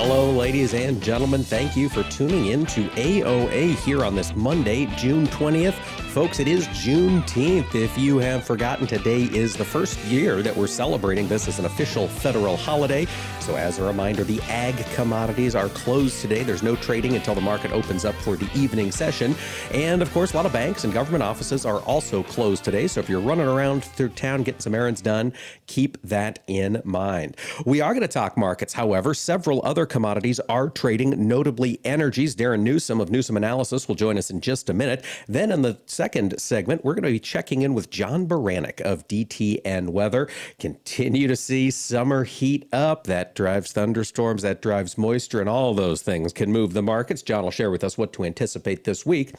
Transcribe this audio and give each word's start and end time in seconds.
Hello, 0.00 0.30
ladies 0.30 0.74
and 0.74 1.02
gentlemen. 1.02 1.42
Thank 1.42 1.76
you 1.76 1.88
for 1.88 2.04
tuning 2.04 2.46
in 2.46 2.64
to 2.66 2.88
AOA 2.90 3.74
here 3.84 4.04
on 4.04 4.14
this 4.14 4.32
Monday, 4.36 4.86
June 4.94 5.26
20th. 5.26 5.74
Folks, 6.18 6.40
it 6.40 6.48
is 6.48 6.66
Juneteenth. 6.70 7.76
If 7.76 7.96
you 7.96 8.18
have 8.18 8.42
forgotten, 8.42 8.88
today 8.88 9.26
is 9.26 9.54
the 9.54 9.64
first 9.64 9.96
year 10.06 10.42
that 10.42 10.56
we're 10.56 10.66
celebrating 10.66 11.28
this 11.28 11.46
as 11.46 11.60
an 11.60 11.64
official 11.64 12.08
federal 12.08 12.56
holiday. 12.56 13.06
So, 13.38 13.54
as 13.54 13.78
a 13.78 13.84
reminder, 13.84 14.24
the 14.24 14.40
ag 14.48 14.74
commodities 14.94 15.54
are 15.54 15.68
closed 15.68 16.20
today. 16.20 16.42
There's 16.42 16.64
no 16.64 16.74
trading 16.74 17.14
until 17.14 17.36
the 17.36 17.40
market 17.40 17.70
opens 17.70 18.04
up 18.04 18.16
for 18.16 18.34
the 18.34 18.50
evening 18.52 18.90
session. 18.90 19.36
And 19.70 20.02
of 20.02 20.12
course, 20.12 20.32
a 20.32 20.36
lot 20.36 20.44
of 20.44 20.52
banks 20.52 20.82
and 20.82 20.92
government 20.92 21.22
offices 21.22 21.64
are 21.64 21.78
also 21.82 22.24
closed 22.24 22.64
today. 22.64 22.88
So, 22.88 22.98
if 22.98 23.08
you're 23.08 23.20
running 23.20 23.46
around 23.46 23.84
through 23.84 24.08
town 24.08 24.42
getting 24.42 24.60
some 24.60 24.74
errands 24.74 25.00
done, 25.00 25.32
keep 25.68 26.02
that 26.02 26.40
in 26.48 26.82
mind. 26.84 27.36
We 27.64 27.80
are 27.80 27.92
going 27.92 28.02
to 28.02 28.08
talk 28.08 28.36
markets, 28.36 28.72
however. 28.72 29.14
Several 29.14 29.64
other 29.64 29.86
commodities 29.86 30.40
are 30.48 30.68
trading, 30.68 31.28
notably 31.28 31.78
energies. 31.84 32.34
Darin 32.34 32.64
Newsom 32.64 33.00
of 33.00 33.08
Newsom 33.08 33.36
Analysis 33.36 33.86
will 33.86 33.94
join 33.94 34.18
us 34.18 34.30
in 34.30 34.40
just 34.40 34.68
a 34.68 34.74
minute. 34.74 35.04
Then, 35.28 35.52
in 35.52 35.62
the 35.62 35.78
second 35.86 36.07
segment, 36.38 36.84
we're 36.84 36.94
going 36.94 37.04
to 37.04 37.10
be 37.10 37.20
checking 37.20 37.62
in 37.62 37.74
with 37.74 37.90
John 37.90 38.26
Baranick 38.26 38.80
of 38.80 39.06
DTN 39.08 39.90
Weather. 39.90 40.28
Continue 40.58 41.28
to 41.28 41.36
see 41.36 41.70
summer 41.70 42.24
heat 42.24 42.68
up. 42.72 43.04
That 43.04 43.34
drives 43.34 43.72
thunderstorms, 43.72 44.42
that 44.42 44.62
drives 44.62 44.96
moisture, 44.96 45.40
and 45.40 45.48
all 45.48 45.74
those 45.74 46.02
things 46.02 46.32
can 46.32 46.52
move 46.52 46.72
the 46.72 46.82
markets. 46.82 47.22
John 47.22 47.44
will 47.44 47.50
share 47.50 47.70
with 47.70 47.84
us 47.84 47.98
what 47.98 48.12
to 48.14 48.24
anticipate 48.24 48.84
this 48.84 49.04
week. 49.04 49.34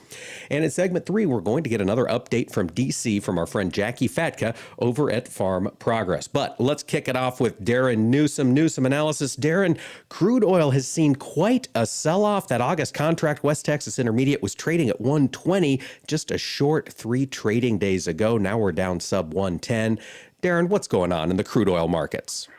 And 0.50 0.64
in 0.64 0.72
segment 0.72 1.06
three, 1.06 1.26
we're 1.26 1.42
going 1.42 1.64
to 1.64 1.70
get 1.70 1.82
another 1.82 2.06
update 2.06 2.52
from 2.52 2.70
DC 2.70 3.22
from 3.24 3.38
our 3.38 3.46
friend 3.46 3.72
Jacqui 3.72 4.10
Fatka 4.10 4.56
over 4.78 5.12
at 5.12 5.28
Farm 5.28 5.72
Progress. 5.80 6.28
But 6.28 6.60
let's 6.60 6.84
kick 6.84 7.08
it 7.08 7.16
off 7.16 7.40
with 7.40 7.64
Darin 7.64 8.10
Newsom, 8.10 8.54
Newsom 8.54 8.86
Analysis. 8.86 9.36
Darin, 9.36 9.78
crude 10.10 10.44
oil 10.44 10.72
has 10.72 10.88
seen 10.88 11.16
quite 11.16 11.68
a 11.76 11.86
sell 11.86 12.24
off. 12.24 12.48
That 12.48 12.62
August 12.62 12.94
contract, 12.94 13.44
West 13.44 13.66
Texas 13.66 14.00
Intermediate, 14.00 14.42
was 14.42 14.56
trading 14.56 14.90
at 14.90 15.02
120 15.02 15.82
just 16.08 16.32
a 16.32 16.38
short 16.60 16.90
three 16.90 17.26
trading 17.26 17.78
days 17.78 18.06
ago. 18.06 18.38
Now 18.38 18.58
we're 18.58 18.74
down 18.74 19.00
sub 19.00 19.34
110. 19.34 19.98
Darin, 20.42 20.68
what's 20.68 20.90
going 20.90 21.14
on 21.14 21.32
in 21.32 21.38
the 21.38 21.44
crude 21.44 21.70
oil 21.70 21.88
markets? 21.88 22.50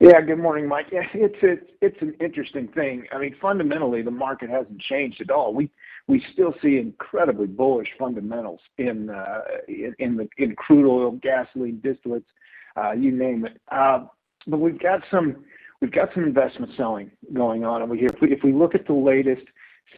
Yeah, 0.00 0.20
good 0.20 0.38
morning, 0.38 0.68
Mike. 0.68 0.88
Yeah, 0.92 1.00
it's 1.14 1.38
it's 1.40 1.66
it's 1.80 1.96
an 2.02 2.14
interesting 2.20 2.68
thing. 2.68 3.06
I 3.10 3.16
mean, 3.16 3.34
fundamentally, 3.40 4.02
the 4.02 4.10
market 4.10 4.50
hasn't 4.50 4.82
changed 4.82 5.22
at 5.22 5.30
all. 5.30 5.54
We 5.54 5.70
we 6.08 6.22
still 6.34 6.54
see 6.60 6.76
incredibly 6.76 7.46
bullish 7.46 7.88
fundamentals 7.98 8.60
in 8.76 9.08
uh, 9.08 9.40
in, 9.66 9.94
in 9.98 10.16
the 10.16 10.28
in 10.36 10.54
crude 10.54 10.86
oil, 10.86 11.12
gasoline, 11.12 11.80
distillates, 11.82 12.26
uh, 12.76 12.92
you 12.92 13.12
name 13.12 13.46
it. 13.46 13.58
Uh, 13.72 14.04
but 14.46 14.60
we've 14.60 14.78
got 14.78 15.00
some 15.10 15.42
we've 15.80 15.90
got 15.90 16.10
some 16.12 16.24
investment 16.24 16.70
selling 16.76 17.10
going 17.32 17.64
on, 17.64 17.80
and 17.80 17.90
we 17.90 18.04
if 18.04 18.20
we, 18.20 18.30
if 18.30 18.44
we 18.44 18.52
look 18.52 18.74
at 18.74 18.86
the 18.86 18.92
latest 18.92 19.46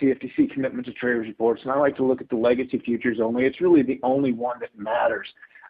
CFTC 0.00 0.50
commitment 0.52 0.86
to 0.86 0.92
traders 0.92 1.26
reports, 1.26 1.62
and 1.62 1.72
I 1.72 1.78
like 1.78 1.96
to 1.96 2.04
look 2.04 2.20
at 2.20 2.28
the 2.28 2.36
legacy 2.36 2.78
futures 2.78 3.18
only. 3.22 3.44
It's 3.44 3.60
really 3.60 3.82
the 3.82 4.00
only 4.02 4.32
one 4.32 4.58
that 4.60 4.76
matters 4.76 5.26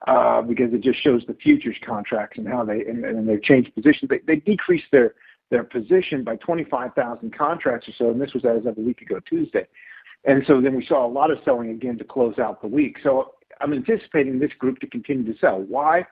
uh, 0.07 0.43
because 0.43 0.73
it 0.73 0.83
just 0.83 1.03
shows 1.03 1.23
the 1.27 1.35
futures 1.35 1.77
contracts 1.85 2.39
and 2.39 2.47
how 2.47 2.65
they 2.65 2.81
and, 2.81 3.05
and 3.05 3.29
they've 3.29 3.43
changed 3.43 3.75
positions. 3.75 4.11
They, 4.11 4.21
they 4.27 4.37
decreased 4.37 4.87
their 4.93 5.15
their 5.51 5.63
position 5.63 6.25
by 6.25 6.37
25,000 6.37 7.37
contracts 7.37 7.89
or 7.89 7.93
so, 7.97 8.11
and 8.11 8.21
this 8.21 8.33
was 8.35 8.45
as 8.45 8.67
of 8.67 8.77
a 8.79 8.81
week 8.81 9.01
ago 9.01 9.21
Tuesday. 9.29 9.67
And 10.25 10.43
so 10.47 10.61
then 10.61 10.75
we 10.75 10.85
saw 10.85 11.07
a 11.07 11.09
lot 11.09 11.31
of 11.31 11.39
selling 11.45 11.71
again 11.71 11.99
to 11.99 12.05
close 12.05 12.39
out 12.39 12.61
the 12.61 12.67
week. 12.67 12.97
So 13.03 13.35
I'm 13.61 13.73
anticipating 13.73 14.39
this 14.41 14.51
group 14.59 14.81
to 14.81 14.87
continue 14.89 15.33
to 15.33 15.39
sell. 15.39 15.61
Why? 15.61 16.05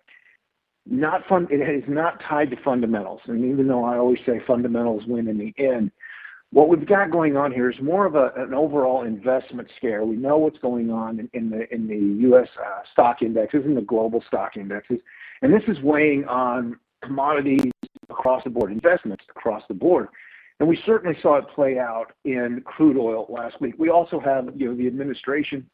Not 0.86 1.26
fun. 1.26 1.48
It 1.50 1.56
is 1.56 1.82
not 1.88 2.20
tied 2.20 2.50
to 2.50 2.56
fundamentals. 2.62 3.22
And 3.26 3.44
even 3.44 3.66
though 3.66 3.84
I 3.84 3.96
always 3.96 4.20
say 4.24 4.40
fundamentals 4.46 5.04
win 5.06 5.28
in 5.28 5.38
the 5.38 5.52
end, 5.58 5.90
what 6.54 6.68
we've 6.68 6.86
got 6.86 7.10
going 7.10 7.36
on 7.36 7.50
here 7.50 7.68
is 7.68 7.76
more 7.82 8.06
of 8.06 8.14
a, 8.14 8.30
an 8.36 8.54
overall 8.54 9.02
investment 9.02 9.68
scare. 9.76 10.04
We 10.04 10.14
know 10.14 10.38
what's 10.38 10.58
going 10.58 10.88
on 10.88 11.18
in, 11.18 11.28
in 11.32 11.50
the 11.50 11.74
in 11.74 11.88
the 11.88 12.22
U.S. 12.28 12.46
Uh, 12.56 12.82
stock 12.92 13.22
indexes 13.22 13.64
and 13.64 13.76
the 13.76 13.82
global 13.82 14.22
stock 14.28 14.56
indexes, 14.56 15.00
and 15.42 15.52
this 15.52 15.64
is 15.66 15.82
weighing 15.82 16.24
on 16.26 16.78
commodities 17.02 17.72
across 18.08 18.44
the 18.44 18.50
board, 18.50 18.70
investments 18.70 19.24
across 19.28 19.64
the 19.66 19.74
board. 19.74 20.06
And 20.60 20.68
we 20.68 20.80
certainly 20.86 21.18
saw 21.20 21.38
it 21.38 21.46
play 21.52 21.76
out 21.76 22.12
in 22.24 22.62
crude 22.64 22.96
oil 22.96 23.26
last 23.28 23.60
week. 23.60 23.74
We 23.76 23.90
also 23.90 24.20
have 24.20 24.48
you 24.54 24.68
know 24.68 24.76
the 24.76 24.86
administration 24.86 25.68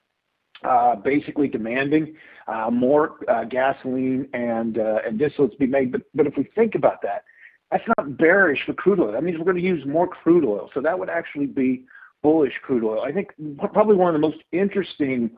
uh, 0.65 0.97
basically 0.97 1.49
demanding 1.49 2.17
uh, 2.49 2.71
more 2.71 3.17
uh, 3.29 3.45
gasoline 3.45 4.29
and 4.33 4.79
uh, 4.79 5.01
and 5.07 5.21
distillates 5.21 5.59
be 5.59 5.67
made. 5.67 5.93
But 5.93 6.03
but 6.15 6.27
if 6.27 6.39
we 6.39 6.45
think 6.55 6.75
about 6.75 7.03
that, 7.03 7.25
that's 7.71 7.85
not 7.97 8.17
bearish 8.17 8.61
for 8.67 8.73
crude 8.73 9.01
oil. 9.01 9.13
That 9.13 9.23
means 9.23 9.39
we're 9.39 9.45
going 9.45 9.57
to 9.57 9.63
use 9.63 9.85
more 9.87 10.09
crude 10.09 10.45
oil. 10.45 10.71
So 10.75 10.81
that 10.81 10.99
would 10.99 11.09
actually 11.09 11.47
be 11.47 11.85
bullish 12.23 12.55
crude 12.63 12.85
oil. 12.85 13.03
I 13.03 13.13
think 13.13 13.31
probably 13.73 13.97
one 13.97 14.15
of 14.15 14.21
the 14.21 14.27
most 14.27 14.39
interesting 14.53 15.31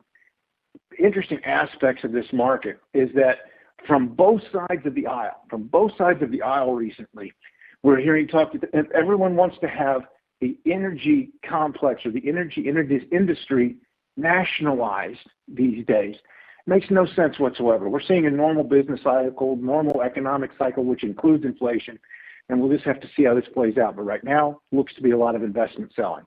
interesting 0.97 1.39
aspects 1.43 2.03
of 2.03 2.11
this 2.11 2.25
market 2.33 2.79
is 2.93 3.09
that 3.15 3.37
from 3.87 4.07
both 4.07 4.41
sides 4.51 4.85
of 4.85 4.95
the 4.95 5.05
aisle, 5.05 5.43
from 5.49 5.63
both 5.63 5.91
sides 5.97 6.21
of 6.21 6.31
the 6.31 6.41
aisle 6.41 6.73
recently, 6.73 7.33
we're 7.83 7.99
hearing 7.99 8.27
talk 8.27 8.53
that 8.53 8.91
everyone 8.93 9.35
wants 9.35 9.57
to 9.61 9.67
have 9.67 10.03
the 10.41 10.57
energy 10.65 11.29
complex 11.47 12.05
or 12.05 12.11
the 12.11 12.27
energy 12.27 12.67
industry 13.11 13.75
nationalized 14.17 15.29
these 15.47 15.85
days. 15.85 16.15
Makes 16.65 16.89
no 16.89 17.05
sense 17.05 17.39
whatsoever. 17.39 17.89
We're 17.89 18.01
seeing 18.01 18.25
a 18.25 18.31
normal 18.31 18.63
business 18.63 19.01
cycle, 19.03 19.57
normal 19.57 20.01
economic 20.01 20.51
cycle, 20.57 20.85
which 20.85 21.03
includes 21.03 21.43
inflation, 21.43 21.99
and 22.49 22.59
we'll 22.59 22.71
just 22.71 22.85
have 22.85 22.99
to 23.01 23.09
see 23.15 23.23
how 23.23 23.33
this 23.33 23.45
plays 23.53 23.77
out. 23.77 23.95
But 23.95 24.03
right 24.03 24.23
now, 24.23 24.59
looks 24.71 24.93
to 24.95 25.01
be 25.01 25.11
a 25.11 25.17
lot 25.17 25.35
of 25.35 25.43
investment 25.43 25.91
selling. 25.95 26.25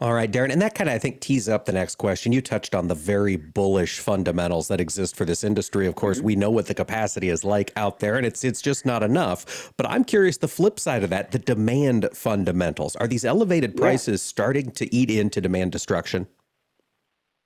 All 0.00 0.14
right, 0.14 0.30
Darin. 0.30 0.50
and 0.50 0.62
that 0.62 0.74
kind 0.74 0.88
of 0.88 0.94
I 0.94 0.98
think 0.98 1.20
tees 1.20 1.48
up 1.48 1.66
the 1.66 1.72
next 1.72 1.96
question. 1.96 2.32
You 2.32 2.40
touched 2.40 2.74
on 2.74 2.88
the 2.88 2.94
very 2.94 3.36
bullish 3.36 3.98
fundamentals 3.98 4.68
that 4.68 4.80
exist 4.80 5.16
for 5.16 5.24
this 5.24 5.44
industry. 5.44 5.86
Of 5.86 5.94
course, 5.94 6.18
mm-hmm. 6.18 6.26
we 6.26 6.36
know 6.36 6.50
what 6.50 6.66
the 6.66 6.74
capacity 6.74 7.28
is 7.28 7.44
like 7.44 7.72
out 7.76 8.00
there, 8.00 8.16
and 8.16 8.24
it's 8.24 8.42
it's 8.42 8.62
just 8.62 8.86
not 8.86 9.02
enough. 9.02 9.72
But 9.76 9.88
I'm 9.90 10.04
curious 10.04 10.38
the 10.38 10.48
flip 10.48 10.80
side 10.80 11.04
of 11.04 11.10
that, 11.10 11.32
the 11.32 11.38
demand 11.38 12.08
fundamentals. 12.14 12.96
Are 12.96 13.06
these 13.06 13.24
elevated 13.24 13.76
prices 13.76 14.22
yeah. 14.22 14.28
starting 14.28 14.70
to 14.72 14.94
eat 14.94 15.10
into 15.10 15.40
demand 15.40 15.72
destruction? 15.72 16.26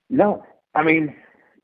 No, 0.09 0.44
I 0.75 0.84
mean, 0.84 1.16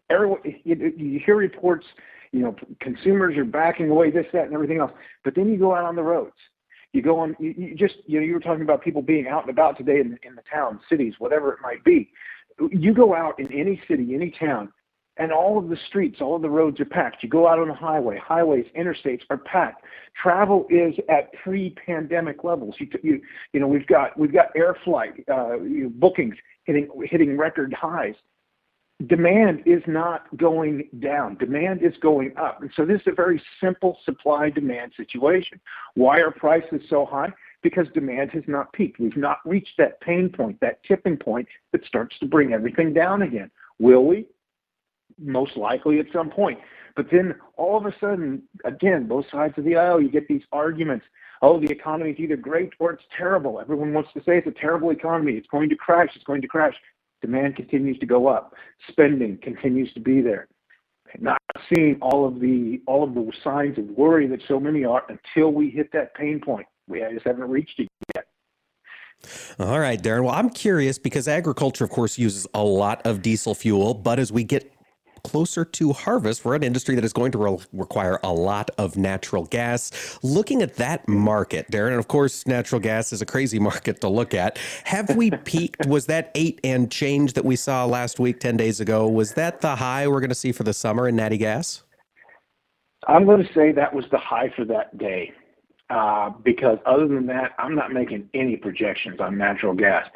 everyone 0.08 0.40
you, 0.64 0.92
you 0.96 1.20
hear 1.24 1.36
reports 1.36 1.86
you 2.32 2.41
know, 2.41 2.54
consumers 2.80 3.36
are 3.36 3.44
backing 3.44 3.91
away, 3.91 4.10
this, 4.10 4.26
that, 4.32 4.44
and 4.44 4.54
everything 4.54 4.78
else. 4.78 4.92
But 5.24 5.34
then 5.34 5.48
you 5.48 5.58
go 5.58 5.74
out 5.74 5.84
on 5.84 5.96
the 5.96 6.02
roads. 6.02 6.36
You 6.92 7.02
go 7.02 7.18
on. 7.18 7.36
You, 7.38 7.54
you 7.56 7.74
just, 7.74 7.96
you 8.06 8.20
know, 8.20 8.26
you 8.26 8.34
were 8.34 8.41
talking 8.41 8.62
about 8.62 8.82
people 8.82 9.02
being 9.02 9.28
out 9.28 9.42
and 9.42 9.50
about 9.50 9.76
today 9.76 10.00
in, 10.00 10.18
in 10.22 10.34
the 10.34 10.42
town, 10.52 10.80
cities, 10.88 11.14
whatever 11.18 11.52
it 11.52 11.58
might 11.62 11.84
be. 11.84 12.10
You 12.70 12.92
go 12.94 13.14
out 13.14 13.38
in 13.38 13.46
any 13.52 13.80
city, 13.88 14.14
any 14.14 14.32
town, 14.38 14.72
and 15.16 15.32
all 15.32 15.58
of 15.58 15.68
the 15.68 15.76
streets, 15.88 16.20
all 16.20 16.36
of 16.36 16.42
the 16.42 16.50
roads 16.50 16.80
are 16.80 16.84
packed. 16.84 17.22
You 17.22 17.28
go 17.28 17.46
out 17.46 17.58
on 17.58 17.68
the 17.68 17.74
highway, 17.74 18.18
highways, 18.18 18.66
interstates 18.78 19.22
are 19.30 19.38
packed. 19.38 19.84
Travel 20.20 20.66
is 20.68 20.94
at 21.08 21.32
pre-pandemic 21.42 22.42
levels. 22.44 22.74
You, 22.78 22.88
you, 23.02 23.20
you 23.52 23.60
know, 23.60 23.68
we've 23.68 23.86
got 23.86 24.18
we've 24.18 24.32
got 24.32 24.47
air 24.56 24.76
flight 24.84 25.24
uh, 25.30 25.60
you 25.60 25.84
know, 25.84 25.91
bookings 25.91 26.34
hitting 26.65 26.88
hitting 27.04 27.36
record 27.36 27.72
highs 27.72 28.15
demand 29.06 29.62
is 29.64 29.82
not 29.86 30.24
going 30.36 30.88
down. 30.98 31.36
Demand 31.36 31.82
is 31.82 31.94
going 32.00 32.36
up. 32.36 32.60
And 32.60 32.70
so 32.76 32.84
this 32.84 33.00
is 33.00 33.08
a 33.08 33.14
very 33.14 33.42
simple 33.60 33.98
supply 34.04 34.50
demand 34.50 34.92
situation. 34.97 35.60
Why 35.94 36.20
are 36.20 36.30
prices 36.30 36.82
so 36.88 37.06
high? 37.06 37.32
Because 37.62 37.86
demand 37.94 38.30
has 38.32 38.44
not 38.47 38.72
peaked. 38.72 39.00
We've 39.00 39.16
not 39.16 39.38
reached 39.44 39.76
that 39.78 40.00
pain 40.00 40.28
point, 40.28 40.60
that 40.60 40.82
tipping 40.84 41.16
point 41.16 41.48
that 41.72 41.84
starts 41.86 42.18
to 42.18 42.26
bring 42.26 42.52
everything 42.52 42.92
down 42.92 43.22
again. 43.22 43.50
Will 43.78 44.04
we? 44.04 44.26
Most 45.18 45.56
likely 45.56 45.98
at 45.98 46.06
some 46.12 46.30
point. 46.30 46.58
But 46.96 47.06
then 47.10 47.34
all 47.56 47.76
of 47.76 47.86
a 47.86 47.94
sudden, 48.00 48.42
again, 48.64 49.06
both 49.06 49.24
sides 49.30 49.54
of 49.56 49.64
the 49.64 49.76
aisle, 49.76 50.00
you 50.00 50.10
get 50.10 50.28
these 50.28 50.42
arguments. 50.53 51.06
Oh, 51.42 51.58
the 51.58 51.70
economy 51.70 52.10
is 52.10 52.18
either 52.18 52.36
great 52.36 52.72
or 52.78 52.92
it's 52.92 53.04
terrible. 53.16 53.60
Everyone 53.60 53.94
wants 53.94 54.10
to 54.12 54.20
say 54.20 54.38
it's 54.38 54.46
a 54.46 54.60
terrible 54.60 54.91
economy. 54.91 55.32
It's 55.34 55.48
going 55.48 55.70
to 55.70 55.76
crash. 55.76 56.10
It's 56.14 56.24
going 56.24 56.42
to 56.42 56.48
crash. 56.48 56.74
Demand 57.22 57.56
continues 57.56 57.98
to 57.98 58.06
go 58.06 58.28
up. 58.28 58.54
Spending 58.90 59.38
continues 59.42 59.92
to 59.94 60.00
be 60.00 60.20
there. 60.20 60.48
Not 61.18 61.38
seeing 61.72 61.98
all 62.00 62.26
of 62.26 62.40
the 62.40 62.80
all 62.86 63.02
of 63.02 63.14
the 63.14 63.30
signs 63.42 63.78
of 63.78 63.84
worry 63.86 64.28
that 64.28 64.40
so 64.46 64.60
many 64.60 64.84
are 64.84 65.02
until 65.08 65.50
we 65.52 65.68
hit 65.68 65.90
that 65.92 66.14
pain 66.14 66.40
point. 66.40 66.66
We 66.86 67.00
just 67.12 67.26
haven't 67.26 67.48
reached 67.48 67.80
it 67.80 67.88
yet. 68.14 68.26
All 69.58 69.80
right, 69.80 70.00
Darin. 70.00 70.24
Well, 70.24 70.34
I'm 70.34 70.50
curious 70.50 70.98
because 70.98 71.28
agriculture, 71.28 71.84
of 71.84 71.90
course, 71.90 72.16
uses 72.16 72.46
a 72.54 72.62
lot 72.62 73.04
of 73.04 73.22
diesel 73.22 73.54
fuel, 73.54 73.92
but 73.92 74.18
as 74.18 74.32
we 74.32 74.44
get 74.44 74.72
closer 75.22 75.64
to 75.64 75.92
harvest 75.92 76.42
for 76.42 76.54
an 76.54 76.62
industry 76.62 76.94
that 76.94 77.04
is 77.04 77.12
going 77.12 77.32
to 77.32 77.38
re- 77.38 77.58
require 77.72 78.18
a 78.22 78.32
lot 78.32 78.70
of 78.78 78.96
natural 78.96 79.44
gas. 79.44 80.18
Looking 80.22 80.62
at 80.62 80.76
that 80.76 81.08
market, 81.08 81.70
Darin, 81.70 81.92
and 81.92 82.00
of 82.00 82.08
course, 82.08 82.46
natural 82.46 82.80
gas 82.80 83.12
is 83.12 83.22
a 83.22 83.26
crazy 83.26 83.58
market 83.70 84.00
to 84.00 84.08
look 84.08 84.34
at. 84.34 84.58
Have 84.84 85.16
we 85.16 85.30
peaked? 85.30 85.86
was 85.86 86.06
that 86.06 86.30
eight 86.34 86.60
and 86.64 86.90
change 86.90 87.32
that 87.34 87.44
we 87.44 87.56
saw 87.56 87.84
last 87.84 88.18
week, 88.18 88.40
10 88.40 88.56
days 88.56 88.80
ago, 88.80 89.08
was 89.08 89.34
that 89.34 89.60
the 89.60 89.76
high 89.76 90.06
we're 90.06 90.20
going 90.20 90.30
to 90.30 90.34
see 90.34 90.52
for 90.52 90.62
the 90.62 90.72
summer 90.72 91.08
in 91.08 91.16
natty 91.16 91.38
gas? 91.38 91.82
I'm 93.06 93.24
going 93.24 93.44
to 93.44 93.52
say 93.54 93.72
that 93.72 93.94
was 93.94 94.04
the 94.10 94.18
high 94.18 94.52
for 94.54 94.64
that 94.66 94.96
day. 94.98 95.32
Uh, 95.88 96.30
because 96.44 96.78
other 96.86 97.08
than 97.08 97.26
that, 97.26 97.52
I'm 97.58 97.74
not 97.74 97.92
making 97.92 98.30
any 98.32 98.56
projections 98.56 99.18
on 99.18 99.36
natural 99.36 99.74
gas. 99.74 100.06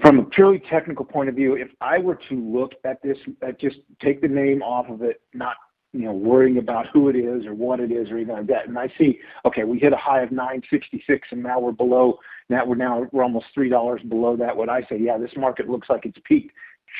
From 0.00 0.18
a 0.18 0.24
purely 0.24 0.58
technical 0.70 1.04
point 1.04 1.28
of 1.28 1.34
view, 1.34 1.56
if 1.56 1.68
I 1.80 1.98
were 1.98 2.18
to 2.28 2.34
look 2.34 2.72
at 2.84 3.02
this, 3.02 3.18
at 3.42 3.60
just 3.60 3.76
take 4.00 4.22
the 4.22 4.28
name 4.28 4.62
off 4.62 4.88
of 4.88 5.02
it, 5.02 5.20
not 5.34 5.56
you 5.92 6.02
know 6.02 6.12
worrying 6.12 6.58
about 6.58 6.86
who 6.92 7.08
it 7.08 7.16
is 7.16 7.44
or 7.44 7.54
what 7.54 7.80
it 7.80 7.92
is 7.92 8.10
or 8.10 8.16
anything 8.16 8.36
like 8.36 8.46
that, 8.46 8.68
and 8.68 8.78
I 8.78 8.90
see, 8.96 9.18
okay, 9.44 9.64
we 9.64 9.78
hit 9.78 9.92
a 9.92 9.96
high 9.96 10.22
of 10.22 10.30
966, 10.30 11.28
and 11.32 11.42
now 11.42 11.60
we're 11.60 11.72
below. 11.72 12.18
Now 12.48 12.64
we're 12.64 12.76
now 12.76 13.06
we're 13.12 13.22
almost 13.22 13.46
three 13.52 13.68
dollars 13.68 14.00
below 14.08 14.36
that. 14.36 14.56
What 14.56 14.70
I 14.70 14.82
say, 14.82 14.98
yeah, 14.98 15.18
this 15.18 15.32
market 15.36 15.68
looks 15.68 15.90
like 15.90 16.06
it's 16.06 16.18
peaked. 16.24 16.52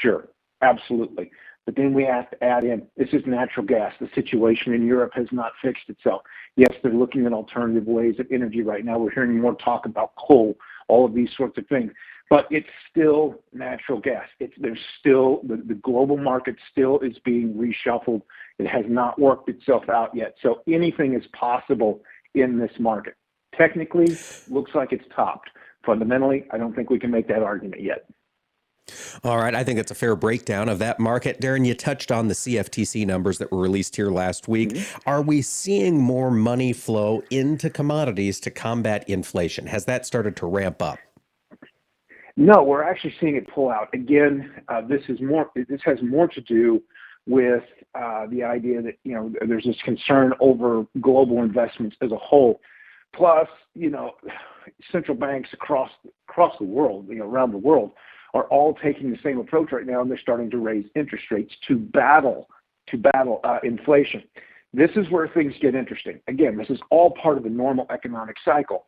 Sure, 0.03 0.29
absolutely. 0.61 1.31
But 1.67 1.77
then 1.77 1.95
we 1.95 2.05
have 2.05 2.31
to 2.31 2.45
add 2.45 2.65
in 2.65 2.87
this 2.97 3.09
is 3.13 3.23
natural 3.27 3.65
gas. 3.65 3.95
The 4.01 4.09
situation 4.15 4.75
in 4.75 4.87
Europe 4.87 5.13
has 5.15 5.27
not 5.31 5.53
fixed 5.63 5.89
itself. 5.89 6.23
Yes, 6.57 6.73
they're 6.83 6.93
looking 6.93 7.25
at 7.27 7.33
alternative 7.33 7.87
ways 7.87 8.17
of 8.19 8.27
energy 8.31 8.63
right 8.63 8.85
now. 8.85 8.99
We're 8.99 9.11
hearing 9.11 9.39
more 9.41 9.55
talk 9.55 9.87
about 9.87 10.13
coal, 10.17 10.57
all 10.89 11.07
of 11.07 11.15
these 11.15 11.31
sorts 11.37 11.57
of 11.59 11.67
things. 11.69 11.93
But 12.31 12.47
it's 12.49 12.69
still 12.89 13.43
natural 13.53 14.01
gas. 14.01 14.27
It's 14.39 14.55
there's 14.59 14.79
still 15.01 15.41
the, 15.43 15.57
the 15.57 15.75
global 15.75 16.17
market 16.17 16.55
still 16.71 17.01
is 17.01 17.19
being 17.25 17.55
reshuffled. 17.55 18.23
It 18.59 18.69
has 18.69 18.85
not 18.89 19.21
worked 19.21 19.49
itself 19.49 19.89
out 19.89 20.15
yet. 20.15 20.37
So 20.41 20.63
anything 20.69 21.15
is 21.15 21.27
possible 21.39 22.01
in 22.35 22.59
this 22.59 22.71
market. 22.79 23.17
Technically, 23.57 24.17
looks 24.49 24.71
like 24.75 24.93
it's 24.93 25.05
topped. 25.15 25.51
Fundamentally, 25.85 26.47
I 26.53 26.59
don't 26.59 26.75
think 26.75 26.89
we 26.89 27.01
can 27.01 27.11
make 27.11 27.27
that 27.29 27.43
argument 27.43 27.83
yet. 27.83 28.07
All 29.25 29.39
right, 29.39 29.55
I 29.55 29.65
think 29.65 29.79
it's 29.79 29.91
a 29.91 29.95
fair 29.95 30.17
breakdown 30.17 30.69
of 30.69 30.79
that 30.79 30.99
market. 30.99 31.41
Darin, 31.41 31.65
you 31.65 31.75
touched 31.75 32.11
on 32.11 32.29
the 32.29 32.35
CFTC 32.35 33.07
numbers 33.07 33.39
that 33.39 33.51
were 33.51 33.61
released 33.61 33.97
here 33.97 34.11
last 34.11 34.49
week. 34.49 34.71
Mm-hmm. 34.71 35.01
Are 35.07 35.23
we 35.23 35.43
seeing 35.43 35.99
more 36.01 36.31
money 36.31 36.73
flow 36.73 37.23
into 37.31 37.71
commodities 37.71 38.41
to 38.41 38.51
combat 38.51 39.09
inflation? 39.09 39.67
Has 39.67 39.85
that 39.87 40.07
started 40.07 40.37
to 40.37 40.47
ramp 40.47 40.81
up? 40.83 40.99
No, 42.41 42.63
we're 42.63 42.83
actually 42.83 43.13
seeing 43.21 43.37
it 43.37 43.47
pull 43.49 43.69
out. 43.69 43.91
Again, 43.93 44.51
uh, 44.69 44.81
this 44.81 45.03
is 45.11 45.21
more. 45.21 45.51
This 45.55 45.83
has 45.85 45.99
more 46.03 46.27
to 46.29 46.41
do 46.41 46.83
with 47.27 47.63
uh, 47.95 48.29
the 48.31 48.43
idea 48.43 48.81
that 48.81 48.95
you 49.05 49.13
know 49.13 49.31
there's 49.47 49.67
this 49.67 49.77
concern 49.85 50.33
over 50.41 50.87
global 51.03 51.43
investments 51.43 51.97
as 52.01 52.13
a 52.13 52.17
whole. 52.17 52.63
Plus, 53.15 53.47
you 53.75 53.91
know, 53.91 54.13
central 54.91 55.15
banks 55.15 55.51
across 55.53 55.91
across 56.31 56.57
the 56.59 56.65
world, 56.65 57.09
you 57.11 57.17
know, 57.17 57.27
around 57.27 57.53
the 57.53 57.59
world, 57.59 57.91
are 58.33 58.45
all 58.45 58.75
taking 58.83 59.11
the 59.11 59.19
same 59.23 59.39
approach 59.39 59.71
right 59.71 59.87
now, 59.87 60.01
and 60.01 60.11
they're 60.11 60.19
starting 60.19 60.49
to 60.49 60.59
raise 60.59 60.87
interest 60.97 61.25
rates 61.31 61.53
to 61.69 61.77
battle 61.77 62.49
to 62.89 62.97
battle 62.97 63.41
uh, 63.45 63.59
inflation. 63.65 64.23
This 64.73 64.91
is 64.97 65.11
where 65.11 65.29
things 65.29 65.53
get 65.61 65.75
interesting. 65.75 66.21
Again, 66.27 66.57
this 66.57 66.71
is 66.71 66.81
all 66.89 67.11
part 67.23 67.37
of 67.37 67.43
the 67.43 67.51
normal 67.51 67.87
economic 67.91 68.37
cycle. 68.43 68.87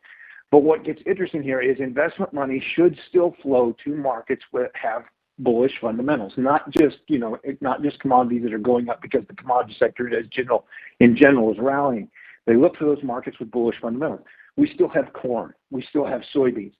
But 0.53 0.61
what 0.61 0.83
gets 0.83 1.01
interesting 1.07 1.41
here 1.41 1.61
is 1.61 1.79
investment 1.79 2.31
money 2.31 2.63
should 2.75 2.95
still 3.09 3.35
flow 3.41 3.75
to 3.83 3.95
markets 3.95 4.43
that 4.53 4.69
have 4.75 5.01
bullish 5.39 5.71
fundamentals, 5.81 6.33
not 6.37 6.69
just 6.69 6.97
you 7.07 7.17
know 7.17 7.39
not 7.59 7.81
just 7.81 7.99
commodities 7.99 8.43
that 8.43 8.53
are 8.53 8.59
going 8.59 8.87
up 8.87 9.01
because 9.01 9.23
the 9.27 9.33
commodity 9.33 9.75
sector 9.79 10.15
as 10.15 10.27
general 10.27 10.67
in 10.99 11.15
general 11.17 11.51
is 11.51 11.57
rallying. 11.57 12.07
They 12.45 12.55
look 12.55 12.77
for 12.77 12.85
those 12.85 13.01
markets 13.01 13.39
with 13.39 13.49
bullish 13.49 13.77
fundamentals. 13.81 14.27
We 14.55 14.71
still 14.75 14.89
have 14.89 15.11
corn. 15.13 15.55
We 15.71 15.83
still 15.89 16.05
have 16.05 16.21
soybeans. 16.35 16.73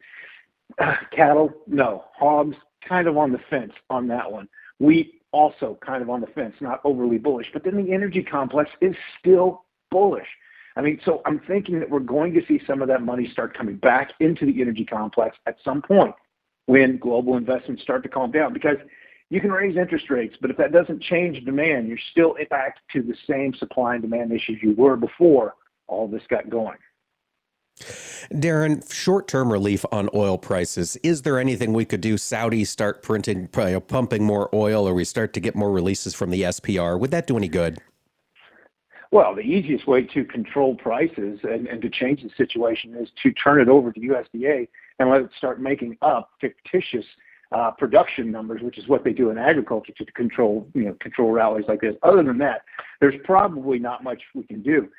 cattle, 1.12 1.50
no. 1.66 2.04
Hogs, 2.16 2.56
kind 2.88 3.08
of 3.08 3.18
on 3.18 3.32
the 3.32 3.40
fence 3.50 3.74
on 3.90 4.08
that 4.10 4.32
one. 4.32 4.48
Wheat, 4.78 5.24
also 5.32 5.80
kind 5.84 6.04
of 6.04 6.12
on 6.12 6.22
the 6.22 6.28
fence, 6.28 6.54
not 6.62 6.80
overly 6.84 7.18
bullish. 7.18 7.48
But 7.52 7.64
then 7.64 7.84
the 7.84 7.92
energy 7.92 8.22
complex 8.22 8.70
is 8.82 8.96
still 9.20 9.66
bullish. 9.90 10.28
I 10.76 10.82
mean, 10.82 11.00
so 11.06 11.22
I'm 11.26 11.40
thinking 11.40 11.80
that 11.80 11.90
we're 11.90 12.00
going 12.00 12.34
to 12.34 12.42
see 12.48 12.60
some 12.66 12.82
of 12.82 12.88
that 12.88 13.04
money 13.04 13.30
start 13.32 13.56
coming 13.56 13.76
back 13.76 14.14
into 14.20 14.46
the 14.46 14.62
energy 14.62 14.86
complex 14.86 15.38
at 15.46 15.58
some 15.64 15.82
point 15.82 16.16
when 16.66 16.98
global 16.98 17.38
investments 17.38 17.84
start 17.84 18.04
to 18.04 18.10
calm 18.10 18.32
down 18.32 18.54
because 18.54 18.78
you 19.30 19.42
can 19.42 19.52
raise 19.52 19.78
interest 19.78 20.10
rates, 20.10 20.36
but 20.40 20.52
if 20.52 20.58
that 20.58 20.72
doesn't 20.72 21.02
change 21.02 21.44
demand, 21.44 21.88
you're 21.88 21.98
still 22.12 22.36
back 22.50 22.78
to 22.92 23.02
the 23.02 23.16
same 23.28 23.54
supply 23.56 23.94
and 23.96 24.02
demand 24.02 24.32
issues 24.32 24.60
you 24.62 24.74
were 24.76 24.96
before 24.96 25.56
all 25.88 26.08
this 26.08 26.24
got 26.30 26.50
going. 26.50 26.78
Darin, 28.38 28.84
short 28.90 29.28
term 29.28 29.52
relief 29.52 29.84
on 29.92 30.10
oil 30.14 30.38
prices. 30.38 30.96
Is 30.98 31.24
there 31.24 31.40
anything 31.40 31.74
we 31.74 31.86
could 31.86 32.02
do? 32.02 32.18
Saudi 32.18 32.64
start 32.64 33.02
printing, 33.02 33.48
pumping 33.48 34.24
more 34.24 34.50
oil, 34.54 34.88
or 34.88 34.94
we 34.94 35.04
start 35.04 35.34
to 35.34 35.40
get 35.40 35.56
more 35.56 35.72
releases 35.72 36.14
from 36.14 36.30
the 36.30 36.44
SPR? 36.44 37.00
Would 37.00 37.12
that 37.12 37.28
do 37.28 37.36
any 37.36 37.50
good? 37.50 37.80
Well, 39.14 39.36
the 39.36 39.42
easiest 39.42 39.88
way 39.88 40.02
to 40.02 40.26
control 40.26 40.76
prices 40.76 41.40
and, 41.44 41.68
and 41.68 41.82
to 41.84 41.90
change 41.90 42.24
the 42.24 42.32
situation 42.36 42.96
is 42.96 43.10
to 43.22 43.32
turn 43.34 43.62
it 43.62 43.70
over 43.70 43.92
to 43.92 44.00
USDA 44.00 44.68
and 44.98 45.10
let 45.10 45.22
it 45.22 45.30
start 45.38 45.62
making 45.62 45.98
up 46.02 46.32
fictitious 46.42 47.06
uh, 47.52 47.70
production 47.72 48.32
numbers, 48.32 48.64
which 48.64 48.80
is 48.80 48.88
what 48.88 49.04
they 49.04 49.14
do 49.14 49.30
in 49.30 49.38
agriculture 49.38 49.94
to 50.00 50.06
control, 50.14 50.68
you 50.74 50.86
know, 50.86 50.94
control 51.00 51.32
rallies 51.32 51.66
like 51.68 51.80
this. 51.82 51.96
Other 52.02 52.24
than 52.24 52.40
that, 52.40 52.64
there's 53.02 53.14
probably 53.24 53.78
not 53.78 54.04
much 54.04 54.20
we 54.34 54.44
can 54.44 54.64
do 54.64 54.90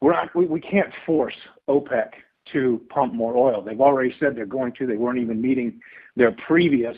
we're 0.00 0.12
not, 0.12 0.34
we, 0.34 0.46
we 0.46 0.60
can't 0.60 0.92
force 1.04 1.34
OPEC 1.68 2.10
to 2.52 2.80
pump 2.90 3.14
more 3.14 3.36
oil. 3.36 3.62
They've 3.62 3.80
already 3.80 4.14
said 4.20 4.36
they're 4.36 4.46
going 4.46 4.72
to. 4.74 4.86
They 4.86 4.96
weren't 4.96 5.18
even 5.18 5.40
meeting 5.40 5.80
their 6.14 6.32
previous 6.32 6.96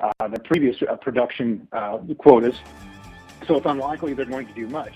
uh, 0.00 0.28
their 0.28 0.42
previous 0.44 0.76
uh, 0.82 0.96
production 0.96 1.68
uh, 1.72 1.98
quotas, 2.18 2.56
so 3.46 3.56
it's 3.56 3.66
unlikely 3.66 4.14
they're 4.14 4.24
going 4.24 4.48
to 4.48 4.54
do 4.54 4.66
much. 4.68 4.92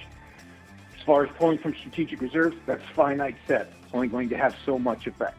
As 1.07 1.09
far 1.09 1.25
as 1.25 1.31
pulling 1.39 1.59
from 1.59 1.73
strategic 1.73 2.21
reserves, 2.21 2.57
that's 2.67 2.83
finite 2.97 3.37
set. 3.47 3.73
It's 3.85 3.95
only 3.95 4.09
going 4.09 4.29
to 4.29 4.37
have 4.37 4.57
so 4.67 4.77
much 4.77 5.07
effect. 5.07 5.39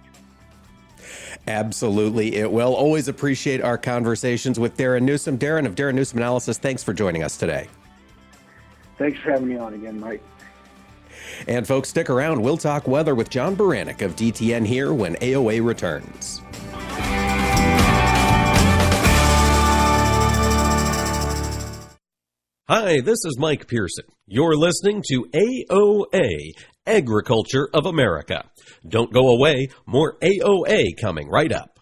Absolutely, 1.46 2.38
it 2.38 2.50
will. 2.50 2.74
Always 2.74 3.10
appreciate 3.10 3.62
our 3.62 3.78
conversations 3.78 4.58
with 4.58 4.78
Darin 4.78 5.03
Newsom. 5.03 5.36
Darin 5.36 5.65
of 5.65 5.75
Darin 5.75 5.98
Newsom 5.98 6.20
Analysis, 6.20 6.58
thanks 6.58 6.84
for 6.84 6.94
joining 6.94 7.22
us 7.22 7.36
today. 7.36 7.68
Thanks 8.98 9.20
for 9.20 9.32
having 9.32 9.50
me 9.50 9.58
on 9.58 9.74
again, 9.74 10.00
Mike. 10.00 10.24
And 11.50 11.68
folks, 11.68 11.89
stick 11.89 12.10
around. 12.10 12.41
We'll 12.41 12.56
talk 12.56 12.88
weather 12.88 13.13
with 13.13 13.30
John 13.30 13.53
Baranick 13.53 14.01
of 14.01 14.15
DTN 14.15 14.65
here 14.65 14.94
when 14.94 15.15
AOA 15.15 15.62
returns. 15.65 16.41
Hi, 22.69 23.00
this 23.00 23.24
is 23.24 23.38
Mike 23.39 23.69
Pearson. 23.69 24.03
You're 24.25 24.57
listening 24.57 25.01
to 25.07 25.25
AOA, 25.33 26.51
Agriculture 26.86 27.69
of 27.74 27.86
America. 27.86 28.43
Don't 28.86 29.13
go 29.13 29.29
away, 29.29 29.69
more 29.86 30.17
AOA 30.21 30.97
coming 31.00 31.29
right 31.29 31.53
up. 31.53 31.79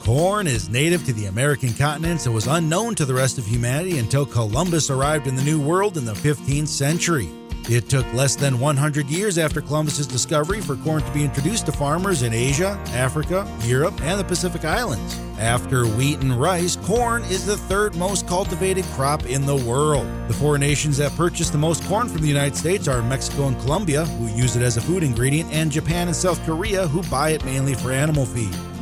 Corn 0.00 0.48
is 0.48 0.68
native 0.68 1.04
to 1.04 1.12
the 1.12 1.26
American 1.26 1.72
continents 1.72 2.26
and 2.26 2.34
was 2.34 2.48
unknown 2.48 2.96
to 2.96 3.04
the 3.04 3.14
rest 3.14 3.38
of 3.38 3.46
humanity 3.46 3.98
until 3.98 4.26
Columbus 4.26 4.90
arrived 4.90 5.28
in 5.28 5.36
the 5.36 5.44
New 5.44 5.60
World 5.60 5.96
in 5.96 6.04
the 6.04 6.12
15th 6.12 6.66
century. 6.66 7.28
It 7.68 7.90
took 7.90 8.10
less 8.14 8.34
than 8.34 8.60
100 8.60 9.08
years 9.08 9.36
after 9.36 9.60
Columbus's 9.60 10.06
discovery 10.06 10.62
for 10.62 10.76
corn 10.76 11.02
to 11.02 11.12
be 11.12 11.22
introduced 11.22 11.66
to 11.66 11.72
farmers 11.72 12.22
in 12.22 12.32
Asia, 12.32 12.80
Africa, 12.94 13.46
Europe, 13.64 14.00
and 14.00 14.18
the 14.18 14.24
Pacific 14.24 14.64
Islands. 14.64 15.20
After 15.38 15.84
wheat 15.86 16.18
and 16.20 16.40
rice, 16.40 16.76
corn 16.76 17.24
is 17.24 17.44
the 17.44 17.58
third 17.58 17.94
most 17.94 18.26
cultivated 18.26 18.86
crop 18.86 19.26
in 19.26 19.44
the 19.44 19.54
world. 19.54 20.06
The 20.28 20.34
four 20.34 20.56
nations 20.56 20.96
that 20.96 21.12
purchase 21.12 21.50
the 21.50 21.58
most 21.58 21.84
corn 21.84 22.08
from 22.08 22.22
the 22.22 22.28
United 22.28 22.56
States 22.56 22.88
are 22.88 23.02
Mexico 23.02 23.48
and 23.48 23.60
Colombia, 23.60 24.06
who 24.06 24.28
use 24.28 24.56
it 24.56 24.62
as 24.62 24.78
a 24.78 24.80
food 24.80 25.02
ingredient, 25.02 25.52
and 25.52 25.70
Japan 25.70 26.08
and 26.08 26.16
South 26.16 26.42
Korea, 26.46 26.88
who 26.88 27.02
buy 27.10 27.30
it 27.30 27.44
mainly 27.44 27.74
for 27.74 27.92
animal 27.92 28.24
feed. 28.24 28.56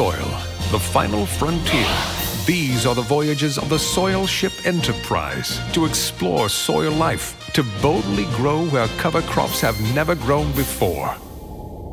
Soil, 0.00 0.30
the 0.70 0.78
final 0.78 1.26
frontier. 1.26 1.86
These 2.46 2.86
are 2.86 2.94
the 2.94 3.02
voyages 3.02 3.58
of 3.58 3.68
the 3.68 3.78
Soil 3.78 4.26
Ship 4.26 4.50
Enterprise 4.64 5.60
to 5.74 5.84
explore 5.84 6.48
soil 6.48 6.90
life, 6.90 7.36
to 7.52 7.62
boldly 7.82 8.24
grow 8.36 8.64
where 8.68 8.88
cover 8.96 9.20
crops 9.20 9.60
have 9.60 9.78
never 9.94 10.14
grown 10.14 10.50
before. 10.52 11.14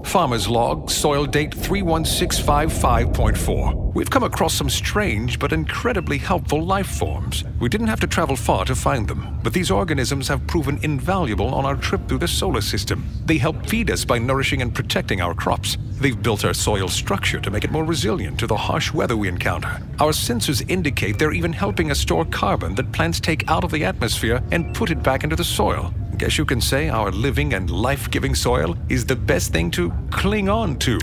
Farmer's 0.07 0.47
Log, 0.47 0.89
soil 0.89 1.25
date 1.25 1.51
31655.4. 1.51 3.93
We've 3.93 4.09
come 4.09 4.23
across 4.23 4.53
some 4.53 4.69
strange 4.69 5.37
but 5.37 5.51
incredibly 5.51 6.17
helpful 6.17 6.63
life 6.63 6.87
forms. 6.87 7.43
We 7.59 7.67
didn't 7.67 7.87
have 7.87 7.99
to 7.99 8.07
travel 8.07 8.37
far 8.37 8.63
to 8.65 8.75
find 8.75 9.05
them, 9.05 9.37
but 9.43 9.51
these 9.51 9.69
organisms 9.69 10.29
have 10.29 10.47
proven 10.47 10.79
invaluable 10.81 11.53
on 11.53 11.65
our 11.65 11.75
trip 11.75 12.07
through 12.07 12.19
the 12.19 12.27
solar 12.27 12.61
system. 12.61 13.05
They 13.25 13.37
help 13.37 13.65
feed 13.65 13.91
us 13.91 14.05
by 14.05 14.17
nourishing 14.17 14.61
and 14.61 14.73
protecting 14.73 15.19
our 15.19 15.33
crops. 15.33 15.77
They've 15.99 16.23
built 16.23 16.45
our 16.45 16.53
soil 16.53 16.87
structure 16.87 17.41
to 17.41 17.51
make 17.51 17.65
it 17.65 17.71
more 17.71 17.83
resilient 17.83 18.39
to 18.39 18.47
the 18.47 18.55
harsh 18.55 18.93
weather 18.93 19.17
we 19.17 19.27
encounter. 19.27 19.81
Our 19.99 20.13
sensors 20.13 20.63
indicate 20.69 21.19
they're 21.19 21.33
even 21.33 21.51
helping 21.51 21.91
us 21.91 21.99
store 21.99 22.23
carbon 22.23 22.75
that 22.75 22.93
plants 22.93 23.19
take 23.19 23.49
out 23.49 23.65
of 23.65 23.71
the 23.71 23.83
atmosphere 23.83 24.41
and 24.53 24.73
put 24.73 24.89
it 24.89 25.03
back 25.03 25.25
into 25.25 25.35
the 25.35 25.43
soil. 25.43 25.93
Guess 26.17 26.39
you 26.39 26.45
can 26.45 26.59
say 26.59 26.89
our 26.89 27.11
living 27.11 27.53
and 27.53 27.69
life 27.69 28.09
giving 28.09 28.33
soil 28.33 28.75
is 28.89 29.05
the 29.05 29.15
best 29.15 29.53
thing 29.53 29.69
to 29.71 29.93
cling 30.09 30.49
on 30.49 30.75
to. 30.79 30.97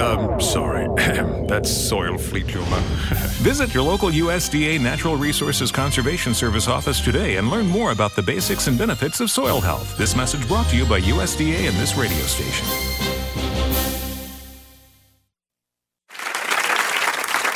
Um, 0.00 0.38
sorry. 0.38 0.86
That's 1.48 1.70
soil 1.70 2.18
fleet 2.18 2.46
humor. 2.46 2.66
Visit 3.40 3.72
your 3.72 3.84
local 3.84 4.10
USDA 4.10 4.82
Natural 4.82 5.16
Resources 5.16 5.72
Conservation 5.72 6.34
Service 6.34 6.68
office 6.68 7.00
today 7.00 7.36
and 7.36 7.48
learn 7.48 7.66
more 7.68 7.90
about 7.92 8.14
the 8.16 8.22
basics 8.22 8.66
and 8.66 8.76
benefits 8.76 9.20
of 9.20 9.30
soil 9.30 9.62
health. 9.62 9.96
This 9.96 10.14
message 10.14 10.46
brought 10.46 10.68
to 10.68 10.76
you 10.76 10.84
by 10.84 11.00
USDA 11.00 11.66
and 11.66 11.76
this 11.78 11.96
radio 11.96 12.18
station. 12.18 12.66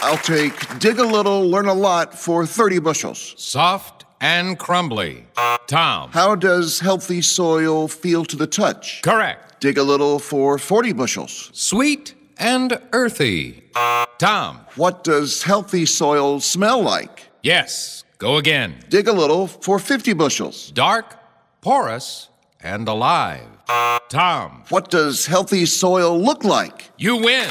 I'll 0.04 0.16
take 0.16 0.78
dig 0.78 0.98
a 0.98 1.06
little, 1.06 1.46
learn 1.48 1.66
a 1.66 1.74
lot 1.74 2.18
for 2.18 2.46
30 2.46 2.78
bushels. 2.78 3.34
Soft 3.36 4.01
and 4.22 4.58
crumbly. 4.58 5.26
Tom. 5.66 6.10
How 6.12 6.34
does 6.34 6.80
healthy 6.80 7.20
soil 7.20 7.88
feel 7.88 8.24
to 8.24 8.36
the 8.36 8.46
touch? 8.46 9.02
Correct. 9.02 9.60
Dig 9.60 9.76
a 9.76 9.82
little 9.82 10.18
for 10.18 10.58
40 10.58 10.92
bushels. 10.92 11.50
Sweet 11.52 12.14
and 12.38 12.80
earthy. 12.92 13.64
Tom. 14.18 14.60
What 14.76 15.04
does 15.04 15.42
healthy 15.42 15.84
soil 15.84 16.40
smell 16.40 16.80
like? 16.80 17.28
Yes. 17.42 18.04
Go 18.18 18.36
again. 18.36 18.76
Dig 18.88 19.08
a 19.08 19.12
little 19.12 19.48
for 19.48 19.78
50 19.78 20.12
bushels. 20.12 20.70
Dark, 20.70 21.18
porous, 21.60 22.28
and 22.60 22.86
alive. 22.86 23.46
Tom. 24.08 24.62
What 24.68 24.90
does 24.90 25.26
healthy 25.26 25.66
soil 25.66 26.20
look 26.20 26.44
like? 26.44 26.90
You 26.96 27.16
win. 27.16 27.50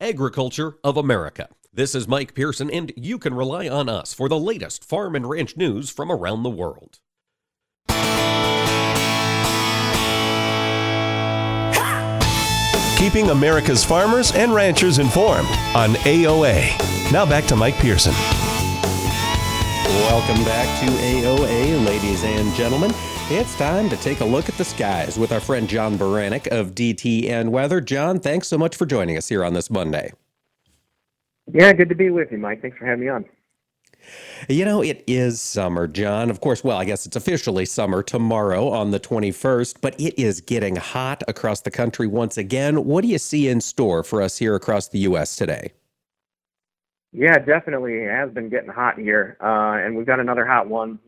Agriculture 0.00 0.76
of 0.84 0.98
America. 0.98 1.48
This 1.72 1.94
is 1.94 2.06
Mike 2.06 2.34
Pearson, 2.34 2.70
and 2.70 2.92
you 2.96 3.18
can 3.18 3.32
rely 3.32 3.66
on 3.66 3.88
us 3.88 4.12
for 4.12 4.28
the 4.28 4.38
latest 4.38 4.84
farm 4.84 5.16
and 5.16 5.26
ranch 5.26 5.56
news 5.56 5.88
from 5.88 6.12
around 6.12 6.42
the 6.42 6.50
world. 6.50 6.98
Keeping 12.98 13.30
America's 13.30 13.84
farmers 13.86 14.32
and 14.32 14.54
ranchers 14.54 14.98
informed 14.98 15.48
on 15.74 15.94
AOA. 16.04 17.10
Now 17.10 17.24
back 17.24 17.44
to 17.46 17.56
Mike 17.56 17.76
Pearson. 17.76 18.12
Welcome 20.10 20.44
back 20.44 20.78
to 20.80 20.92
AOA, 20.92 21.86
ladies 21.86 22.22
and 22.22 22.54
gentlemen. 22.54 22.92
It's 23.28 23.56
time 23.56 23.88
to 23.88 23.96
take 23.96 24.20
a 24.20 24.24
look 24.24 24.48
at 24.48 24.56
the 24.56 24.64
skies 24.64 25.18
with 25.18 25.32
our 25.32 25.40
friend 25.40 25.68
John 25.68 25.98
Baranick 25.98 26.46
of 26.46 26.76
DTN 26.76 27.48
Weather. 27.48 27.80
John, 27.80 28.20
thanks 28.20 28.46
so 28.46 28.56
much 28.56 28.76
for 28.76 28.86
joining 28.86 29.16
us 29.16 29.28
here 29.28 29.44
on 29.44 29.52
this 29.52 29.68
Monday. 29.68 30.12
Yeah, 31.52 31.72
good 31.72 31.88
to 31.88 31.96
be 31.96 32.10
with 32.10 32.30
you, 32.30 32.38
Mike. 32.38 32.62
Thanks 32.62 32.78
for 32.78 32.86
having 32.86 33.00
me 33.00 33.08
on. 33.08 33.24
You 34.48 34.64
know, 34.64 34.80
it 34.80 35.02
is 35.08 35.40
summer, 35.40 35.88
John. 35.88 36.30
Of 36.30 36.40
course, 36.40 36.62
well, 36.62 36.76
I 36.78 36.84
guess 36.84 37.04
it's 37.04 37.16
officially 37.16 37.64
summer 37.64 38.00
tomorrow 38.00 38.68
on 38.68 38.92
the 38.92 39.00
21st, 39.00 39.78
but 39.80 39.98
it 40.00 40.16
is 40.16 40.40
getting 40.40 40.76
hot 40.76 41.24
across 41.26 41.62
the 41.62 41.70
country 41.72 42.06
once 42.06 42.38
again. 42.38 42.84
What 42.84 43.02
do 43.02 43.08
you 43.08 43.18
see 43.18 43.48
in 43.48 43.60
store 43.60 44.04
for 44.04 44.22
us 44.22 44.38
here 44.38 44.54
across 44.54 44.86
the 44.86 45.00
U.S. 45.00 45.34
today? 45.34 45.72
Yeah, 47.12 47.40
definitely. 47.40 47.94
It 47.94 48.10
has 48.12 48.30
been 48.30 48.50
getting 48.50 48.70
hot 48.70 48.96
here, 48.96 49.36
uh, 49.40 49.84
and 49.84 49.96
we've 49.96 50.06
got 50.06 50.20
another 50.20 50.46
hot 50.46 50.68
one, 50.68 51.00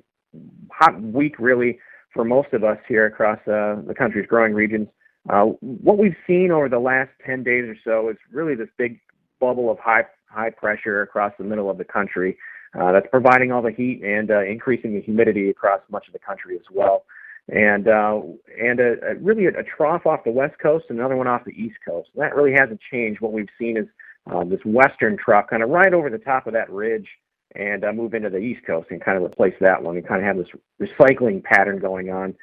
hot 0.73 1.01
week 1.01 1.39
really 1.39 1.79
for 2.19 2.25
most 2.25 2.53
of 2.53 2.65
us 2.65 2.79
here 2.89 3.07
across 3.07 3.39
uh, 3.47 3.81
the 3.87 3.95
country's 3.97 4.27
growing 4.27 4.53
regions. 4.53 4.89
Uh, 5.31 5.45
what 5.61 5.99
we've 5.99 6.17
seen 6.27 6.51
over 6.51 6.69
the 6.69 6.81
last 6.81 7.11
10 7.25 7.45
days 7.45 7.63
or 7.69 7.77
so 7.85 8.09
is 8.09 8.17
really 8.33 8.57
this 8.57 8.67
big 8.77 8.99
bubble 9.39 9.71
of 9.71 9.79
high 9.79 10.03
high 10.27 10.51
pressure 10.51 11.01
across 11.01 11.33
the 11.39 11.45
middle 11.45 11.71
of 11.71 11.79
the 11.79 11.85
country 11.85 12.37
uh, 12.77 12.91
that's 12.91 13.07
providing 13.13 13.53
all 13.53 13.63
the 13.63 13.71
heat 13.71 14.03
and 14.03 14.33
uh, 14.33 14.43
increasing 14.43 14.95
the 14.95 15.01
humidity 15.01 15.49
across 15.49 15.81
much 15.93 16.09
of 16.09 16.13
the 16.13 16.19
country 16.19 16.57
as 16.57 16.65
well. 16.75 17.05
And 17.47 17.87
uh, 17.87 18.21
and 18.61 18.81
a, 18.81 18.95
a 19.11 19.15
really 19.21 19.47
a, 19.47 19.63
trough 19.63 20.05
off 20.05 20.25
the 20.25 20.33
west 20.33 20.57
coast, 20.61 20.87
and 20.89 20.99
another 20.99 21.17
one 21.17 21.29
off 21.29 21.45
the 21.45 21.53
east 21.53 21.77
coast. 21.87 22.09
That 22.17 22.35
really 22.35 22.53
hasn't 22.59 22.81
changed. 22.91 23.21
What 23.21 23.33
we've 23.33 23.47
seen 23.57 23.77
is 23.77 23.87
um, 24.27 24.51
this 24.51 24.61
western 24.65 25.17
trough 25.17 25.47
kind 25.49 25.63
of 25.63 25.71
right 25.71 25.95
over 25.95 26.11
the 26.11 26.19
top 26.19 26.49
of 26.49 26.53
that 26.55 26.69
ridge 26.69 27.07
and 27.55 27.85
uh, 27.85 27.93
move 27.93 28.15
into 28.15 28.31
the 28.31 28.39
East 28.39 28.65
Coast 28.67 28.89
and 28.91 29.03
kind 29.03 29.17
of 29.17 29.25
replace 29.25 29.55
that 29.61 29.83
one 29.83 29.97
and 29.97 30.07
kind 30.07 30.21
of 30.21 30.27
have 30.27 30.37
this 30.37 30.49
recycling 30.81 31.43
pattern 31.43 31.79
going 31.79 32.11
on. 32.11 32.35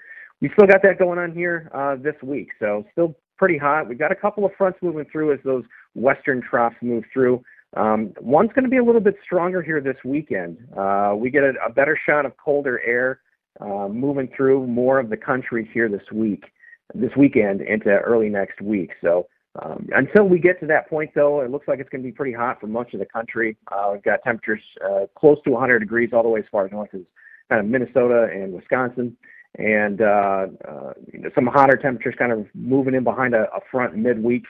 We 0.41 0.49
still 0.53 0.67
got 0.67 0.81
that 0.83 0.99
going 0.99 1.19
on 1.19 1.31
here 1.31 1.69
uh, 1.73 1.95
this 1.95 2.15
week, 2.21 2.49
so 2.59 2.85
still 2.91 3.15
pretty 3.37 3.57
hot. 3.57 3.87
We've 3.87 3.99
got 3.99 4.11
a 4.11 4.15
couple 4.15 4.45
of 4.45 4.51
fronts 4.57 4.79
moving 4.81 5.05
through 5.11 5.33
as 5.33 5.39
those 5.43 5.63
western 5.93 6.41
troughs 6.41 6.75
move 6.81 7.03
through. 7.13 7.43
Um, 7.75 8.13
one's 8.21 8.51
going 8.53 8.63
to 8.63 8.69
be 8.69 8.77
a 8.77 8.83
little 8.83 9.01
bit 9.01 9.15
stronger 9.23 9.61
here 9.61 9.81
this 9.81 9.97
weekend. 10.05 10.57
Uh, 10.77 11.13
we 11.17 11.29
get 11.29 11.43
a, 11.43 11.53
a, 11.65 11.71
better 11.71 11.99
shot 12.07 12.25
of 12.25 12.37
colder 12.37 12.79
air 12.85 13.19
uh, 13.59 13.89
moving 13.89 14.29
through 14.35 14.65
more 14.67 14.97
of 14.99 15.09
the 15.09 15.17
country 15.17 15.69
here 15.73 15.89
this 15.89 16.09
week, 16.13 16.45
this 16.93 17.11
weekend 17.17 17.61
into 17.61 17.89
early 17.89 18.29
next 18.29 18.61
week. 18.61 18.91
So 19.03 19.27
um, 19.61 19.87
until 19.95 20.25
we 20.25 20.39
get 20.39 20.59
to 20.59 20.65
that 20.67 20.89
point, 20.89 21.11
though, 21.15 21.41
it 21.41 21.51
looks 21.51 21.67
like 21.67 21.79
it's 21.79 21.89
going 21.89 22.01
to 22.01 22.07
be 22.07 22.11
pretty 22.11 22.33
hot 22.33 22.59
for 22.59 22.67
much 22.67 22.93
of 22.93 22.99
the 22.99 23.05
country. 23.05 23.57
Uh, 23.71 23.91
we've 23.93 24.03
got 24.03 24.19
temperatures 24.23 24.61
uh, 24.83 25.05
close 25.17 25.37
to 25.45 25.51
100 25.51 25.79
degrees 25.79 26.09
all 26.13 26.23
the 26.23 26.29
way 26.29 26.39
as 26.39 26.45
far 26.51 26.67
north 26.69 26.89
as 26.93 27.01
kind 27.49 27.61
of 27.61 27.67
Minnesota 27.67 28.27
and 28.33 28.53
Wisconsin, 28.53 29.15
and 29.57 30.01
uh, 30.01 30.47
uh, 30.67 30.93
you 31.13 31.19
know, 31.19 31.29
some 31.35 31.47
hotter 31.47 31.77
temperatures 31.77 32.15
kind 32.17 32.31
of 32.31 32.45
moving 32.53 32.95
in 32.95 33.03
behind 33.03 33.33
a, 33.33 33.43
a 33.55 33.59
front 33.71 33.95
midweek. 33.95 34.43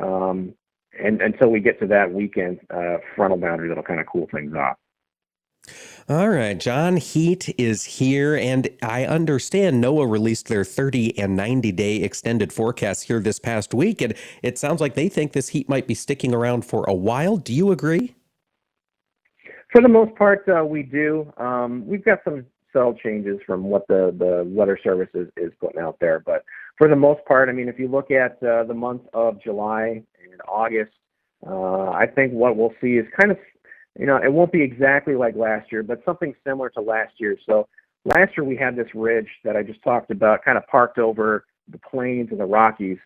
Um, 0.00 0.54
and 0.98 1.20
until 1.20 1.48
we 1.48 1.60
get 1.60 1.78
to 1.80 1.86
that 1.88 2.12
weekend 2.12 2.60
uh, 2.70 2.96
frontal 3.14 3.38
boundary, 3.38 3.68
that'll 3.68 3.82
kind 3.82 4.00
of 4.00 4.06
cool 4.06 4.28
things 4.32 4.54
off. 4.54 4.76
All 6.08 6.28
right, 6.28 6.58
John, 6.58 6.96
heat 6.96 7.54
is 7.58 7.84
here, 7.84 8.34
and 8.34 8.68
I 8.82 9.04
understand 9.04 9.82
NOAA 9.82 10.10
released 10.10 10.48
their 10.48 10.64
30 10.64 11.18
and 11.18 11.36
90 11.36 11.72
day 11.72 11.96
extended 11.96 12.52
forecast 12.52 13.04
here 13.04 13.20
this 13.20 13.38
past 13.38 13.74
week, 13.74 14.00
and 14.00 14.14
it 14.42 14.58
sounds 14.58 14.80
like 14.80 14.94
they 14.94 15.08
think 15.08 15.32
this 15.32 15.48
heat 15.48 15.68
might 15.68 15.86
be 15.86 15.94
sticking 15.94 16.34
around 16.34 16.64
for 16.64 16.84
a 16.84 16.94
while. 16.94 17.36
Do 17.36 17.52
you 17.52 17.72
agree? 17.72 18.14
For 19.70 19.82
the 19.82 19.88
most 19.88 20.14
part, 20.16 20.48
uh, 20.48 20.64
we 20.64 20.82
do. 20.82 21.30
Um, 21.36 21.86
we've 21.86 22.04
got 22.04 22.20
some 22.24 22.46
cell 22.72 22.94
changes 22.94 23.38
from 23.46 23.64
what 23.64 23.86
the, 23.88 24.14
the 24.18 24.44
Weather 24.46 24.78
Service 24.82 25.10
is, 25.14 25.28
is 25.36 25.52
putting 25.60 25.80
out 25.80 25.98
there, 26.00 26.20
but 26.20 26.44
for 26.78 26.88
the 26.88 26.96
most 26.96 27.24
part, 27.26 27.48
I 27.48 27.52
mean, 27.52 27.68
if 27.68 27.78
you 27.78 27.88
look 27.88 28.10
at 28.10 28.42
uh, 28.42 28.64
the 28.64 28.74
month 28.74 29.02
of 29.12 29.42
July 29.42 30.02
and 30.22 30.40
August, 30.48 30.92
uh, 31.46 31.90
I 31.90 32.06
think 32.06 32.32
what 32.32 32.56
we'll 32.56 32.74
see 32.80 32.94
is 32.94 33.06
kind 33.18 33.30
of 33.32 33.38
you 33.98 34.06
know, 34.06 34.16
it 34.16 34.32
won't 34.32 34.52
be 34.52 34.62
exactly 34.62 35.16
like 35.16 35.34
last 35.36 35.72
year, 35.72 35.82
but 35.82 36.02
something 36.04 36.34
similar 36.46 36.70
to 36.70 36.80
last 36.80 37.14
year. 37.18 37.36
So 37.44 37.66
last 38.04 38.36
year 38.36 38.44
we 38.44 38.56
had 38.56 38.76
this 38.76 38.88
ridge 38.94 39.28
that 39.44 39.56
I 39.56 39.62
just 39.62 39.82
talked 39.82 40.10
about, 40.10 40.44
kind 40.44 40.56
of 40.56 40.66
parked 40.68 40.98
over 40.98 41.44
the 41.70 41.78
plains 41.78 42.28
and 42.30 42.40
the 42.40 42.44
Rockies, 42.44 42.98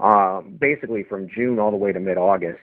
um, 0.00 0.56
basically 0.60 1.02
from 1.02 1.28
June 1.34 1.58
all 1.58 1.70
the 1.70 1.76
way 1.76 1.92
to 1.92 2.00
mid-August. 2.00 2.60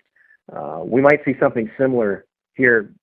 Uh, 0.55 0.81
we 0.85 1.01
might 1.01 1.19
see 1.25 1.33
something 1.39 1.69
similar 1.77 2.25
here 2.53 2.93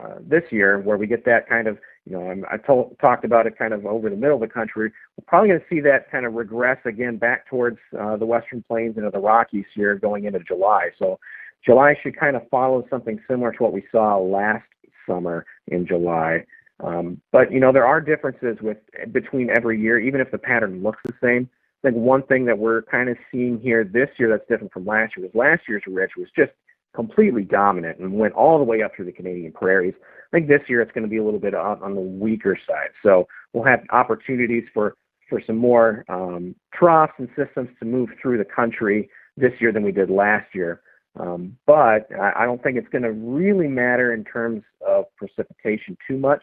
uh, 0.00 0.16
this 0.20 0.44
year, 0.50 0.78
where 0.78 0.96
we 0.96 1.06
get 1.06 1.24
that 1.24 1.48
kind 1.48 1.66
of, 1.66 1.78
you 2.04 2.12
know, 2.12 2.30
I'm, 2.30 2.44
I 2.50 2.56
told, 2.58 2.96
talked 3.00 3.24
about 3.24 3.46
it 3.46 3.58
kind 3.58 3.72
of 3.74 3.84
over 3.86 4.08
the 4.08 4.16
middle 4.16 4.36
of 4.36 4.40
the 4.40 4.54
country. 4.54 4.92
We're 5.16 5.24
probably 5.26 5.48
going 5.48 5.60
to 5.60 5.66
see 5.68 5.80
that 5.80 6.10
kind 6.10 6.24
of 6.24 6.34
regress 6.34 6.78
again 6.84 7.16
back 7.16 7.48
towards 7.48 7.78
uh, 7.98 8.16
the 8.16 8.26
Western 8.26 8.62
Plains 8.68 8.96
and 8.96 9.10
the 9.12 9.18
Rockies 9.18 9.64
here 9.74 9.96
going 9.96 10.24
into 10.24 10.38
July. 10.40 10.90
So 10.98 11.18
July 11.64 11.94
should 12.02 12.18
kind 12.18 12.36
of 12.36 12.42
follow 12.50 12.84
something 12.88 13.20
similar 13.28 13.52
to 13.52 13.62
what 13.62 13.72
we 13.72 13.84
saw 13.90 14.16
last 14.18 14.64
summer 15.06 15.44
in 15.66 15.86
July. 15.86 16.44
Um, 16.80 17.20
but 17.32 17.50
you 17.50 17.58
know 17.58 17.72
there 17.72 17.86
are 17.86 18.00
differences 18.00 18.58
with 18.62 18.78
between 19.12 19.50
every 19.50 19.80
year, 19.80 19.98
even 19.98 20.20
if 20.20 20.30
the 20.30 20.38
pattern 20.38 20.82
looks 20.82 21.00
the 21.04 21.14
same. 21.22 21.48
I 21.82 21.88
think 21.90 22.02
one 22.02 22.22
thing 22.24 22.44
that 22.46 22.58
we're 22.58 22.82
kind 22.82 23.08
of 23.08 23.16
seeing 23.30 23.60
here 23.60 23.84
this 23.84 24.08
year 24.18 24.28
that's 24.30 24.48
different 24.48 24.72
from 24.72 24.86
last 24.86 25.16
year 25.16 25.26
was 25.26 25.34
last 25.34 25.62
year's 25.68 25.82
rich 25.86 26.12
was 26.16 26.28
just 26.36 26.52
completely 26.94 27.42
dominant 27.42 27.98
and 27.98 28.12
went 28.12 28.34
all 28.34 28.58
the 28.58 28.64
way 28.64 28.82
up 28.82 28.92
through 28.94 29.04
the 29.04 29.12
Canadian 29.12 29.52
prairies. 29.52 29.94
I 30.02 30.36
think 30.36 30.48
this 30.48 30.62
year 30.68 30.82
it's 30.82 30.92
going 30.92 31.04
to 31.04 31.10
be 31.10 31.18
a 31.18 31.24
little 31.24 31.40
bit 31.40 31.54
on, 31.54 31.94
the 31.94 32.00
weaker 32.00 32.58
side. 32.68 32.90
So 33.02 33.28
we'll 33.52 33.64
have 33.64 33.80
opportunities 33.90 34.64
for 34.74 34.94
for 35.28 35.42
some 35.46 35.56
more 35.56 36.04
um, 36.08 36.54
troughs 36.72 37.12
and 37.18 37.28
systems 37.36 37.68
to 37.78 37.84
move 37.84 38.08
through 38.20 38.38
the 38.38 38.44
country 38.44 39.10
this 39.36 39.52
year 39.60 39.72
than 39.72 39.82
we 39.82 39.92
did 39.92 40.10
last 40.10 40.46
year. 40.54 40.80
Um, 41.18 41.56
but 41.66 42.08
I, 42.12 42.32
I 42.36 42.44
don't 42.46 42.62
think 42.62 42.76
it's 42.76 42.88
going 42.88 43.02
to 43.02 43.12
really 43.12 43.68
matter 43.68 44.14
in 44.14 44.24
terms 44.24 44.62
of 44.86 45.04
precipitation 45.16 45.96
too 46.06 46.16
much, 46.16 46.42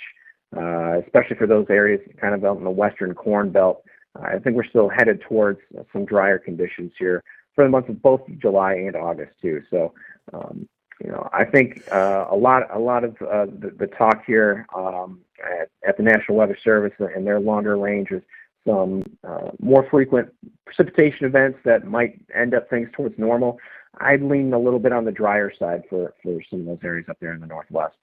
uh, 0.55 1.00
especially 1.00 1.38
for 1.38 1.48
those 1.48 1.67
areas 1.70 2.01
kind 2.20 2.36
of 2.36 2.44
out 2.44 2.58
in 2.58 2.63
the 2.63 2.70
western 2.70 3.13
corn 3.13 3.51
belt. 3.51 3.84
I 4.15 4.39
think 4.39 4.55
we're 4.55 4.65
still 4.65 4.89
headed 4.89 5.22
towards 5.22 5.60
some 5.91 6.05
drier 6.05 6.39
conditions 6.39 6.94
here 6.98 7.24
for 7.53 7.63
the 7.63 7.70
months 7.70 7.89
of 7.89 8.01
both 8.01 8.22
July 8.38 8.74
and 8.74 8.96
August 8.96 9.32
too. 9.41 9.62
So, 9.70 9.94
um, 10.34 10.67
you 11.03 11.10
know, 11.10 11.29
I 11.34 11.44
think 11.44 11.84
uh, 11.91 12.25
a 12.29 12.36
lot, 12.36 12.63
a 12.74 12.79
lot 12.79 13.03
of 13.03 13.12
uh, 13.22 13.46
the, 13.46 13.74
the, 13.77 13.88
talk 13.88 14.24
here 14.25 14.65
um, 14.75 15.20
at, 15.44 15.70
at, 15.86 15.98
the 15.98 16.03
National 16.03 16.38
Weather 16.38 16.58
Service 16.62 16.94
and 17.00 17.27
their 17.27 17.39
longer 17.39 17.77
range 17.77 18.12
is 18.12 18.22
some 18.65 19.03
uh, 19.27 19.50
more 19.60 19.88
frequent 19.89 20.29
precipitation 20.65 21.25
events 21.25 21.60
that 21.65 21.86
might 21.86 22.20
end 22.34 22.53
up 22.53 22.70
things 22.70 22.89
towards 22.94 23.17
normal. 23.17 23.60
I'd 24.00 24.22
lean 24.22 24.54
a 24.54 24.60
little 24.60 24.80
bit 24.80 24.92
on 24.92 25.06
the 25.06 25.12
drier 25.12 25.52
side 25.58 25.84
for, 25.90 26.14
for 26.22 26.40
some 26.50 26.62
of 26.62 26.66
those 26.66 26.80
areas 26.84 27.08
up 27.10 27.18
there 27.20 27.34
in 27.34 27.42
the 27.42 27.48
northwest. 27.48 27.96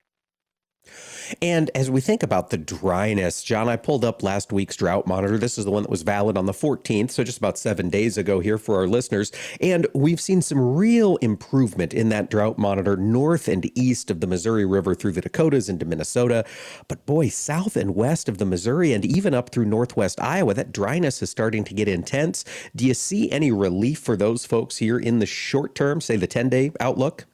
And 1.41 1.71
as 1.75 1.91
we 1.91 2.01
think 2.01 2.23
about 2.23 2.51
the 2.51 2.59
dryness, 2.59 3.43
John, 3.43 3.69
I 3.69 3.77
pulled 3.77 4.05
up 4.05 4.23
last 4.23 4.53
week's 4.53 4.77
drought 4.77 5.07
monitor. 5.07 5.39
This 5.39 5.57
is 5.57 5.65
the 5.65 5.71
one 5.71 5.85
that 5.85 5.91
was 5.91 6.03
valid 6.03 6.37
on 6.37 6.47
the 6.47 6.53
14th, 6.53 7.11
so 7.11 7.25
just 7.25 7.39
about 7.39 7.57
seven 7.57 7.89
days 7.89 8.19
ago 8.19 8.41
here 8.41 8.59
for 8.59 8.77
our 8.77 8.87
listeners. 8.87 9.33
And 9.61 9.87
we've 9.95 10.21
seen 10.21 10.43
some 10.43 10.77
real 10.77 11.17
improvement 11.17 11.95
in 11.95 12.09
that 12.11 12.31
drought 12.31 12.59
monitor 12.59 12.97
north 12.97 13.49
and 13.49 13.71
east 13.79 14.11
of 14.11 14.21
the 14.21 14.27
Missouri 14.27 14.65
River 14.65 14.95
through 14.95 15.13
the 15.13 15.21
Dakotas 15.21 15.69
into 15.69 15.87
Minnesota. 15.87 16.45
But 16.89 17.07
boy, 17.07 17.29
south 17.29 17.77
and 17.77 17.95
west 17.95 18.29
of 18.29 18.39
the 18.39 18.47
Missouri 18.47 18.93
and 18.93 19.05
even 19.05 19.35
up 19.35 19.51
through 19.51 19.67
northwest 19.67 20.21
Iowa, 20.21 20.55
that 20.55 20.73
dryness 20.73 21.23
is 21.23 21.31
starting 21.31 21.65
to 21.65 21.75
get 21.75 21.89
intense. 21.89 22.45
Do 22.75 22.87
you 22.87 22.95
see 22.95 23.31
any 23.31 23.51
relief 23.53 23.99
for 23.99 24.17
those 24.17 24.45
folks 24.45 24.79
here 24.79 24.99
in 24.99 25.19
the 25.19 25.27
short 25.27 25.75
term, 25.75 26.01
say 26.01 26.17
the 26.17 26.27
10 26.27 26.49
day 26.49 26.73
outlook? 26.81 27.27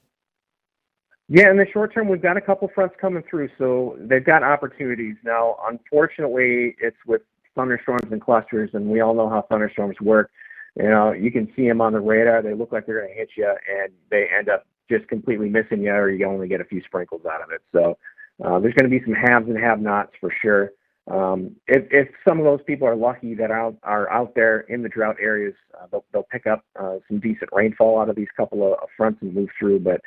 Yeah, 1.29 1.51
in 1.51 1.59
the 1.59 1.67
short 1.73 1.93
term, 1.93 2.09
we've 2.09 2.23
got 2.23 2.39
a 2.39 2.41
couple 2.41 2.71
fronts 2.75 2.95
coming 2.99 3.23
through, 3.29 3.51
so 3.59 3.97
they've 4.01 4.25
got 4.25 4.43
opportunities. 4.43 5.17
Now, 5.23 5.57
unfortunately, 5.69 6.75
it's 6.81 6.97
with 7.07 7.21
thunderstorms 7.55 8.11
and 8.11 8.21
clusters, 8.21 8.71
and 8.73 8.87
we 8.87 9.01
all 9.01 9.15
know 9.15 9.29
how 9.29 9.43
thunderstorms 9.43 10.01
work. 10.01 10.31
You 10.77 10.89
know, 10.89 11.13
you 11.13 11.31
can 11.31 11.53
see 11.55 11.69
them 11.69 11.83
on 11.83 11.93
the 11.93 12.01
radar. 12.01 12.41
They 12.41 12.55
look 12.55 12.73
like 12.73 12.87
they're 12.87 13.01
going 13.01 13.13
to 13.13 13.19
hit 13.19 13.31
you, 13.37 13.47
and 13.47 13.93
they 14.11 14.27
end 14.37 14.49
up 14.49 14.67
just 14.91 15.07
completely 15.09 15.51
missing 15.51 15.83
you, 15.83 15.93
or 15.93 16.11
you 16.11 16.27
only 16.27 16.49
get 16.49 16.63
a 16.63 16.65
few 16.65 16.81
sprinkles 16.85 17.23
out 17.27 17.43
of 17.43 17.51
it. 17.51 17.61
So 17.73 17.99
uh, 18.43 18.59
there's 18.61 18.75
going 18.75 18.91
to 18.91 18.99
be 18.99 19.05
some 19.05 19.15
haves 19.15 19.49
and 19.49 19.59
have-nots 19.59 20.13
for 20.21 20.33
sure. 20.41 20.71
Um, 21.11 21.57
if, 21.67 21.85
if 21.91 22.09
some 22.27 22.39
of 22.39 22.45
those 22.45 22.61
people 22.67 22.87
are 22.87 22.97
lucky 22.97 23.35
that 23.35 23.51
out, 23.51 23.77
are 23.83 24.11
out 24.11 24.35
there 24.35 24.61
in 24.61 24.83
the 24.83 24.89
drought 24.89 25.17
areas, 25.21 25.55
uh, 25.79 25.87
they'll, 25.91 26.05
they'll 26.13 26.29
pick 26.31 26.47
up 26.47 26.65
uh, 26.81 26.97
some 27.09 27.19
decent 27.19 27.51
rainfall 27.53 28.01
out 28.01 28.09
of 28.09 28.17
these 28.17 28.29
couple 28.37 28.73
of, 28.73 28.79
fronts 28.97 29.21
and 29.23 29.35
move 29.35 29.49
through. 29.59 29.81
But 29.81 30.01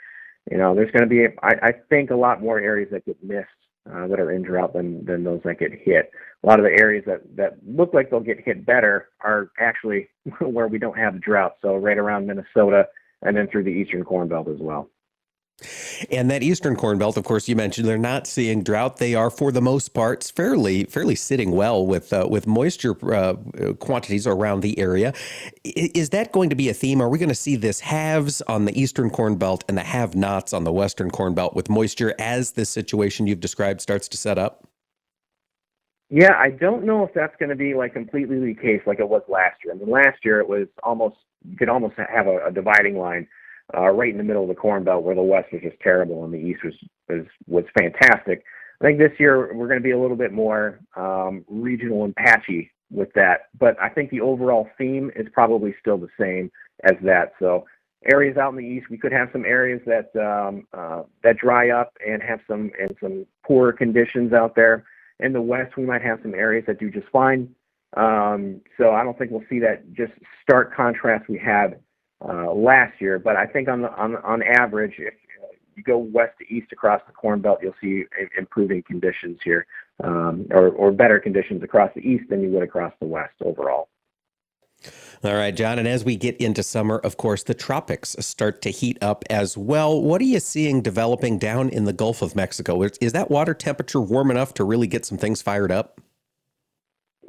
you 0.50 0.58
know, 0.58 0.74
there's 0.74 0.92
going 0.92 1.04
to 1.04 1.08
be, 1.08 1.26
I, 1.44 1.70
I 1.70 1.72
think, 1.90 2.10
a 2.10 2.16
lot 2.16 2.42
more 2.42 2.60
areas 2.60 2.90
that 2.92 3.06
get 3.06 3.24
missed 3.24 3.48
uh, 3.92 4.08
that 4.08 4.20
are 4.20 4.32
in 4.32 4.44
drought 4.44 4.74
than 4.74 5.04
than 5.06 5.24
those 5.24 5.42
that 5.44 5.60
get 5.60 5.72
hit. 5.72 6.12
A 6.44 6.48
lot 6.48 6.60
of 6.60 6.66
the 6.66 6.72
areas 6.72 7.04
that 7.06 7.22
that 7.36 7.58
look 7.66 7.94
like 7.94 8.10
they'll 8.10 8.20
get 8.20 8.44
hit 8.44 8.66
better 8.66 9.10
are 9.22 9.52
actually 9.60 10.08
where 10.40 10.68
we 10.68 10.80
don't 10.80 10.98
have 10.98 11.22
drought. 11.22 11.58
So 11.62 11.76
right 11.76 11.98
around 11.98 12.28
Minnesota 12.28 12.88
and 13.22 13.36
then 13.36 13.48
through 13.48 13.64
the 13.64 13.70
eastern 13.70 14.04
corn 14.04 14.28
belt 14.28 14.48
as 14.48 14.60
well. 14.60 14.90
And 16.10 16.30
that 16.32 16.44
eastern 16.44 16.76
corn 16.76 16.98
belt, 16.98 17.18
of 17.18 17.24
course, 17.24 17.48
you 17.48 17.56
mentioned 17.56 17.88
they're 17.88 17.98
not 17.98 18.28
seeing 18.28 18.64
drought. 18.64 18.98
They 18.98 19.16
are, 19.16 19.30
for 19.30 19.52
the 19.52 19.62
most 19.62 19.90
part, 19.90 20.32
fairly 20.36 20.86
fairly 20.86 21.16
sitting 21.16 21.52
well 21.52 21.86
with 21.86 22.12
uh, 22.14 22.28
with 22.30 22.48
moisture 22.48 22.96
uh, 23.14 23.36
quantities 23.80 24.28
around 24.28 24.62
the 24.62 24.78
area. 24.80 25.14
Is 25.64 26.10
that 26.10 26.32
going 26.32 26.50
to 26.50 26.56
be 26.56 26.70
a 26.70 26.74
theme? 26.74 27.02
Are 27.02 27.10
we 27.10 27.18
going 27.18 27.30
to 27.30 27.36
see 27.36 27.56
this 27.56 27.80
haves 27.80 28.42
on 28.44 28.66
the 28.66 28.80
eastern 28.80 29.10
corn 29.10 29.36
belt 29.36 29.64
and 29.68 29.78
the 29.78 29.84
have-nots 29.84 30.54
on 30.54 30.64
the 30.64 30.72
western 30.72 31.10
corn 31.10 31.34
belt 31.34 31.56
with 31.56 31.70
moisture 31.70 32.14
as 32.20 32.52
this 32.52 32.70
situation 32.70 33.28
you've 33.28 33.40
described 33.40 33.82
starts 33.82 34.08
to 34.10 34.18
set 34.18 34.38
up? 34.38 34.68
Yeah, 36.10 36.34
I 36.38 36.50
don't 36.50 36.84
know 36.84 37.06
if 37.06 37.14
that's 37.14 37.36
going 37.38 37.50
to 37.50 37.56
be 37.56 37.74
like 37.74 37.94
completely 37.94 38.38
the 38.38 38.54
case 38.54 38.82
like 38.86 39.00
it 39.00 39.08
was 39.08 39.22
last 39.30 39.64
year. 39.64 39.74
I 39.74 39.78
mean, 39.78 39.90
last 39.90 40.26
year 40.26 40.42
it 40.42 40.50
was 40.50 40.68
almost 40.84 41.16
you 41.50 41.56
could 41.58 41.70
almost 41.70 41.96
have 41.96 42.28
a, 42.28 42.48
a 42.48 42.52
dividing 42.52 42.98
line 42.98 43.28
uh, 43.76 43.90
right 43.90 44.12
in 44.12 44.18
the 44.18 44.24
middle 44.24 44.44
of 44.44 44.50
the 44.50 44.56
Corn 44.56 44.84
Belt, 44.84 45.04
where 45.04 45.16
the 45.16 45.22
West 45.22 45.52
was 45.52 45.62
just 45.62 45.80
terrible 45.82 46.24
and 46.24 46.34
the 46.34 46.38
East 46.38 46.64
was 46.64 46.74
was 47.10 47.26
was 47.48 47.66
fantastic. 47.78 48.44
I 48.82 48.86
think 48.86 48.98
this 48.98 49.20
year 49.20 49.54
we're 49.54 49.68
going 49.68 49.80
to 49.80 49.84
be 49.84 49.92
a 49.92 50.00
little 50.00 50.18
bit 50.18 50.32
more 50.32 50.80
um, 50.96 51.46
regional 51.48 52.04
and 52.04 52.16
patchy 52.16 52.72
with 52.90 53.10
that, 53.14 53.50
but 53.58 53.80
I 53.82 53.90
think 53.90 54.10
the 54.10 54.22
overall 54.22 54.68
theme 54.78 55.12
is 55.16 55.28
probably 55.32 55.76
still 55.80 55.98
the 55.98 56.10
same 56.20 56.52
as 56.84 56.96
that. 57.04 57.34
So 57.40 57.66
areas 58.12 58.38
out 58.38 58.50
in 58.50 58.58
the 58.58 58.66
east, 58.66 58.88
we 58.90 58.98
could 58.98 59.12
have 59.12 59.30
some 59.32 59.46
areas 59.46 59.82
that 59.86 60.16
um, 60.20 60.68
uh, 60.74 61.04
that 61.24 61.38
dry 61.38 61.70
up 61.70 61.94
and 62.06 62.22
have 62.24 62.40
some 62.48 62.72
and 62.80 62.96
some 63.00 63.26
poor 63.46 63.72
conditions 63.72 64.34
out 64.34 64.56
there. 64.56 64.86
In 65.20 65.34
the 65.34 65.42
west, 65.42 65.78
we 65.78 65.86
might 65.86 66.02
have 66.02 66.20
some 66.24 66.34
areas 66.34 66.66
that 66.68 66.80
do 66.80 66.90
just 66.90 67.08
fine. 67.10 67.54
Um, 67.96 68.62
so 68.78 68.92
I 68.92 69.04
don't 69.04 69.18
think 69.18 69.32
we'll 69.32 69.44
see 69.50 69.60
that 69.60 69.94
just 69.94 70.14
stark 70.42 70.74
contrast 70.74 71.28
we 71.28 71.38
had 71.38 71.80
uh, 72.28 72.52
last 72.54 73.00
year. 73.00 73.20
But 73.20 73.36
I 73.36 73.46
think 73.46 73.68
on 73.68 73.82
the 73.82 73.92
on 73.96 74.16
on 74.18 74.44
average, 74.44 74.96
if 74.98 75.14
you 75.76 75.84
go 75.84 75.98
west 75.98 76.38
to 76.40 76.54
east 76.54 76.72
across 76.72 77.02
the 77.08 77.14
Corn 77.14 77.42
Belt, 77.42 77.60
you'll 77.62 77.76
see 77.82 78.06
improving 78.38 78.84
conditions 78.84 79.40
here, 79.44 79.66
um, 80.04 80.48
or 80.52 80.70
or 80.70 80.92
better 80.92 81.20
conditions 81.20 81.64
across 81.64 81.92
the 81.96 82.02
east 82.02 82.30
than 82.30 82.42
you 82.42 82.50
would 82.50 82.64
across 82.64 82.94
the 83.00 83.08
west 83.08 83.34
overall. 83.44 83.90
All 85.24 85.36
right, 85.36 85.56
John. 85.56 85.78
And 85.78 85.88
as 85.88 86.04
we 86.04 86.16
get 86.16 86.38
into 86.38 86.64
summer, 86.64 86.98
of 86.98 87.18
course, 87.18 87.44
the 87.44 87.54
tropics 87.54 88.16
start 88.20 88.64
to 88.64 88.72
heat 88.72 88.98
up 89.02 89.24
as 89.30 89.56
well. 89.56 90.02
What 90.02 90.20
are 90.22 90.26
you 90.26 90.40
seeing 90.40 90.82
developing 90.82 91.38
down 91.38 91.70
in 91.70 91.86
the 91.86 91.94
Gulf 91.94 92.24
of 92.24 92.36
Mexico? 92.36 92.82
Is, 92.82 92.98
is 93.00 93.14
that 93.14 93.30
water 93.30 93.54
temperature 93.54 94.02
warm 94.02 94.32
enough 94.32 94.56
to 94.56 94.64
really 94.64 94.88
get 94.88 95.06
some 95.06 95.20
things 95.20 95.42
fired 95.42 95.72
up? 95.72 96.02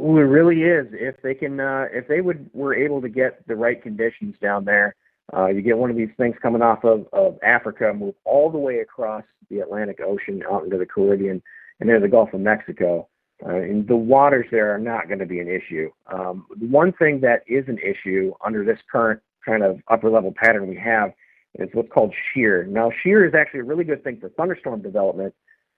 Well, 0.02 0.16
it 0.16 0.22
really 0.22 0.62
is. 0.62 0.88
If 0.90 1.22
they 1.22 1.32
can, 1.32 1.60
uh, 1.60 1.84
if 1.92 2.08
they 2.08 2.22
would 2.22 2.50
were 2.52 2.74
able 2.74 3.00
to 3.02 3.08
get 3.08 3.46
the 3.46 3.54
right 3.54 3.80
conditions 3.80 4.34
down 4.42 4.64
there, 4.64 4.96
uh, 5.32 5.46
you 5.46 5.62
get 5.62 5.78
one 5.78 5.90
of 5.90 5.96
these 5.96 6.10
things 6.16 6.34
coming 6.42 6.60
off 6.60 6.82
of, 6.82 7.06
of 7.12 7.38
Africa, 7.44 7.92
move 7.94 8.16
all 8.24 8.50
the 8.50 8.58
way 8.58 8.80
across 8.80 9.22
the 9.48 9.60
Atlantic 9.60 10.00
Ocean 10.04 10.42
out 10.50 10.64
into 10.64 10.76
the 10.76 10.86
Caribbean 10.86 11.40
and 11.78 11.88
into 11.88 12.00
the 12.00 12.08
Gulf 12.08 12.34
of 12.34 12.40
Mexico. 12.40 13.08
Uh, 13.46 13.54
and 13.54 13.86
the 13.86 13.94
waters 13.94 14.46
there 14.50 14.74
are 14.74 14.78
not 14.78 15.06
going 15.06 15.20
to 15.20 15.26
be 15.26 15.38
an 15.38 15.46
issue. 15.46 15.88
Um, 16.12 16.46
one 16.58 16.92
thing 16.94 17.20
that 17.20 17.44
is 17.46 17.68
an 17.68 17.78
issue 17.78 18.32
under 18.44 18.64
this 18.64 18.80
current 18.90 19.20
kind 19.46 19.62
of 19.62 19.78
upper 19.86 20.10
level 20.10 20.34
pattern 20.36 20.66
we 20.66 20.76
have 20.78 21.12
is 21.60 21.68
what's 21.74 21.92
called 21.92 22.12
shear. 22.34 22.64
Now, 22.64 22.90
shear 23.04 23.24
is 23.24 23.34
actually 23.34 23.60
a 23.60 23.64
really 23.64 23.84
good 23.84 24.02
thing 24.02 24.18
for 24.20 24.30
thunderstorm 24.30 24.82
development 24.82 25.32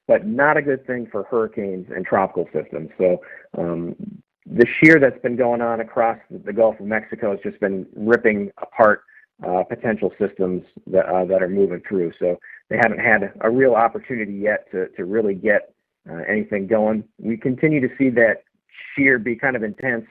but 0.07 0.27
not 0.27 0.57
a 0.57 0.63
good 0.63 0.87
thing 0.87 1.07
for 1.11 1.25
hurricanes 1.25 1.89
and 1.95 2.05
tropical 2.05 2.49
systems. 2.53 2.91
So 2.99 3.21
um, 3.57 3.97
the 4.47 4.67
shear 4.67 4.99
that's 4.99 5.21
been 5.23 5.37
going 5.37 5.63
on 5.63 5.81
across 5.81 6.19
the 6.31 6.53
Gulf 6.53 6.79
of 6.81 6.87
Mexico 6.87 7.31
has 7.31 7.41
just 7.43 7.61
been 7.61 7.87
ripping 7.97 8.51
apart 8.59 9.03
uh, 9.43 9.63
potential 9.65 10.13
systems 10.19 10.63
that 10.87 11.07
uh, 11.07 11.25
that 11.25 11.43
are 11.43 11.49
moving 11.49 11.83
through. 11.89 12.13
So 12.19 12.39
they 12.69 12.77
haven't 12.77 13.01
had 13.01 13.33
a 13.41 13.51
real 13.51 13.75
opportunity 13.75 14.35
yet 14.35 14.71
to 14.73 14.89
to 14.97 15.05
really 15.05 15.35
get 15.35 15.75
uh, 16.09 16.23
anything 16.29 16.67
going. 16.67 17.05
We 17.19 17.37
continue 17.37 17.81
to 17.81 17.95
see 17.97 18.11
that 18.11 18.45
shear 18.95 19.19
be 19.19 19.37
kind 19.37 19.57
of 19.57 19.63
intense 19.63 20.07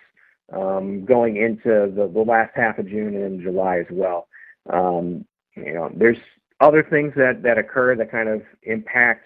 um, 0.51 1.05
going 1.05 1.37
into 1.37 1.91
the, 1.95 2.09
the 2.13 2.21
last 2.21 2.51
half 2.55 2.77
of 2.79 2.87
June 2.87 3.15
and 3.15 3.41
July 3.41 3.79
as 3.79 3.85
well. 3.91 4.27
Um, 4.71 5.25
you 5.55 5.73
know, 5.73 5.91
there's 5.95 6.17
other 6.59 6.83
things 6.83 7.13
that 7.15 7.43
that 7.43 7.57
occur 7.57 7.95
that 7.95 8.11
kind 8.11 8.29
of 8.29 8.41
impact 8.63 9.25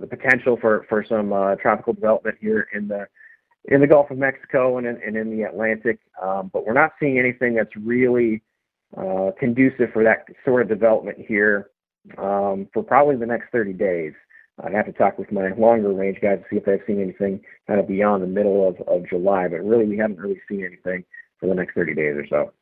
the 0.00 0.06
potential 0.06 0.56
for 0.60 0.86
for 0.88 1.04
some 1.08 1.32
uh, 1.32 1.56
tropical 1.56 1.92
development 1.92 2.36
here 2.40 2.68
in 2.74 2.88
the 2.88 3.06
in 3.66 3.80
the 3.80 3.86
Gulf 3.86 4.10
of 4.10 4.18
Mexico 4.18 4.78
and 4.78 4.86
in, 4.86 5.00
and 5.04 5.16
in 5.16 5.30
the 5.30 5.42
Atlantic, 5.44 5.98
um, 6.22 6.50
but 6.52 6.66
we're 6.66 6.74
not 6.74 6.92
seeing 7.00 7.18
anything 7.18 7.54
that's 7.54 7.74
really 7.76 8.42
uh, 8.96 9.30
conducive 9.38 9.90
for 9.92 10.04
that 10.04 10.26
sort 10.44 10.62
of 10.62 10.68
development 10.68 11.18
here 11.18 11.70
um, 12.18 12.68
for 12.72 12.82
probably 12.82 13.16
the 13.16 13.26
next 13.26 13.50
30 13.50 13.72
days. 13.72 14.12
I'd 14.62 14.74
have 14.74 14.86
to 14.86 14.92
talk 14.92 15.18
with 15.18 15.32
my 15.32 15.52
longer 15.54 15.92
range 15.92 16.18
guys 16.22 16.38
to 16.38 16.44
see 16.48 16.56
if 16.56 16.64
they've 16.64 16.78
seen 16.86 17.00
anything 17.00 17.40
kind 17.66 17.80
of 17.80 17.88
beyond 17.88 18.22
the 18.22 18.28
middle 18.28 18.68
of, 18.68 18.76
of 18.86 19.08
July. 19.08 19.48
But 19.48 19.64
really, 19.64 19.86
we 19.86 19.96
haven't 19.96 20.20
really 20.20 20.40
seen 20.48 20.64
anything 20.64 21.04
for 21.40 21.48
the 21.48 21.54
next 21.54 21.74
30 21.74 21.94
days 21.94 22.16
or 22.16 22.26
so. 22.28 22.52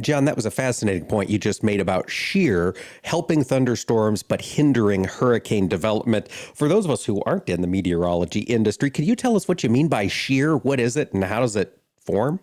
John, 0.00 0.24
that 0.24 0.36
was 0.36 0.46
a 0.46 0.50
fascinating 0.50 1.06
point 1.06 1.30
you 1.30 1.38
just 1.38 1.62
made 1.62 1.80
about 1.80 2.10
shear 2.10 2.74
helping 3.02 3.44
thunderstorms 3.44 4.22
but 4.22 4.40
hindering 4.40 5.04
hurricane 5.04 5.68
development. 5.68 6.30
For 6.30 6.68
those 6.68 6.84
of 6.84 6.90
us 6.90 7.04
who 7.04 7.22
aren't 7.22 7.48
in 7.48 7.60
the 7.60 7.66
meteorology 7.66 8.40
industry, 8.40 8.90
can 8.90 9.04
you 9.04 9.16
tell 9.16 9.36
us 9.36 9.48
what 9.48 9.62
you 9.62 9.70
mean 9.70 9.88
by 9.88 10.06
shear? 10.06 10.56
What 10.56 10.80
is 10.80 10.96
it 10.96 11.12
and 11.12 11.24
how 11.24 11.40
does 11.40 11.56
it 11.56 11.78
form? 11.98 12.40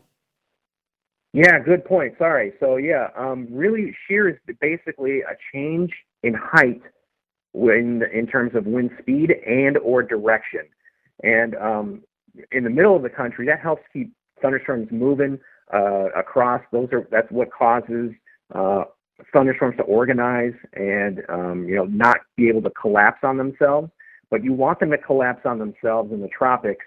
Yeah, 1.34 1.60
good 1.60 1.86
point. 1.86 2.16
Sorry. 2.18 2.54
So 2.60 2.78
yeah, 2.78 3.10
um, 3.16 3.48
really, 3.52 3.96
shear 4.08 4.30
is 4.30 4.38
basically 4.60 5.22
a 5.22 5.36
change 5.54 5.92
in 6.24 6.34
height 6.34 6.82
when 7.54 8.04
in 8.14 8.28
terms 8.28 8.56
of 8.56 8.66
wind 8.66 8.92
speed 9.00 9.32
and 9.46 9.78
or 9.78 10.04
direction. 10.04 10.62
And 11.24 11.56
um, 11.56 12.04
in 12.52 12.64
the 12.64 12.70
middle 12.70 12.96
of 12.96 13.04
the 13.04 13.10
country, 13.10 13.46
that 13.48 13.60
helps 13.60 13.84
keep 13.92 14.14
thunderstorms 14.42 14.90
moving 14.92 15.40
uh, 15.74 16.10
across. 16.16 16.62
Those 16.72 16.90
are 16.92 17.08
that's 17.12 17.32
what 17.32 17.50
causes 17.52 18.12
uh, 18.54 18.86
thunderstorms 19.34 19.78
to 19.78 19.84
organize 19.84 20.54
and 20.74 21.22
um, 21.30 21.66
you 21.68 21.76
know 21.76 21.86
not 21.86 22.18
be 22.36 22.48
able 22.50 22.62
to 22.64 22.72
collapse 22.72 23.20
on 23.24 23.38
themselves. 23.38 23.90
But 24.30 24.44
you 24.44 24.54
want 24.54 24.80
them 24.80 24.92
to 24.92 24.98
collapse 24.98 25.46
on 25.46 25.58
themselves 25.58 26.12
in 26.12 26.22
the 26.22 26.28
tropics 26.28 26.86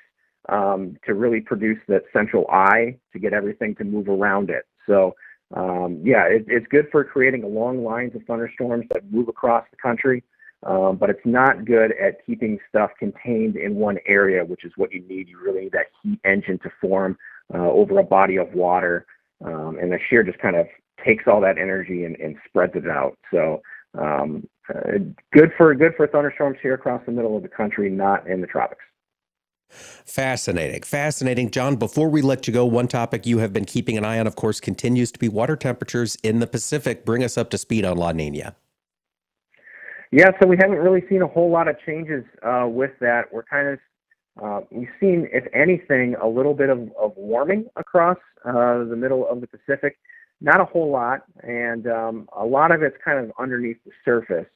um, 0.49 0.97
to 1.07 1.15
really 1.15 1.41
produce 1.41 1.79
that 1.89 2.03
central 2.13 2.47
eye 2.51 2.99
to 3.13 3.19
get 3.19 3.33
everything 3.33 3.75
to 3.77 3.85
move 3.85 4.09
around 4.09 4.51
it. 4.51 4.67
So 4.87 5.15
um, 5.55 6.01
yeah, 6.05 6.25
it, 6.25 6.45
it's 6.49 6.67
good 6.69 6.89
for 6.93 7.03
creating 7.03 7.43
long 7.55 7.83
lines 7.83 8.15
of 8.15 8.23
thunderstorms 8.25 8.87
that 8.93 9.11
move 9.11 9.29
across 9.29 9.65
the 9.71 9.77
country. 9.77 10.23
Um, 10.63 10.97
but 10.97 11.09
it's 11.09 11.25
not 11.25 11.65
good 11.65 11.93
at 11.93 12.25
keeping 12.27 12.59
stuff 12.69 12.91
contained 12.99 13.57
in 13.57 13.77
one 13.77 13.97
area, 14.07 14.45
which 14.45 14.65
is 14.65 14.73
what 14.77 14.93
you 14.93 15.01
need. 15.09 15.29
You 15.29 15.41
really 15.43 15.63
need 15.63 15.73
that 15.73 15.87
heat 16.03 16.21
engine 16.25 16.59
to 16.59 16.71
form 16.81 17.17
uh, 17.53 17.71
over 17.71 17.99
a 17.99 18.05
body 18.05 18.37
of 18.37 18.53
water, 18.55 19.07
um, 19.45 19.79
and 19.81 19.93
the 19.93 19.99
shear 20.09 20.23
just 20.23 20.39
kind 20.39 20.57
of 20.57 20.67
takes 21.05 21.25
all 21.27 21.41
that 21.41 21.59
energy 21.59 22.05
and, 22.05 22.17
and 22.17 22.37
spreads 22.47 22.73
it 22.75 22.89
out. 22.89 23.17
So 23.33 23.63
um, 23.99 24.47
uh, 24.69 24.99
good 25.33 25.53
for 25.57 25.75
good 25.75 25.93
for 25.97 26.07
thunderstorms 26.07 26.59
here 26.63 26.75
across 26.75 27.03
the 27.07 27.13
middle 27.13 27.37
of 27.37 27.43
the 27.43 27.49
country, 27.49 27.91
not 27.91 28.27
in 28.27 28.41
the 28.41 28.47
tropics. 28.47 28.83
Fascinating. 29.71 30.83
Fascinating. 30.83 31.51
John, 31.51 31.77
before 31.77 32.09
we 32.09 32.23
let 32.23 32.49
you 32.49 32.53
go, 32.53 32.67
one 32.67 32.89
topic 32.89 33.25
you 33.25 33.39
have 33.39 33.53
been 33.53 33.65
keeping 33.65 33.97
an 33.97 34.05
eye 34.05 34.19
on, 34.19 34.27
of 34.27 34.35
course, 34.35 34.59
continues 34.59 35.13
to 35.13 35.19
be 35.19 35.29
water 35.29 35.55
temperatures 35.55 36.17
in 36.25 36.41
the 36.41 36.47
Pacific. 36.49 37.05
Bring 37.05 37.23
us 37.23 37.39
up 37.39 37.51
to 37.51 37.59
speed 37.59 37.85
on 37.85 37.97
La 37.97 38.11
Nina. 38.11 38.57
Yeah, 40.11 40.31
so 40.41 40.49
we 40.49 40.57
haven't 40.61 40.79
really 40.79 41.05
seen 41.09 41.23
a 41.23 41.29
whole 41.29 41.51
lot 41.51 41.69
of 41.69 41.77
changes 41.87 42.25
uh, 42.43 42.67
with 42.69 42.91
that. 43.01 43.33
We're 43.33 43.45
kind 43.45 43.69
of 43.69 43.79
uh, 44.43 44.61
we've 44.71 44.89
seen, 45.01 45.29
if 45.33 45.45
anything, 45.55 46.15
a 46.21 46.27
little 46.27 46.55
bit 46.55 46.71
of, 46.71 46.91
of 47.01 47.13
warming 47.17 47.67
across 47.77 48.19
uh, 48.45 48.85
the 48.85 48.97
middle 48.97 49.29
of 49.29 49.41
the 49.41 49.47
Pacific. 49.47 49.99
Not 50.41 50.61
a 50.61 50.65
whole 50.65 50.91
lot, 50.91 51.25
and 51.43 51.87
um, 51.87 52.29
a 52.35 52.45
lot 52.45 52.73
of 52.73 52.83
it's 52.83 52.97
kind 53.05 53.19
of 53.19 53.31
underneath 53.39 53.77
the 53.85 53.93
surface. 54.05 54.47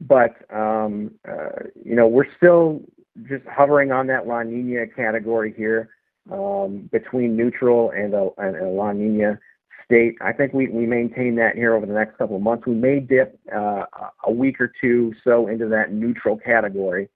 But 0.00 0.36
um, 0.54 1.12
uh, 1.28 1.64
you 1.84 1.96
know, 1.96 2.06
we're 2.06 2.32
still 2.36 2.82
just 3.28 3.44
hovering 3.46 3.90
on 3.90 4.06
that 4.08 4.26
La 4.26 4.42
Nina 4.42 4.86
category 4.86 5.52
here, 5.56 5.90
um, 6.30 6.88
between 6.92 7.36
neutral 7.36 7.90
and 7.90 8.14
a, 8.14 8.28
and 8.38 8.56
a 8.56 8.68
La 8.68 8.92
Nina 8.92 9.38
state. 9.84 10.14
I 10.20 10.32
think 10.32 10.52
we, 10.52 10.68
we 10.68 10.86
maintain 10.86 11.34
that 11.36 11.56
here 11.56 11.74
over 11.74 11.86
the 11.86 11.92
next 11.92 12.16
couple 12.16 12.36
of 12.36 12.42
months. 12.42 12.66
We 12.66 12.74
may 12.74 13.00
dip 13.00 13.38
uh, 13.54 13.84
a 14.24 14.32
week 14.32 14.60
or 14.60 14.72
two 14.80 15.12
so 15.24 15.48
into 15.48 15.68
that 15.68 15.92
neutral 15.92 16.36
category 16.36 17.08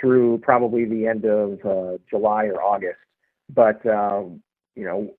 through 0.00 0.38
probably 0.42 0.84
the 0.84 1.06
end 1.06 1.24
of 1.24 1.64
uh, 1.64 1.98
July 2.08 2.44
or 2.44 2.62
August. 2.62 2.98
But 3.48 3.84
um, 3.86 4.42
you 4.76 4.84
know, 4.84 5.10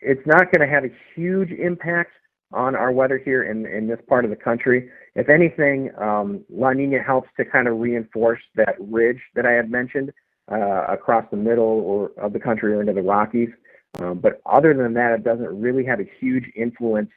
it's 0.00 0.26
not 0.26 0.52
going 0.52 0.66
to 0.66 0.72
have 0.72 0.84
a 0.84 0.94
huge 1.14 1.50
impact 1.50 2.12
on 2.52 2.74
our 2.74 2.92
weather 2.92 3.18
here 3.18 3.44
in 3.44 3.66
in 3.66 3.86
this 3.86 4.00
part 4.08 4.24
of 4.24 4.30
the 4.30 4.36
country. 4.36 4.90
If 5.14 5.28
anything, 5.28 5.90
um, 5.98 6.44
La 6.48 6.72
Nina 6.72 7.02
helps 7.02 7.28
to 7.36 7.44
kind 7.44 7.68
of 7.68 7.78
reinforce 7.78 8.40
that 8.56 8.76
ridge 8.78 9.20
that 9.34 9.46
I 9.46 9.52
had 9.52 9.70
mentioned 9.70 10.12
uh, 10.50 10.84
across 10.88 11.24
the 11.30 11.36
middle 11.36 11.64
or 11.64 12.12
of 12.22 12.32
the 12.32 12.40
country 12.40 12.72
or 12.74 12.80
into 12.80 12.92
the 12.92 13.02
Rockies. 13.02 13.50
Um, 13.98 14.18
but 14.18 14.40
other 14.46 14.72
than 14.72 14.94
that, 14.94 15.12
it 15.12 15.24
doesn't 15.24 15.60
really 15.60 15.84
have 15.84 16.00
a 16.00 16.06
huge 16.20 16.44
influence 16.54 17.10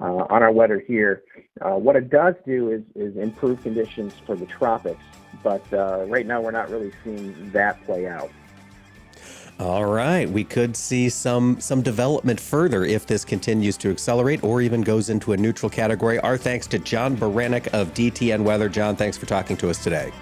uh, 0.00 0.24
on 0.30 0.42
our 0.42 0.52
weather 0.52 0.82
here. 0.86 1.22
Uh, 1.60 1.72
what 1.72 1.96
it 1.96 2.10
does 2.10 2.34
do 2.46 2.70
is, 2.70 2.82
is 2.94 3.16
improve 3.16 3.60
conditions 3.62 4.14
for 4.24 4.36
the 4.36 4.46
tropics, 4.46 5.02
but 5.42 5.64
uh, 5.72 6.04
right 6.06 6.26
now 6.26 6.40
we're 6.40 6.50
not 6.50 6.70
really 6.70 6.92
seeing 7.04 7.50
that 7.52 7.82
play 7.84 8.06
out. 8.06 8.30
All 9.60 9.84
right, 9.84 10.28
we 10.28 10.42
could 10.42 10.74
see 10.74 11.10
some 11.10 11.60
some 11.60 11.82
development 11.82 12.40
further 12.40 12.82
if 12.82 13.06
this 13.06 13.26
continues 13.26 13.76
to 13.78 13.90
accelerate 13.90 14.42
or 14.42 14.62
even 14.62 14.80
goes 14.80 15.10
into 15.10 15.34
a 15.34 15.36
neutral 15.36 15.68
category. 15.68 16.18
Our 16.20 16.38
thanks 16.38 16.66
to 16.68 16.78
John 16.78 17.14
Baranick 17.14 17.66
of 17.68 17.92
DTN 17.92 18.42
Weather. 18.42 18.70
John, 18.70 18.96
thanks 18.96 19.18
for 19.18 19.26
talking 19.26 19.58
to 19.58 19.68
us 19.68 19.82
today. 19.84 20.12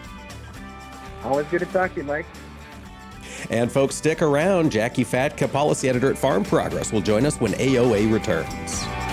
Always 1.22 1.46
good 1.46 1.60
to 1.60 1.66
talk 1.66 1.94
to 1.94 2.00
you, 2.00 2.06
Mike. 2.06 2.26
And 3.50 3.70
folks, 3.70 3.94
stick 3.94 4.22
around. 4.22 4.72
Jacqui 4.72 5.06
Fatka, 5.06 5.50
policy 5.50 5.88
editor 5.88 6.10
at 6.10 6.18
Farm 6.18 6.42
Progress, 6.42 6.92
will 6.92 7.00
join 7.00 7.24
us 7.24 7.40
when 7.40 7.52
AOA 7.52 8.12
returns. 8.12 9.07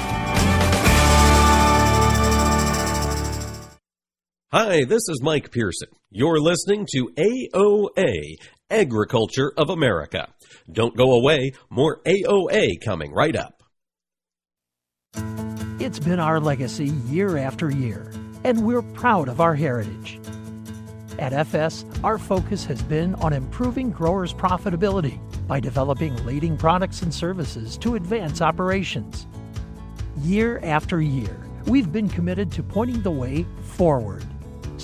Hi, 4.58 4.86
this 4.86 5.10
is 5.10 5.20
Mike 5.22 5.52
Pearson. 5.52 5.90
You're 6.12 6.40
listening 6.40 6.88
to 6.94 7.10
AOA, 7.18 8.38
Agriculture 8.70 9.52
of 9.58 9.70
America. 9.70 10.30
Don't 10.72 10.96
go 10.96 11.12
away, 11.12 11.52
more 11.70 12.00
AOA 12.06 12.76
coming 12.86 13.12
right 13.12 13.36
up. 13.36 13.62
It's 15.82 16.00
been 16.00 16.22
our 16.22 16.40
legacy 16.40 16.86
year 17.10 17.36
after 17.36 17.70
year, 17.70 18.10
and 18.46 18.66
we're 18.66 18.82
proud 18.82 19.28
of 19.28 19.42
our 19.42 19.56
heritage. 19.56 20.22
At 21.20 21.34
FS, 21.34 21.84
our 22.02 22.18
focus 22.18 22.64
has 22.64 22.82
been 22.82 23.14
on 23.16 23.34
improving 23.34 23.92
growers' 23.92 24.34
profitability 24.34 25.20
by 25.50 25.60
developing 25.60 26.16
leading 26.26 26.56
products 26.56 27.02
and 27.02 27.14
services 27.14 27.78
to 27.80 27.96
advance 27.96 28.42
operations. 28.42 29.28
Year 30.22 30.62
after 30.64 31.02
year, 31.02 31.46
we've 31.68 31.92
been 31.92 32.08
committed 32.08 32.54
to 32.54 32.64
pointing 32.64 33.02
the 33.02 33.12
way 33.12 33.46
forward. 33.62 34.26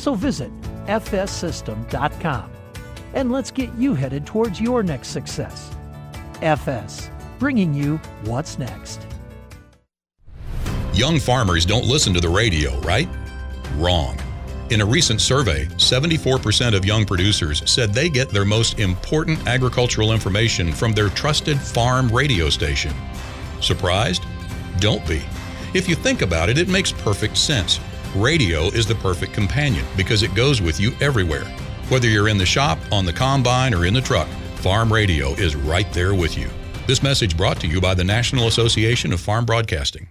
So 0.01 0.15
visit 0.15 0.51
fssystem.com 0.87 2.51
and 3.13 3.31
let's 3.31 3.51
get 3.51 3.71
you 3.75 3.93
headed 3.93 4.25
towards 4.25 4.59
your 4.59 4.81
next 4.81 5.09
success. 5.09 5.75
FS, 6.41 7.11
bringing 7.37 7.71
you 7.71 7.97
what's 8.23 8.57
next. 8.57 9.05
Young 10.91 11.19
farmers 11.19 11.67
don't 11.67 11.85
listen 11.85 12.15
to 12.15 12.19
the 12.19 12.27
radio, 12.27 12.79
right? 12.79 13.07
Wrong. 13.75 14.17
In 14.71 14.81
a 14.81 14.85
recent 14.85 15.21
survey, 15.21 15.65
74% 15.65 16.75
of 16.75 16.83
young 16.83 17.05
producers 17.05 17.61
said 17.69 17.93
they 17.93 18.09
get 18.09 18.29
their 18.29 18.45
most 18.45 18.79
important 18.79 19.47
agricultural 19.47 20.13
information 20.13 20.71
from 20.71 20.93
their 20.93 21.09
trusted 21.09 21.59
farm 21.59 22.09
radio 22.09 22.49
station. 22.49 22.93
Surprised? 23.59 24.23
Don't 24.79 25.07
be. 25.07 25.21
If 25.75 25.87
you 25.87 25.93
think 25.93 26.23
about 26.23 26.49
it, 26.49 26.57
it 26.57 26.69
makes 26.69 26.91
perfect 26.91 27.37
sense. 27.37 27.79
Radio 28.15 28.63
is 28.63 28.85
the 28.85 28.95
perfect 28.95 29.31
companion 29.31 29.85
because 29.95 30.21
it 30.21 30.35
goes 30.35 30.61
with 30.61 30.81
you 30.81 30.91
everywhere. 30.99 31.45
Whether 31.87 32.09
you're 32.09 32.27
in 32.27 32.37
the 32.37 32.45
shop, 32.45 32.77
on 32.91 33.05
the 33.05 33.13
combine, 33.13 33.73
or 33.73 33.85
in 33.85 33.93
the 33.93 34.01
truck, 34.01 34.27
farm 34.57 34.91
radio 34.91 35.29
is 35.35 35.55
right 35.55 35.91
there 35.93 36.13
with 36.13 36.37
you. 36.37 36.49
This 36.87 37.01
message 37.01 37.37
brought 37.37 37.61
to 37.61 37.67
you 37.67 37.79
by 37.79 37.93
the 37.93 38.03
National 38.03 38.47
Association 38.47 39.13
of 39.13 39.21
Farm 39.21 39.45
Broadcasting. 39.45 40.09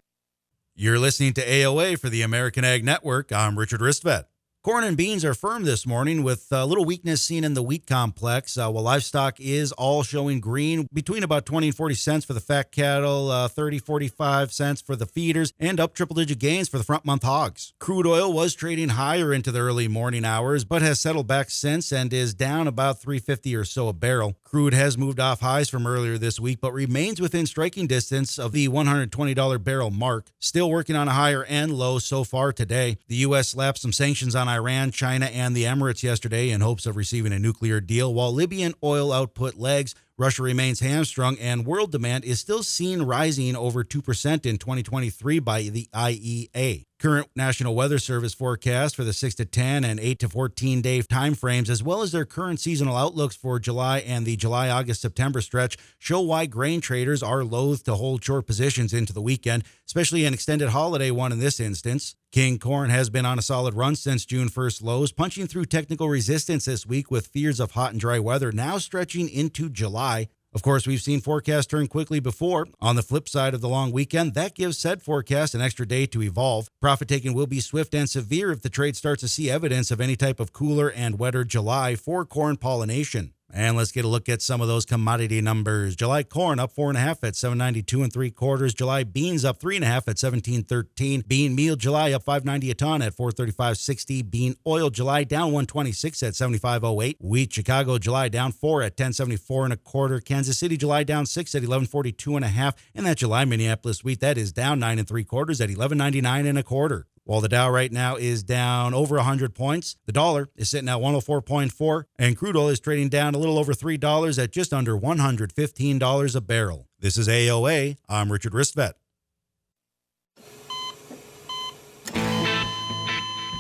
You're 0.75 0.99
listening 0.99 1.35
to 1.35 1.47
AOA 1.47 1.99
for 1.99 2.09
the 2.09 2.23
American 2.23 2.65
Ag 2.65 2.85
Network. 2.85 3.33
I'm 3.33 3.59
Richard 3.59 3.81
Ristvet. 3.81 4.25
Corn 4.63 4.85
and 4.85 4.95
beans 4.95 5.25
are 5.25 5.33
firm 5.33 5.65
this 5.65 5.87
morning 5.87 6.23
with 6.23 6.49
a 6.51 6.67
little 6.67 6.85
weakness 6.85 7.23
seen 7.23 7.45
in 7.45 7.55
the 7.55 7.63
wheat 7.63 7.87
complex. 7.87 8.59
Uh, 8.59 8.71
while 8.71 8.85
livestock 8.85 9.41
is 9.41 9.73
all 9.73 10.03
showing 10.03 10.39
green 10.39 10.87
between 10.93 11.23
about 11.23 11.47
20 11.47 11.69
and 11.69 11.75
40 11.75 11.95
cents 11.95 12.27
for 12.27 12.35
the 12.35 12.41
fat 12.41 12.71
cattle, 12.71 13.31
uh, 13.31 13.49
30, 13.49 13.79
45 13.79 14.53
cents 14.53 14.83
for 14.83 14.97
the 14.97 15.07
feeders, 15.07 15.55
and 15.59 15.81
up 15.81 15.95
triple 15.95 16.15
digit 16.15 16.39
gains 16.39 16.69
for 16.69 16.77
the 16.77 16.85
front 16.85 17.07
month 17.07 17.23
hogs. 17.23 17.73
Crude 17.81 18.07
oil 18.07 18.31
was 18.31 18.55
trading 18.55 18.91
higher 18.91 19.33
into 19.33 19.51
the 19.51 19.61
early 19.61 19.89
morning 19.89 20.27
hours, 20.27 20.67
but 20.67 20.83
has 20.83 21.01
settled 21.01 21.27
back 21.27 21.49
since 21.49 21.91
and 21.91 22.13
is 22.13 22.35
down 22.35 22.69
about 22.69 23.01
350 23.01 23.57
or 23.57 23.65
so 23.65 23.89
a 23.89 23.95
barrel. 23.95 24.37
Crude 24.51 24.75
has 24.75 24.99
moved 24.99 25.21
off 25.21 25.39
highs 25.39 25.71
from 25.71 25.87
earlier 25.87 26.19
this 26.19 26.41
week, 26.41 26.59
but 26.61 26.73
remains 26.73 27.21
within 27.21 27.47
striking 27.47 27.87
distance 27.87 28.37
of 28.37 28.51
the 28.51 28.69
$120 28.69 29.63
barrel 29.63 29.93
mark. 29.93 30.27
Still 30.41 30.69
working 30.69 30.97
on 30.97 31.07
a 31.07 31.13
higher 31.13 31.45
end 31.45 31.73
low 31.73 32.01
so 32.01 32.25
far 32.25 32.53
today. 32.53 32.99
The 33.07 33.15
U.S. 33.17 33.51
slapped 33.51 33.79
some 33.79 33.93
sanctions 33.93 34.35
on 34.35 34.49
Iran, 34.49 34.91
China, 34.91 35.27
and 35.27 35.55
the 35.55 35.63
Emirates 35.63 36.03
yesterday 36.03 36.51
in 36.51 36.63
hopes 36.63 36.85
of 36.85 36.97
receiving 36.97 37.33
a 37.33 37.39
nuclear 37.39 37.81
deal, 37.81 38.13
while 38.13 38.33
Libyan 38.33 38.75
oil 38.83 39.13
output 39.13 39.55
lags. 39.55 39.95
Russia 40.19 40.43
remains 40.43 40.81
hamstrung, 40.81 41.39
and 41.39 41.65
world 41.65 41.93
demand 41.93 42.25
is 42.25 42.41
still 42.41 42.65
seen 42.65 43.03
rising 43.03 43.55
over 43.55 43.85
2% 43.85 44.47
in 44.47 44.59
2023 44.59 45.39
by 45.39 45.63
the 45.63 45.89
IEA. 45.95 46.87
Current 47.01 47.29
National 47.35 47.75
Weather 47.75 47.99
Service 47.99 48.35
forecast 48.35 48.95
for 48.95 49.05
the 49.05 49.15
6 49.15 49.35
to 49.37 49.47
10 49.47 49.85
and 49.85 49.99
8 49.99 50.19
to 50.19 50.29
14 50.29 50.83
day 50.83 51.01
time 51.01 51.35
frames, 51.35 51.71
as 51.71 51.83
well 51.83 52.03
as 52.03 52.13
their 52.13 52.27
current 52.27 52.61
seasonal 52.61 52.95
outlooks 52.95 53.35
for 53.35 53.59
July 53.59 54.01
and 54.01 54.27
the 54.27 54.37
July, 54.37 54.69
August, 54.69 55.01
September 55.01 55.41
stretch, 55.41 55.79
show 55.99 56.21
why 56.21 56.45
grain 56.45 56.83
traders 56.83 57.23
are 57.23 57.43
loath 57.43 57.85
to 57.85 57.95
hold 57.95 58.23
short 58.23 58.47
positions 58.47 58.93
into 58.93 59.15
the 59.15 59.23
weekend, 59.23 59.65
especially 59.87 60.27
an 60.27 60.35
extended 60.35 60.69
holiday 60.69 61.11
one 61.11 61.33
in 61.33 61.39
this 61.39 61.59
instance. 61.59 62.17
King 62.33 62.59
corn 62.59 62.91
has 62.91 63.09
been 63.09 63.25
on 63.25 63.39
a 63.39 63.43
solid 63.43 63.73
run 63.73 63.97
since 63.97 64.27
June 64.27 64.51
1st 64.51 64.83
lows, 64.83 65.11
punching 65.11 65.47
through 65.47 65.65
technical 65.65 66.11
resistance 66.11 66.67
this 66.67 66.85
week 66.85 67.11
with 67.11 67.29
fears 67.29 67.61
of 67.61 67.71
hot 67.71 67.93
and 67.93 68.01
dry 68.01 68.19
weather 68.19 68.53
now 68.53 68.77
stretching 68.77 69.27
into 69.31 69.71
July. 69.71 70.29
Of 70.53 70.63
course, 70.63 70.85
we've 70.85 71.01
seen 71.01 71.21
forecasts 71.21 71.67
turn 71.67 71.87
quickly 71.87 72.19
before. 72.19 72.67
On 72.81 72.97
the 72.97 73.03
flip 73.03 73.29
side 73.29 73.55
of 73.55 73.61
the 73.61 73.69
long 73.69 73.93
weekend, 73.93 74.35
that 74.35 74.57
gives 74.57 74.79
said 74.79 75.01
forecast 75.01 75.55
an 75.55 75.61
extra 75.61 75.87
day 75.87 76.07
to 76.07 76.23
evolve. 76.23 76.69
Profit 76.81 77.07
taking 77.07 77.35
will 77.35 77.47
be 77.47 77.61
swift 77.61 77.95
and 77.95 78.11
severe 78.11 78.51
if 78.51 78.63
the 78.63 78.69
trade 78.69 78.97
starts 78.97 79.21
to 79.21 79.29
see 79.29 79.49
evidence 79.49 79.93
of 79.93 80.01
any 80.01 80.17
type 80.17 80.41
of 80.41 80.53
cooler 80.53 80.91
and 80.91 81.21
wetter 81.21 81.45
July 81.45 81.95
for 81.95 82.25
corn 82.25 82.57
pollination. 82.57 83.33
And 83.53 83.77
let's 83.77 83.91
get 83.91 84.05
a 84.05 84.09
look 84.09 84.29
at 84.29 84.43
some 84.43 84.61
of 84.61 84.69
those 84.69 84.85
commodity 84.85 85.41
numbers. 85.41 85.97
July 85.97 86.23
corn 86.23 86.61
up 86.61 86.73
four 86.73 86.89
and 86.89 86.97
a 86.97 87.01
half 87.01 87.25
at 87.25 87.35
792 87.35 88.03
and 88.03 88.13
three 88.13 88.31
quarters. 88.31 88.75
July 88.75 89.03
beans 89.03 89.45
up 89.45 89.59
three 89.59 89.77
and 89.77 89.85
a 89.85 89.89
half 89.89 90.05
at 90.05 90.21
1713. 90.21 91.25
Bean 91.27 91.55
meal 91.55 91.77
July 91.77 92.13
up 92.13 92.23
590 92.23 92.71
a 92.71 92.75
ton 92.75 93.03
at 93.03 93.17
435.60. 93.17 94.31
Bean 94.31 94.55
oil 94.67 94.91
July 94.91 95.25
down 95.25 95.47
126 95.47 96.23
at 96.23 96.37
7508. 96.37 97.17
Wheat 97.21 97.53
Chicago 97.53 97.99
July 97.99 98.29
down 98.29 98.53
four 98.53 98.83
at 98.83 98.93
1074 98.93 99.65
and 99.65 99.73
a 99.73 99.77
quarter. 99.77 100.21
Kansas 100.21 100.59
City 100.59 100.77
July 100.77 101.03
down 101.03 101.27
six 101.27 101.55
at 101.55 101.63
1142 101.63 102.37
and 102.37 102.45
a 102.45 102.49
half. 102.49 102.75
And 102.95 103.07
that 103.07 103.19
July 103.19 103.45
Minneapolis 103.45 104.05
wheat 104.05 104.21
that 104.21 104.39
is 104.39 104.53
down 104.53 104.79
nine 104.79 104.99
and 104.99 105.09
three 105.09 105.25
quarters 105.25 105.61
at 105.61 105.69
1199 105.69 106.47
and 106.47 106.59
a 106.59 106.63
quarter. 106.63 107.07
While 107.31 107.41
the 107.41 107.49
Dow 107.49 107.71
right 107.71 107.93
now 107.93 108.17
is 108.17 108.43
down 108.43 108.93
over 108.93 109.15
100 109.15 109.55
points, 109.55 109.95
the 110.05 110.11
dollar 110.11 110.49
is 110.57 110.69
sitting 110.69 110.89
at 110.89 110.99
104.4, 110.99 112.03
and 112.19 112.37
crude 112.37 112.57
oil 112.57 112.69
is 112.69 112.81
trading 112.81 113.09
down 113.09 113.37
a 113.37 113.39
little 113.39 113.57
over 113.57 113.73
$3 113.73 114.43
at 114.43 114.51
just 114.51 114.73
under 114.73 114.99
$115 114.99 116.35
a 116.35 116.41
barrel. 116.41 116.89
This 116.99 117.17
is 117.17 117.29
AOA. 117.29 117.99
I'm 118.09 118.33
Richard 118.33 118.53
Ristvet. 118.53 118.95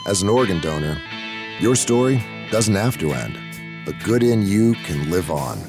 As 0.04 0.20
an 0.20 0.28
organ 0.28 0.61
donor, 0.61 1.00
your 1.61 1.76
story 1.76 2.20
doesn't 2.50 2.74
have 2.74 2.98
to 2.98 3.12
end. 3.12 3.37
The 3.87 3.92
good 4.02 4.24
in 4.24 4.48
you 4.48 4.74
can 4.85 5.12
live 5.12 5.30
on. 5.30 5.61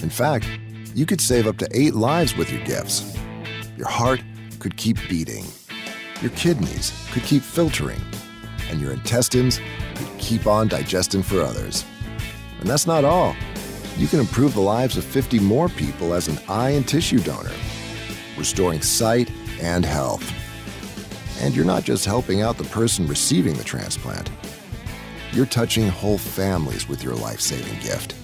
In 0.00 0.10
fact, 0.10 0.46
you 0.94 1.06
could 1.06 1.20
save 1.20 1.48
up 1.48 1.58
to 1.58 1.68
eight 1.72 1.96
lives 1.96 2.36
with 2.36 2.52
your 2.52 2.62
gifts. 2.64 3.16
Your 3.76 3.88
heart 3.88 4.22
could 4.60 4.76
keep 4.76 4.96
beating 5.08 5.44
your 6.22 6.30
kidneys 6.30 6.92
could 7.12 7.24
keep 7.24 7.42
filtering, 7.42 8.00
and 8.70 8.80
your 8.80 8.92
intestines 8.92 9.60
could 9.96 10.08
keep 10.18 10.46
on 10.46 10.68
digesting 10.68 11.22
for 11.22 11.40
others. 11.42 11.84
And 12.60 12.70
that's 12.70 12.86
not 12.86 13.04
all. 13.04 13.34
You 13.98 14.06
can 14.06 14.20
improve 14.20 14.54
the 14.54 14.60
lives 14.60 14.96
of 14.96 15.04
50 15.04 15.40
more 15.40 15.68
people 15.68 16.14
as 16.14 16.28
an 16.28 16.38
eye 16.48 16.70
and 16.70 16.86
tissue 16.86 17.18
donor, 17.18 17.52
restoring 18.38 18.80
sight 18.80 19.30
and 19.60 19.84
health. 19.84 20.32
And 21.40 21.54
you're 21.56 21.64
not 21.64 21.82
just 21.82 22.04
helping 22.04 22.40
out 22.40 22.56
the 22.56 22.64
person 22.64 23.06
receiving 23.06 23.54
the 23.54 23.64
transplant, 23.64 24.30
you're 25.32 25.46
touching 25.46 25.88
whole 25.88 26.18
families 26.18 26.88
with 26.88 27.02
your 27.02 27.14
life 27.14 27.40
saving 27.40 27.80
gift. 27.80 28.14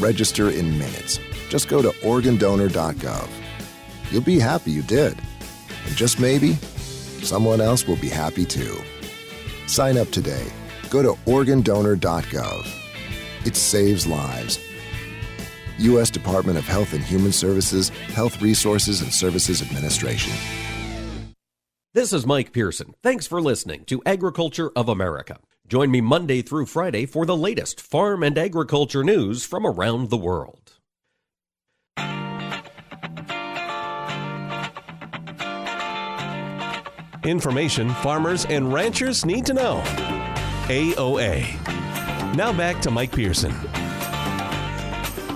Register 0.00 0.48
in 0.48 0.78
minutes. 0.78 1.20
Just 1.50 1.68
go 1.68 1.82
to 1.82 1.90
organdonor.gov. 2.00 3.28
You'll 4.10 4.22
be 4.22 4.38
happy 4.38 4.70
you 4.70 4.82
did. 4.82 5.20
And 5.86 5.96
just 5.96 6.18
maybe, 6.18 6.56
Someone 7.22 7.60
else 7.60 7.86
will 7.86 7.96
be 7.96 8.08
happy 8.08 8.44
too. 8.44 8.76
Sign 9.66 9.96
up 9.96 10.10
today. 10.10 10.46
Go 10.90 11.02
to 11.02 11.12
organdonor.gov. 11.30 13.46
It 13.46 13.56
saves 13.56 14.06
lives. 14.06 14.58
U.S. 15.78 16.10
Department 16.10 16.58
of 16.58 16.66
Health 16.66 16.92
and 16.92 17.02
Human 17.02 17.32
Services, 17.32 17.88
Health 17.88 18.42
Resources 18.42 19.00
and 19.00 19.12
Services 19.12 19.62
Administration. 19.62 20.32
This 21.94 22.12
is 22.12 22.26
Mike 22.26 22.52
Pearson. 22.52 22.94
Thanks 23.02 23.26
for 23.26 23.40
listening 23.40 23.84
to 23.86 24.02
Agriculture 24.04 24.70
of 24.76 24.88
America. 24.88 25.38
Join 25.66 25.90
me 25.90 26.00
Monday 26.00 26.42
through 26.42 26.66
Friday 26.66 27.06
for 27.06 27.24
the 27.24 27.36
latest 27.36 27.80
farm 27.80 28.22
and 28.22 28.36
agriculture 28.36 29.04
news 29.04 29.44
from 29.44 29.66
around 29.66 30.10
the 30.10 30.16
world. 30.16 30.79
Information 37.24 37.90
farmers 37.90 38.46
and 38.46 38.72
ranchers 38.72 39.26
need 39.26 39.44
to 39.44 39.52
know. 39.52 39.82
AOA. 40.68 41.54
Now 42.34 42.50
back 42.56 42.80
to 42.82 42.90
Mike 42.90 43.12
Pearson. 43.12 43.52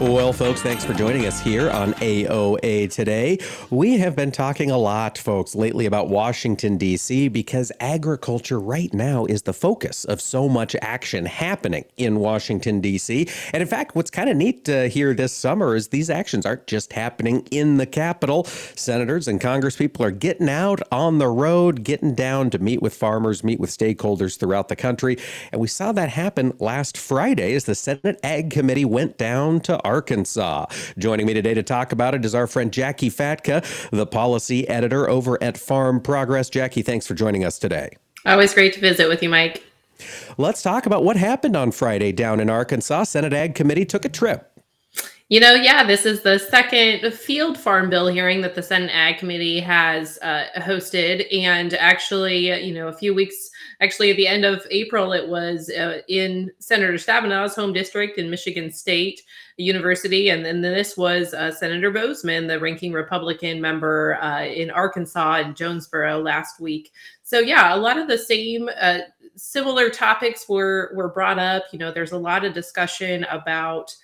Well, 0.01 0.33
folks, 0.33 0.61
thanks 0.61 0.85
for 0.85 0.93
joining 0.93 1.25
us 1.25 1.41
here 1.41 1.71
on 1.71 1.95
AOA 1.95 2.91
today. 2.93 3.39
We 3.71 3.97
have 3.99 4.17
been 4.17 4.33
talking 4.33 4.73
a 4.73 4.77
lot, 4.77 5.17
folks, 5.17 5.55
lately 5.55 5.87
about 5.87 6.09
Washington, 6.09 6.77
D.C., 6.77 7.29
because 7.29 7.71
agriculture 7.79 8.59
right 8.59 8.93
now 8.93 9.25
is 9.27 9.43
the 9.43 9.53
focus 9.53 10.05
of 10.05 10.21
so 10.21 10.49
much 10.49 10.75
action 10.83 11.27
happening 11.27 11.85
in 11.97 12.19
Washington, 12.19 12.81
D.C. 12.81 13.29
And 13.53 13.63
in 13.63 13.69
fact, 13.69 13.95
what's 13.95 14.11
kind 14.11 14.29
of 14.29 14.37
neat 14.37 14.65
to 14.65 14.89
hear 14.89 15.15
this 15.15 15.33
summer 15.33 15.77
is 15.77 15.89
these 15.89 16.11
actions 16.11 16.45
aren't 16.45 16.67
just 16.67 16.93
happening 16.93 17.47
in 17.53 17.77
the 17.77 17.87
Capitol. 17.87 18.45
Senators 18.45 19.29
and 19.29 19.41
congresspeople 19.41 20.01
are 20.01 20.11
getting 20.11 20.49
out 20.49 20.81
on 20.91 21.19
the 21.19 21.29
road, 21.29 21.85
getting 21.85 22.17
down 22.17 22.51
to 22.51 22.59
meet 22.59 22.83
with 22.83 22.95
farmers, 22.95 23.45
meet 23.45 23.61
with 23.61 23.71
stakeholders 23.71 24.37
throughout 24.39 24.67
the 24.67 24.77
country. 24.77 25.19
And 25.53 25.61
we 25.61 25.69
saw 25.69 25.93
that 25.93 26.09
happen 26.09 26.53
last 26.59 26.99
Friday 26.99 27.55
as 27.55 27.65
the 27.65 27.77
Senate 27.77 28.19
Ag 28.25 28.51
Committee 28.51 28.85
went 28.85 29.17
down 29.17 29.61
to 29.61 29.84
Arkansas. 29.85 30.67
Joining 30.99 31.27
me 31.27 31.35
today 31.35 31.55
to 31.55 31.63
talk 31.63 31.93
about 31.93 32.15
it 32.15 32.25
is 32.25 32.35
our 32.35 32.47
friend 32.47 32.73
Jacqui 32.73 33.13
Fatka, 33.13 33.91
the 33.91 34.07
policy 34.07 34.67
editor 34.69 35.09
over 35.09 35.43
at 35.43 35.59
Farm 35.59 36.01
Progress. 36.01 36.51
Jacqui, 36.51 36.85
thanks 36.85 37.07
for 37.07 37.15
joining 37.15 37.45
us 37.45 37.59
today. 37.59 37.91
Always 38.27 38.55
great 38.55 38.73
to 38.75 38.81
visit 38.81 39.09
with 39.09 39.23
you, 39.23 39.29
Mike. 39.29 39.63
Let's 40.39 40.63
talk 40.63 40.87
about 40.87 41.05
what 41.05 41.17
happened 41.17 41.57
on 41.57 41.71
Friday 41.71 42.13
down 42.13 42.41
in 42.41 42.51
Arkansas. 42.51 43.05
Senate 43.05 43.33
Ag 43.33 43.55
Committee 43.55 43.85
took 43.85 44.05
a 44.05 44.09
trip. 44.09 44.51
You 45.31 45.41
know, 45.41 45.55
yeah, 45.55 45.85
this 45.85 46.05
is 46.05 46.23
the 46.23 46.39
second 46.39 47.11
field 47.13 47.57
farm 47.57 47.89
bill 47.89 48.09
hearing 48.09 48.43
that 48.43 48.55
the 48.55 48.63
Senate 48.63 48.91
Ag 48.93 49.19
Committee 49.19 49.59
has 49.59 50.19
uh, 50.21 50.45
hosted. 50.59 51.27
And 51.35 51.73
actually, 51.75 52.63
you 52.63 52.75
know, 52.75 52.89
a 52.89 52.93
few 52.93 53.15
weeks, 53.15 53.51
actually, 53.81 54.11
at 54.11 54.19
the 54.19 54.29
end 54.29 54.45
of 54.45 54.67
April, 54.71 55.13
it 55.13 55.29
was 55.29 55.71
uh, 55.71 56.03
in 56.09 56.51
Senator 56.59 56.95
Stabenow's 56.95 57.55
home 57.55 57.73
district 57.73 58.19
in 58.19 58.29
Michigan 58.29 58.71
State 58.71 59.23
University. 59.57 60.31
And 60.31 60.45
then 60.45 60.61
this 60.61 60.97
was 60.97 61.33
uh, 61.33 61.53
Senator 61.53 61.93
Boozman, 61.93 62.49
the 62.49 62.59
ranking 62.59 62.93
Republican 62.93 63.61
member 63.61 64.19
uh, 64.21 64.45
in 64.45 64.71
Arkansas 64.71 65.35
and 65.37 65.57
Jonesboro 65.57 66.21
last 66.21 66.61
week. 66.61 66.93
So, 67.23 67.39
yeah, 67.39 67.75
a 67.75 67.79
lot 67.79 67.99
of 67.99 68.09
the 68.09 68.19
same 68.19 68.69
uh, 68.81 68.99
similar 69.37 69.91
topics 69.91 70.49
were, 70.49 70.93
were 70.95 71.09
brought 71.09 71.39
up. 71.39 71.65
You 71.73 71.79
know, 71.79 71.93
there's 71.93 72.13
a 72.13 72.19
lot 72.19 72.45
of 72.45 72.53
discussion 72.53 73.25
about 73.25 73.95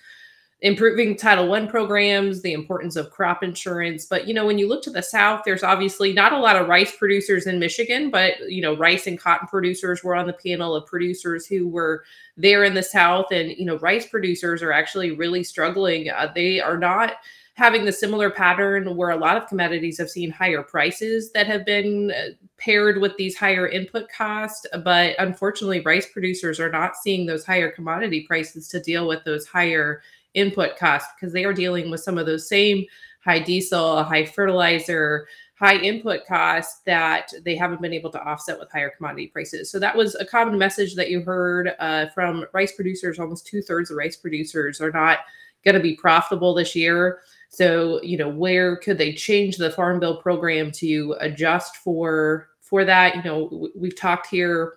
improving 0.61 1.15
title 1.15 1.47
one 1.47 1.67
programs 1.67 2.41
the 2.41 2.53
importance 2.53 2.95
of 2.95 3.09
crop 3.09 3.43
insurance. 3.43 4.05
But 4.05 4.27
you 4.27 4.33
know 4.33 4.45
when 4.45 4.59
you 4.59 4.67
look 4.67 4.83
to 4.83 4.91
the 4.91 5.01
south 5.01 5.41
there's 5.43 5.63
obviously 5.63 6.13
not 6.13 6.33
a 6.33 6.37
lot 6.37 6.55
of 6.55 6.67
rice 6.67 6.95
producers 6.95 7.47
in 7.47 7.59
michigan 7.59 8.11
but 8.11 8.33
you 8.49 8.61
know 8.61 8.75
rice 8.75 9.07
and 9.07 9.19
cotton 9.19 9.47
producers 9.47 10.03
were 10.03 10.15
on 10.15 10.27
the 10.27 10.33
panel 10.33 10.75
of 10.75 10.85
producers 10.85 11.47
who 11.47 11.67
were 11.67 12.03
there 12.37 12.63
in 12.63 12.75
the 12.75 12.83
south. 12.83 13.31
And 13.31 13.51
you 13.51 13.65
know 13.65 13.77
rice 13.79 14.05
producers 14.05 14.61
are 14.61 14.71
actually 14.71 15.11
really 15.11 15.43
struggling. 15.43 16.09
Uh, 16.09 16.31
they 16.33 16.59
are 16.59 16.77
not 16.77 17.15
having 17.55 17.83
the 17.83 17.91
similar 17.91 18.29
pattern 18.29 18.95
where 18.95 19.09
a 19.09 19.17
lot 19.17 19.37
of 19.37 19.47
commodities 19.47 19.97
have 19.97 20.09
seen 20.09 20.31
higher 20.31 20.63
prices 20.63 21.31
that 21.33 21.47
have 21.47 21.65
been 21.65 22.11
uh, 22.11 22.29
paired 22.57 23.01
with 23.01 23.15
these 23.17 23.35
higher 23.35 23.67
input 23.67 24.09
costs. 24.09 24.65
But 24.83 25.15
unfortunately 25.19 25.81
rice 25.81 26.07
producers 26.11 26.59
are 26.59 26.71
not 26.71 26.95
seeing 26.95 27.25
those 27.25 27.45
higher 27.45 27.69
commodity 27.69 28.25
prices 28.27 28.67
to 28.69 28.79
deal 28.79 29.07
with 29.07 29.23
those 29.25 29.45
higher 29.45 30.01
input 30.33 30.77
costs 30.77 31.09
because 31.15 31.33
they 31.33 31.43
are 31.43 31.53
dealing 31.53 31.89
with 31.89 32.01
some 32.01 32.17
of 32.17 32.25
those 32.25 32.47
same 32.47 32.85
high 33.23 33.39
diesel, 33.39 34.03
high 34.03 34.25
fertilizer, 34.25 35.27
high 35.55 35.77
input 35.77 36.25
costs 36.25 36.81
that 36.85 37.31
they 37.45 37.55
haven't 37.55 37.81
been 37.81 37.93
able 37.93 38.09
to 38.09 38.21
offset 38.23 38.59
with 38.59 38.71
higher 38.71 38.89
commodity 38.89 39.27
prices. 39.27 39.69
So 39.69 39.77
that 39.77 39.95
was 39.95 40.15
a 40.15 40.25
common 40.25 40.57
message 40.57 40.95
that 40.95 41.11
you 41.11 41.21
heard 41.21 41.75
uh, 41.79 42.07
from 42.09 42.45
rice 42.51 42.71
producers. 42.71 43.19
Almost 43.19 43.45
two 43.45 43.61
thirds 43.61 43.91
of 43.91 43.97
rice 43.97 44.17
producers 44.17 44.81
are 44.81 44.91
not 44.91 45.19
going 45.63 45.75
to 45.75 45.81
be 45.81 45.95
profitable 45.95 46.55
this 46.55 46.75
year. 46.75 47.19
So 47.49 48.01
you 48.01 48.17
know 48.17 48.29
where 48.29 48.77
could 48.77 48.97
they 48.97 49.13
change 49.13 49.57
the 49.57 49.69
farm 49.69 49.99
bill 49.99 50.17
program 50.17 50.71
to 50.71 51.15
adjust 51.19 51.77
for 51.77 52.47
for 52.61 52.83
that? 52.85 53.15
You 53.15 53.23
know 53.23 53.69
we've 53.75 53.95
talked 53.95 54.27
here 54.27 54.75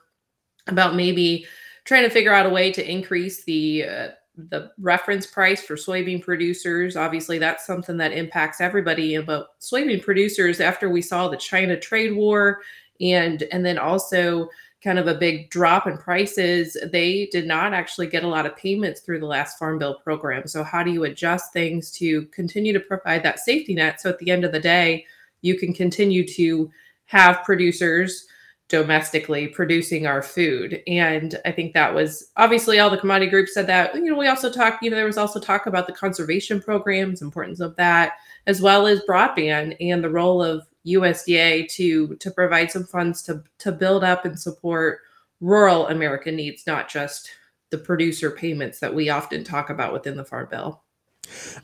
about 0.66 0.96
maybe 0.96 1.46
trying 1.84 2.02
to 2.02 2.10
figure 2.10 2.34
out 2.34 2.46
a 2.46 2.50
way 2.50 2.72
to 2.72 2.90
increase 2.90 3.44
the 3.44 3.84
uh, 3.84 4.08
the 4.36 4.72
reference 4.78 5.26
price 5.26 5.62
for 5.62 5.76
soybean 5.76 6.22
producers. 6.22 6.96
Obviously, 6.96 7.38
that's 7.38 7.66
something 7.66 7.96
that 7.98 8.12
impacts 8.12 8.60
everybody. 8.60 9.18
But 9.18 9.58
soybean 9.60 10.02
producers, 10.02 10.60
after 10.60 10.90
we 10.90 11.02
saw 11.02 11.28
the 11.28 11.36
China 11.36 11.78
trade 11.78 12.14
war 12.14 12.60
and 13.00 13.42
and 13.52 13.64
then 13.64 13.78
also 13.78 14.48
kind 14.82 14.98
of 14.98 15.06
a 15.06 15.14
big 15.14 15.48
drop 15.50 15.86
in 15.86 15.96
prices, 15.96 16.76
they 16.92 17.26
did 17.32 17.46
not 17.46 17.72
actually 17.72 18.06
get 18.06 18.22
a 18.22 18.28
lot 18.28 18.44
of 18.44 18.56
payments 18.56 19.00
through 19.00 19.18
the 19.18 19.26
last 19.26 19.58
Farm 19.58 19.78
Bill 19.78 19.94
program. 19.94 20.46
So, 20.46 20.62
how 20.62 20.82
do 20.82 20.90
you 20.90 21.04
adjust 21.04 21.52
things 21.52 21.90
to 21.92 22.26
continue 22.26 22.72
to 22.72 22.80
provide 22.80 23.22
that 23.22 23.40
safety 23.40 23.74
net? 23.74 24.00
So, 24.00 24.10
at 24.10 24.18
the 24.18 24.30
end 24.30 24.44
of 24.44 24.52
the 24.52 24.60
day, 24.60 25.06
you 25.40 25.58
can 25.58 25.72
continue 25.72 26.26
to 26.28 26.70
have 27.06 27.44
producers 27.44 28.26
domestically 28.68 29.46
producing 29.48 30.06
our 30.06 30.22
food. 30.22 30.82
And 30.86 31.38
I 31.44 31.52
think 31.52 31.74
that 31.74 31.94
was 31.94 32.30
obviously 32.36 32.78
all 32.78 32.90
the 32.90 32.96
commodity 32.98 33.30
groups 33.30 33.54
said 33.54 33.66
that. 33.66 33.94
You 33.94 34.04
know, 34.04 34.18
we 34.18 34.26
also 34.26 34.50
talked, 34.50 34.82
you 34.82 34.90
know, 34.90 34.96
there 34.96 35.04
was 35.04 35.18
also 35.18 35.38
talk 35.38 35.66
about 35.66 35.86
the 35.86 35.92
conservation 35.92 36.60
programs, 36.60 37.20
importance 37.20 37.60
of 37.60 37.76
that, 37.76 38.14
as 38.46 38.62
well 38.62 38.86
as 38.86 39.02
broadband 39.08 39.76
and 39.80 40.02
the 40.02 40.10
role 40.10 40.42
of 40.42 40.66
USDA 40.86 41.68
to 41.70 42.14
to 42.16 42.30
provide 42.30 42.70
some 42.70 42.84
funds 42.84 43.22
to 43.22 43.42
to 43.58 43.72
build 43.72 44.04
up 44.04 44.24
and 44.24 44.38
support 44.38 45.00
rural 45.40 45.88
American 45.88 46.36
needs, 46.36 46.66
not 46.66 46.88
just 46.88 47.30
the 47.70 47.78
producer 47.78 48.30
payments 48.30 48.78
that 48.80 48.94
we 48.94 49.08
often 49.08 49.44
talk 49.44 49.70
about 49.70 49.92
within 49.92 50.16
the 50.16 50.24
Farm 50.24 50.48
Bill. 50.50 50.82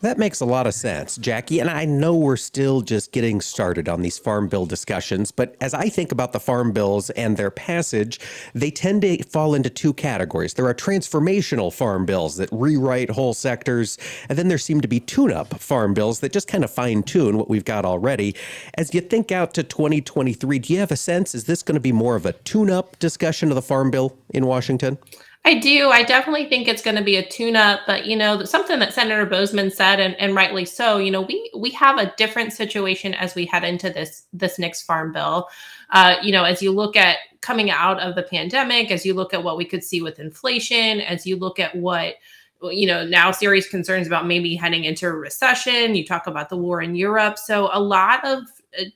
That 0.01 0.19
makes 0.19 0.41
a 0.41 0.45
lot 0.45 0.67
of 0.67 0.75
sense, 0.75 1.19
Jacqui. 1.19 1.61
And 1.61 1.71
I 1.71 1.85
know 1.85 2.15
we're 2.15 2.37
still 2.37 2.81
just 2.81 3.13
getting 3.13 3.41
started 3.41 3.89
on 3.89 4.03
these 4.03 4.19
farm 4.19 4.49
bill 4.49 4.67
discussions, 4.67 5.31
but 5.31 5.57
as 5.61 5.75
I 5.75 5.89
think 5.89 6.13
about 6.13 6.33
the 6.33 6.41
farm 6.41 6.73
bills 6.73 7.11
and 7.11 7.37
their 7.37 7.51
passage, 7.51 8.21
they 8.55 8.71
tend 8.71 9.03
to 9.03 9.23
fall 9.25 9.55
into 9.55 9.71
two 9.71 9.93
categories. 9.93 10.55
There 10.55 10.67
are 10.67 10.75
transformational 10.75 11.73
farm 11.73 12.07
bills 12.07 12.37
that 12.37 12.49
rewrite 12.53 13.11
whole 13.11 13.35
sectors, 13.35 13.99
and 14.29 14.39
then 14.39 14.49
there 14.49 14.59
seem 14.59 14.81
to 14.81 14.89
be 14.89 15.01
tune 15.01 15.33
up 15.33 15.59
farm 15.61 15.95
bills 15.95 16.21
that 16.21 16.33
just 16.33 16.49
kind 16.49 16.65
of 16.65 16.71
fine 16.71 17.03
tune 17.03 17.37
what 17.37 17.49
we've 17.49 17.65
got 17.65 17.85
already. 17.85 18.35
As 18.75 18.95
you 18.95 19.01
think 19.01 19.33
out 19.33 19.55
to 19.55 19.63
2023, 19.63 20.59
do 20.59 20.73
you 20.73 20.79
have 20.79 20.91
a 20.91 20.97
sense? 20.97 21.35
Is 21.35 21.45
this 21.45 21.63
going 21.63 21.75
to 21.75 21.81
be 21.81 21.93
more 21.93 22.17
of 22.17 22.27
a 22.27 22.33
tune 22.33 22.71
up 22.71 22.99
discussion 22.99 23.49
of 23.51 23.55
the 23.55 23.63
farm 23.63 23.91
bill 23.91 24.17
in 24.31 24.47
Washington? 24.47 24.99
I 25.43 25.59
do. 25.59 25.89
I 25.89 26.03
definitely 26.03 26.47
think 26.47 26.69
it's 26.69 26.83
going 26.83 26.97
to 26.97 27.03
be 27.03 27.17
a 27.17 27.27
tune-up, 27.27 27.81
but 27.87 28.05
you 28.05 28.15
know, 28.15 28.45
something 28.45 28.79
that 28.81 28.93
Senator 28.93 29.25
Boozman 29.27 29.73
said, 29.73 29.99
and, 29.99 30.15
and 30.17 30.35
rightly 30.35 30.67
so. 30.67 30.99
You 30.99 31.11
know, 31.11 31.23
we 31.23 31.51
we 31.57 31.71
have 31.71 31.99
a 31.99 32.13
different 32.17 32.53
situation 32.53 33.15
as 33.15 33.35
we 33.35 33.47
head 33.47 33.65
into 33.65 33.89
this 33.89 34.25
this 34.35 34.59
next 34.59 34.83
farm 34.83 35.13
bill. 35.13 35.49
Uh, 35.91 36.17
you 36.23 36.31
know, 36.31 36.45
as 36.45 36.61
you 36.61 36.73
look 36.73 36.95
at 36.95 37.19
coming 37.41 37.71
out 37.71 37.99
of 38.01 38.17
the 38.17 38.23
pandemic, 38.25 38.91
as 38.91 39.07
you 39.07 39.15
look 39.15 39.33
at 39.33 39.43
what 39.43 39.57
we 39.57 39.65
could 39.65 39.83
see 39.83 40.03
with 40.03 40.19
inflation, 40.21 41.01
as 41.01 41.27
you 41.27 41.37
look 41.37 41.59
at 41.59 41.75
what 41.75 42.17
you 42.63 42.87
know 42.87 43.07
now 43.07 43.31
serious 43.31 43.67
concerns 43.67 44.07
about 44.07 44.27
maybe 44.27 44.55
heading 44.55 44.85
into 44.85 45.07
a 45.07 45.13
recession. 45.13 45.95
You 45.95 46.05
talk 46.05 46.27
about 46.27 46.51
the 46.51 46.59
war 46.59 46.83
in 46.83 46.95
Europe, 46.95 47.39
so 47.39 47.71
a 47.73 47.81
lot 47.81 48.23
of 48.27 48.43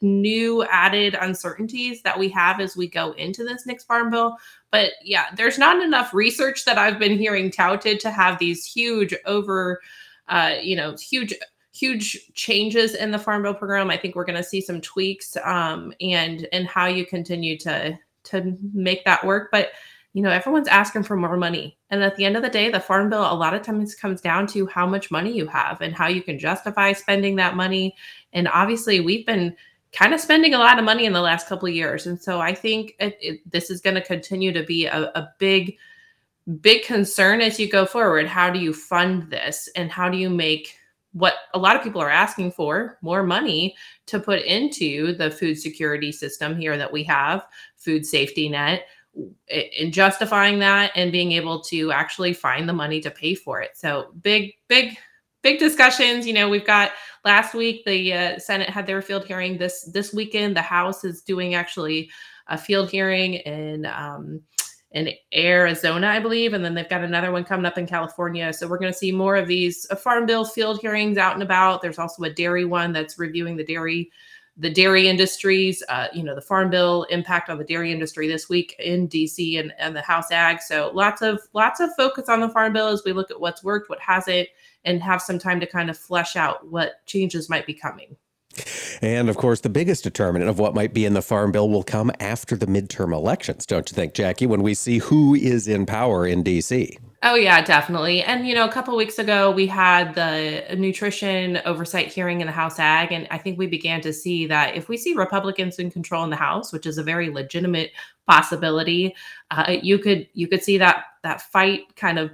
new 0.01 0.65
added 0.65 1.17
uncertainties 1.21 2.03
that 2.03 2.19
we 2.19 2.29
have 2.29 2.61
as 2.61 2.77
we 2.77 2.89
go 2.89 3.13
into 3.13 3.45
this 3.45 3.67
next 3.67 3.85
farm 3.85 4.11
bill. 4.11 4.37
But 4.71 4.93
yeah, 5.03 5.27
there's 5.37 5.59
not 5.59 5.83
enough 5.83 6.15
research 6.15 6.65
that 6.65 6.79
I've 6.79 6.99
been 6.99 7.19
hearing 7.19 7.51
touted 7.51 8.01
to 8.01 8.11
have 8.11 8.39
these 8.39 8.65
huge 8.65 9.15
over, 9.27 9.81
uh, 10.29 10.57
you 10.61 10.77
know, 10.77 10.97
huge 10.97 11.35
huge 11.73 12.33
changes 12.35 12.95
in 12.95 13.11
the 13.11 13.19
farm 13.19 13.43
bill 13.43 13.55
program. 13.55 13.91
I 13.91 13.97
think 13.97 14.15
we're 14.15 14.25
going 14.25 14.37
to 14.37 14.49
see 14.49 14.61
some 14.61 14.81
tweaks 14.81 15.37
um, 15.45 15.93
and 16.01 16.47
and 16.53 16.67
how 16.67 16.87
you 16.87 17.05
continue 17.05 17.59
to 17.59 17.99
to 18.25 18.57
make 18.73 19.05
that 19.05 19.25
work. 19.25 19.51
But 19.51 19.73
you 20.15 20.23
know 20.23 20.31
everyone's 20.31 20.69
asking 20.69 21.03
for 21.03 21.17
more 21.17 21.37
money 21.37 21.77
and 21.91 22.03
at 22.03 22.17
the 22.17 22.25
end 22.25 22.37
of 22.37 22.43
the 22.43 22.49
day 22.49 22.71
the 22.71 22.81
farm 22.81 23.11
bill 23.11 23.21
a 23.21 23.35
lot 23.35 23.53
of 23.53 23.63
times 23.63 23.95
comes 23.95 24.21
down 24.21 24.47
to 24.47 24.67
how 24.67 24.87
much 24.87 25.11
money 25.11 25.33
you 25.33 25.47
have 25.47 25.81
and 25.83 25.95
how 25.95 26.07
you 26.07 26.23
can 26.23 26.39
justify 26.39 26.93
spending 26.93 27.37
that 27.37 27.57
money 27.57 27.95
and 28.33 28.49
obviously 28.49 29.01
we've 29.01 29.27
been 29.27 29.55
kind 29.95 30.13
of 30.13 30.21
spending 30.21 30.55
a 30.55 30.59
lot 30.59 30.79
of 30.79 30.85
money 30.85 31.07
in 31.07 31.13
the 31.13 31.21
last 31.21 31.47
couple 31.47 31.69
of 31.69 31.75
years. 31.75 32.07
And 32.07 32.21
so 32.21 32.41
I 32.41 32.53
think 32.53 32.97
it, 32.99 33.17
it, 33.21 33.51
this 33.51 33.71
is 33.71 33.81
going 33.81 33.95
to 33.95 34.03
continue 34.03 34.53
to 34.53 34.65
be 34.65 34.87
a, 34.87 35.05
a 35.15 35.33
big, 35.39 35.77
big 36.61 36.83
concern 36.83 37.41
as 37.41 37.61
you 37.61 37.71
go 37.71 37.87
forward. 37.87 38.27
How 38.27 38.51
do 38.51 38.59
you 38.59 38.75
fund 38.75 39.31
this? 39.31 39.69
And 39.77 39.91
how 39.91 40.09
do 40.09 40.19
you 40.19 40.29
make 40.29 40.75
what 41.13 41.35
a 41.55 41.59
lot 41.59 41.77
of 41.77 41.83
people 41.83 42.01
are 42.01 42.11
asking 42.11 42.51
for 42.51 42.99
more 43.01 43.23
money 43.23 43.77
to 44.07 44.19
put 44.19 44.43
into 44.43 45.15
the 45.15 45.31
food 45.31 45.55
security 45.55 46.11
system 46.11 46.57
here 46.57 46.77
that 46.77 46.93
we 46.93 47.05
have, 47.05 47.47
food 47.77 48.05
safety 48.05 48.49
net, 48.49 48.87
in 49.49 49.93
justifying 49.93 50.59
that 50.59 50.91
and 50.95 51.13
being 51.13 51.33
able 51.33 51.61
to 51.63 51.93
actually 51.93 52.33
find 52.33 52.69
the 52.69 52.73
money 52.73 53.01
to 53.01 53.11
pay 53.11 53.35
for 53.35 53.61
it. 53.61 53.77
So 53.77 54.13
big, 54.23 54.53
big 54.69 54.97
big 55.43 55.61
discussions. 55.61 56.27
You 56.27 56.33
know, 56.33 56.49
we've 56.49 56.67
got 56.67 56.93
last 57.25 57.55
week 57.55 57.85
the 57.85 58.13
uh, 58.13 58.39
Senate 58.39 58.71
had 58.71 58.87
their 58.87 59.03
field 59.03 59.27
hearing. 59.27 59.59
This 59.59 59.83
this 59.93 60.13
weekend, 60.13 60.57
the 60.57 60.63
House 60.63 61.05
is 61.05 61.23
doing 61.23 61.55
actually 61.55 62.11
a 62.49 62.59
field 62.59 62.91
hearing 62.91 63.35
in 63.35 63.87
um, 63.87 64.41
in 64.91 65.11
Arizona, 65.35 66.07
I 66.07 66.21
believe, 66.21 66.55
and 66.55 66.65
then 66.65 66.75
they've 66.75 66.89
got 66.89 67.03
another 67.03 67.33
one 67.33 67.45
coming 67.45 67.67
up 67.67 67.79
in 67.79 67.87
California. 67.87 68.53
So 68.53 68.69
we're 68.69 68.79
going 68.79 68.93
to 68.93 68.99
see 68.99 69.13
more 69.13 69.37
of 69.37 69.49
these 69.49 69.87
uh, 69.91 69.97
farm 69.97 70.25
bill 70.25 70.45
field 70.45 70.81
hearings 70.81 71.19
out 71.19 71.35
and 71.35 71.43
about. 71.43 71.83
There's 71.83 71.99
also 71.99 72.23
a 72.23 72.31
dairy 72.31 72.65
one 72.65 72.93
that's 72.93 73.19
reviewing 73.19 73.57
the 73.57 73.65
dairy 73.65 74.11
the 74.57 74.71
dairy 74.71 75.09
industries, 75.09 75.83
uh, 75.89 76.07
you 76.13 76.23
know, 76.23 76.35
the 76.35 76.41
farm 76.41 76.71
bill 76.71 77.05
impact 77.05 77.51
on 77.51 77.59
the 77.59 77.65
dairy 77.65 77.91
industry 77.91 78.29
this 78.29 78.49
week 78.49 78.77
in 78.79 79.09
DC 79.09 79.59
and, 79.59 79.73
and 79.79 79.97
the 79.97 80.03
House 80.03 80.31
Ag. 80.31 80.61
So 80.63 80.91
lots 80.95 81.23
of 81.23 81.41
lots 81.55 81.81
of 81.81 81.91
focus 81.97 82.29
on 82.29 82.41
the 82.41 82.49
farm 82.49 82.73
bill 82.73 82.89
as 82.89 83.03
we 83.05 83.13
look 83.13 83.31
at 83.31 83.41
what's 83.41 83.65
worked, 83.65 83.91
what 83.91 84.01
hasn't, 84.01 84.49
and 84.85 85.03
have 85.03 85.21
some 85.21 85.39
time 85.39 85.59
to 85.61 85.67
kind 85.67 85.91
of 85.91 85.99
flesh 85.99 86.37
out 86.37 86.69
what 86.69 87.05
changes 87.07 87.49
might 87.51 87.67
be 87.67 87.75
coming. 87.75 88.17
And 89.03 89.29
of 89.29 89.37
course, 89.37 89.61
the 89.61 89.69
biggest 89.69 90.05
determinant 90.05 90.51
of 90.51 90.59
what 90.59 90.75
might 90.75 90.95
be 90.95 91.05
in 91.05 91.15
the 91.15 91.23
Farm 91.23 91.53
Bill 91.53 91.69
will 91.69 91.83
come 91.83 92.11
after 92.21 92.57
the 92.57 92.67
midterm 92.67 93.13
elections, 93.13 93.67
don't 93.67 93.91
you 93.91 93.95
think, 93.95 94.15
Jacqui, 94.15 94.47
when 94.47 94.63
we 94.63 94.75
see 94.75 94.99
who 94.99 95.35
is 95.35 95.69
in 95.69 95.87
power 95.87 96.27
in 96.27 96.43
D.C.? 96.43 96.99
Oh, 97.27 97.37
yeah, 97.37 97.63
definitely. 97.63 98.23
And, 98.23 98.47
you 98.47 98.55
know, 98.55 98.67
a 98.67 98.71
couple 98.71 98.95
weeks 98.97 99.19
ago, 99.19 99.51
we 99.51 99.67
had 99.67 100.15
the 100.15 100.77
nutrition 100.77 101.59
oversight 101.65 102.09
hearing 102.13 102.43
in 102.43 102.47
the 102.47 102.53
House 102.53 102.79
Ag. 102.79 103.13
And 103.13 103.27
I 103.31 103.39
think 103.39 103.59
we 103.59 103.67
began 103.67 104.03
to 104.03 104.13
see 104.13 104.47
that 104.49 104.77
if 104.77 104.91
we 104.91 104.99
see 104.99 105.15
Republicans 105.15 105.79
in 105.79 105.91
control 105.91 106.23
in 106.25 106.29
the 106.29 106.37
House, 106.37 106.71
which 106.71 106.85
is 106.85 106.99
a 106.99 107.03
very 107.03 107.31
legitimate 107.31 107.93
possibility, 108.29 109.15
uh, 109.51 109.77
you 109.83 109.99
could 109.99 110.29
you 110.35 110.49
could 110.49 110.63
see 110.63 110.77
that 110.77 111.05
that 111.23 111.41
fight 111.41 111.97
kind 111.97 112.19
of 112.19 112.31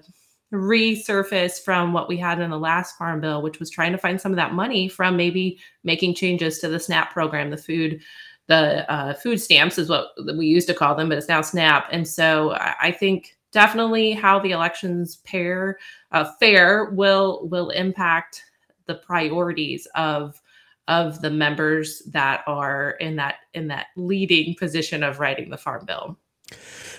resurface 0.52 1.62
from 1.62 1.92
what 1.92 2.08
we 2.08 2.16
had 2.16 2.40
in 2.40 2.50
the 2.50 2.58
last 2.58 2.96
farm 2.96 3.20
bill 3.20 3.40
which 3.40 3.60
was 3.60 3.70
trying 3.70 3.92
to 3.92 3.98
find 3.98 4.20
some 4.20 4.32
of 4.32 4.36
that 4.36 4.52
money 4.52 4.88
from 4.88 5.16
maybe 5.16 5.58
making 5.84 6.14
changes 6.14 6.58
to 6.58 6.68
the 6.68 6.80
snap 6.80 7.12
program 7.12 7.50
the 7.50 7.56
food 7.56 8.00
the 8.48 8.90
uh, 8.90 9.14
food 9.14 9.40
stamps 9.40 9.78
is 9.78 9.88
what 9.88 10.08
we 10.36 10.46
used 10.46 10.66
to 10.66 10.74
call 10.74 10.96
them 10.96 11.08
but 11.08 11.18
it's 11.18 11.28
now 11.28 11.40
snap. 11.40 11.86
And 11.92 12.06
so 12.06 12.56
i 12.58 12.90
think 12.90 13.36
definitely 13.52 14.12
how 14.12 14.38
the 14.40 14.50
elections 14.50 15.16
pair 15.24 15.78
uh, 16.12 16.30
fair 16.40 16.90
will 16.90 17.46
will 17.48 17.70
impact 17.70 18.42
the 18.86 18.94
priorities 18.96 19.86
of 19.94 20.40
of 20.88 21.20
the 21.22 21.30
members 21.30 22.02
that 22.08 22.42
are 22.48 22.92
in 23.00 23.14
that 23.14 23.36
in 23.54 23.68
that 23.68 23.86
leading 23.96 24.56
position 24.56 25.04
of 25.04 25.20
writing 25.20 25.48
the 25.48 25.56
farm 25.56 25.84
bill 25.86 26.18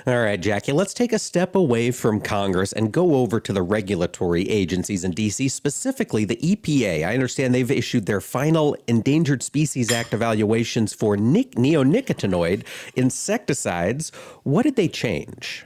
all 0.07 0.19
right, 0.19 0.41
Jacqui, 0.41 0.73
let's 0.73 0.93
take 0.93 1.13
a 1.13 1.19
step 1.19 1.55
away 1.55 1.91
from 1.91 2.21
Congress 2.21 2.73
and 2.73 2.91
go 2.91 3.15
over 3.15 3.39
to 3.39 3.53
the 3.53 3.61
regulatory 3.61 4.49
agencies 4.49 5.03
in 5.03 5.11
D.C., 5.11 5.47
specifically 5.49 6.25
the 6.25 6.37
EPA. 6.37 7.05
I 7.05 7.13
understand 7.13 7.53
they've 7.53 7.69
issued 7.69 8.05
their 8.05 8.21
final 8.21 8.75
Endangered 8.87 9.43
Species 9.43 9.91
Act 9.91 10.13
evaluations 10.13 10.93
for 10.93 11.15
nic- 11.17 11.55
neonicotinoid 11.55 12.63
insecticides. 12.95 14.11
What 14.43 14.63
did 14.63 14.75
they 14.75 14.87
change? 14.87 15.65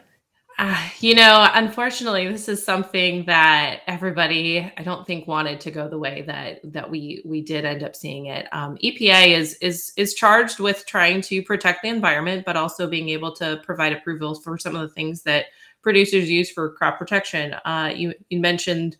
Uh, 0.58 0.88
you 1.02 1.13
know, 1.15 1.50
unfortunately, 1.54 2.28
this 2.30 2.48
is 2.48 2.63
something 2.63 3.26
that 3.26 3.82
everybody 3.88 4.72
I 4.78 4.84
don't 4.84 5.06
think 5.06 5.28
wanted 5.28 5.60
to 5.62 5.72
go 5.72 5.89
the 5.89 5.98
way 5.98 6.22
that 6.28 6.62
that 6.72 6.89
we 6.89 7.22
we 7.26 7.41
did 7.41 7.65
end 7.65 7.84
up 7.84 7.94
seeing 7.94 8.28
it. 8.28 8.48
Um, 8.54 8.78
EPA 8.78 9.38
is 9.38 9.56
is 9.56 9.91
is 9.98 10.13
charged 10.13 10.62
with 10.62 10.86
trying 10.86 11.20
to 11.24 11.44
protect 11.44 11.84
the 11.84 11.89
environment, 11.89 12.46
but 12.46 12.56
also 12.56 12.88
being 12.88 13.10
able 13.10 13.34
to 13.36 13.60
provide 13.65 13.91
approvals 13.91 14.41
for 14.44 14.58
some 14.58 14.76
of 14.78 14.82
the 14.82 14.94
things 14.94 15.24
that 15.24 15.48
producers 15.82 16.30
use 16.30 16.50
for 16.50 16.72
crop 16.72 16.98
protection. 16.98 17.54
Uh, 17.65 17.91
you 17.94 18.13
you 18.30 18.39
mentioned 18.39 18.96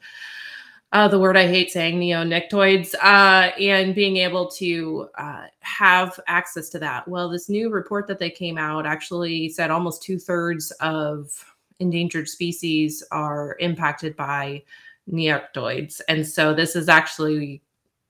uh, 0.96 1.10
the 1.10 1.20
word 1.20 1.36
I 1.36 1.46
hate 1.46 1.72
saying, 1.72 2.00
neonicotinoids, 2.00 2.96
uh, 3.04 3.52
and 3.60 3.94
being 3.94 4.16
able 4.16 4.48
to 4.52 5.10
uh, 5.18 5.48
have 5.60 6.18
access 6.28 6.70
to 6.70 6.80
that. 6.80 7.06
Well, 7.06 7.28
this 7.28 7.50
new 7.50 7.70
report 7.70 8.08
that 8.08 8.18
they 8.18 8.30
came 8.30 8.58
out 8.58 8.86
actually 8.86 9.50
said 9.50 9.72
almost 9.72 10.02
two 10.02 10.18
thirds 10.18 10.72
of 10.80 11.54
endangered 11.80 12.30
species 12.30 13.04
are 13.12 13.58
impacted 13.60 14.16
by 14.16 14.64
neonicotinoids. 15.12 16.00
And 16.08 16.26
so 16.26 16.54
this 16.54 16.78
is 16.78 16.88
actually 16.88 17.62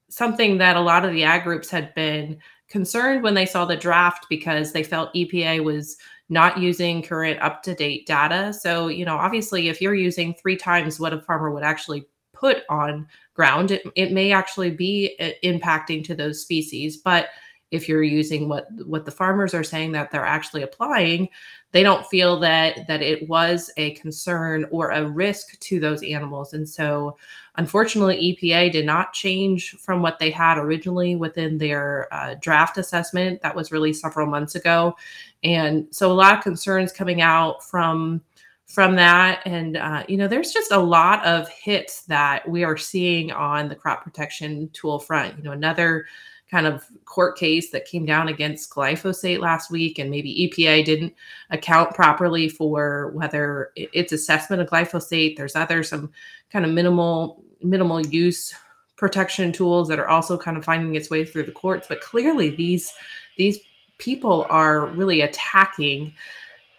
something 0.10 0.60
that 0.60 0.78
a 0.78 0.82
lot 0.82 1.06
of 1.06 1.12
the 1.12 1.24
ag 1.24 1.44
groups 1.44 1.72
had 1.72 1.92
been 1.96 2.38
concerned 2.70 3.24
when 3.24 3.34
they 3.34 3.48
saw 3.48 3.66
the 3.66 3.76
draft 3.76 4.28
because 4.30 4.74
they 4.74 4.84
felt 4.84 5.12
EPA 5.16 5.64
was 5.64 5.98
not 6.30 6.60
using 6.60 7.02
current 7.02 7.42
up 7.42 7.64
to 7.64 7.74
date 7.74 8.06
data. 8.06 8.54
So, 8.54 8.90
you 8.90 9.06
know, 9.06 9.18
obviously, 9.18 9.70
if 9.70 9.82
you're 9.82 9.96
using 9.96 10.36
three 10.36 10.56
times 10.56 11.00
what 11.00 11.14
a 11.14 11.22
farmer 11.22 11.50
would 11.50 11.64
actually 11.64 12.06
put 12.36 12.64
on 12.70 13.08
ground, 13.34 13.72
it, 13.72 13.84
it 13.96 14.12
may 14.12 14.32
actually 14.32 14.72
be 14.72 15.16
uh, 15.20 15.30
impacting 15.44 16.04
to 16.06 16.16
those 16.16 16.42
species. 16.42 16.98
But 16.98 17.30
if 17.72 17.90
you're 17.90 18.04
using 18.04 18.48
what 18.48 18.68
what 18.86 19.06
the 19.06 19.12
farmers 19.12 19.54
are 19.54 19.64
saying 19.64 19.92
that 19.92 20.12
they're 20.12 20.26
actually 20.26 20.64
applying 20.64 21.28
they 21.72 21.84
don't 21.84 22.06
feel 22.06 22.40
that 22.40 22.88
that 22.88 23.02
it 23.02 23.28
was 23.28 23.72
a 23.78 23.92
concern 23.96 24.66
or 24.72 24.92
a 24.92 25.08
risk 25.08 25.60
to 25.60 25.80
those 25.80 26.04
animals 26.04 26.54
and 26.54 26.68
so 26.68 27.18
unfortunately 27.56 28.38
epa 28.42 28.72
did 28.72 28.86
not 28.86 29.14
change 29.14 29.72
from 29.72 30.02
what 30.02 30.20
they 30.20 30.30
had 30.30 30.58
originally 30.58 31.16
within 31.16 31.58
their 31.58 32.08
uh, 32.14 32.36
draft 32.40 32.78
assessment 32.78 33.42
that 33.42 33.56
was 33.56 33.72
released 33.72 34.02
several 34.02 34.28
months 34.28 34.56
ago 34.56 34.96
and 35.44 35.88
so 35.92 36.12
a 36.12 36.14
lot 36.14 36.38
of 36.38 36.44
concerns 36.44 36.92
coming 36.92 37.22
out 37.22 37.64
from 37.64 38.22
from 38.68 38.96
that 38.96 39.42
and 39.46 39.78
uh, 39.78 40.04
you 40.08 40.18
know 40.18 40.28
there's 40.28 40.52
just 40.52 40.72
a 40.72 40.78
lot 40.78 41.24
of 41.26 41.48
hits 41.50 42.02
that 42.04 42.48
we 42.50 42.64
are 42.64 42.78
seeing 42.78 43.32
on 43.32 43.70
the 43.70 43.76
crop 43.76 44.04
protection 44.04 44.70
tool 44.74 45.00
front 45.00 45.38
you 45.38 45.44
know 45.44 45.52
another 45.52 46.06
kind 46.50 46.68
of 46.68 46.86
court 47.06 47.38
case 47.38 47.72
that 47.72 47.86
came 47.86 48.06
down 48.06 48.28
against 48.28 48.70
glyphosate 48.70 49.40
last 49.40 49.72
week, 49.72 49.98
and 50.00 50.12
maybe 50.12 50.50
EPA 50.50 50.86
didn't 50.86 51.14
account 51.50 51.94
properly 51.96 52.48
for 52.48 53.12
whether 53.12 53.72
its 53.76 54.12
assessment 54.12 54.62
of 54.62 54.70
glyphosate. 54.70 55.36
There's 55.36 55.56
other 55.56 55.84
some 55.84 56.12
kind 56.52 56.66
of 56.66 56.72
minimal 56.72 57.44
minimal 57.62 58.06
use 58.06 58.54
protection 58.96 59.52
tools 59.52 59.88
that 59.88 60.00
are 60.00 60.08
also 60.08 60.38
kind 60.38 60.56
of 60.56 60.64
finding 60.64 60.96
its 60.96 61.10
way 61.10 61.26
through 61.26 61.44
the 61.44 61.52
courts. 61.52 61.88
But 61.88 62.02
clearly, 62.02 62.52
these 62.52 62.94
these 63.38 63.60
people 63.98 64.46
are 64.50 64.88
really 64.88 65.22
attacking 65.22 66.14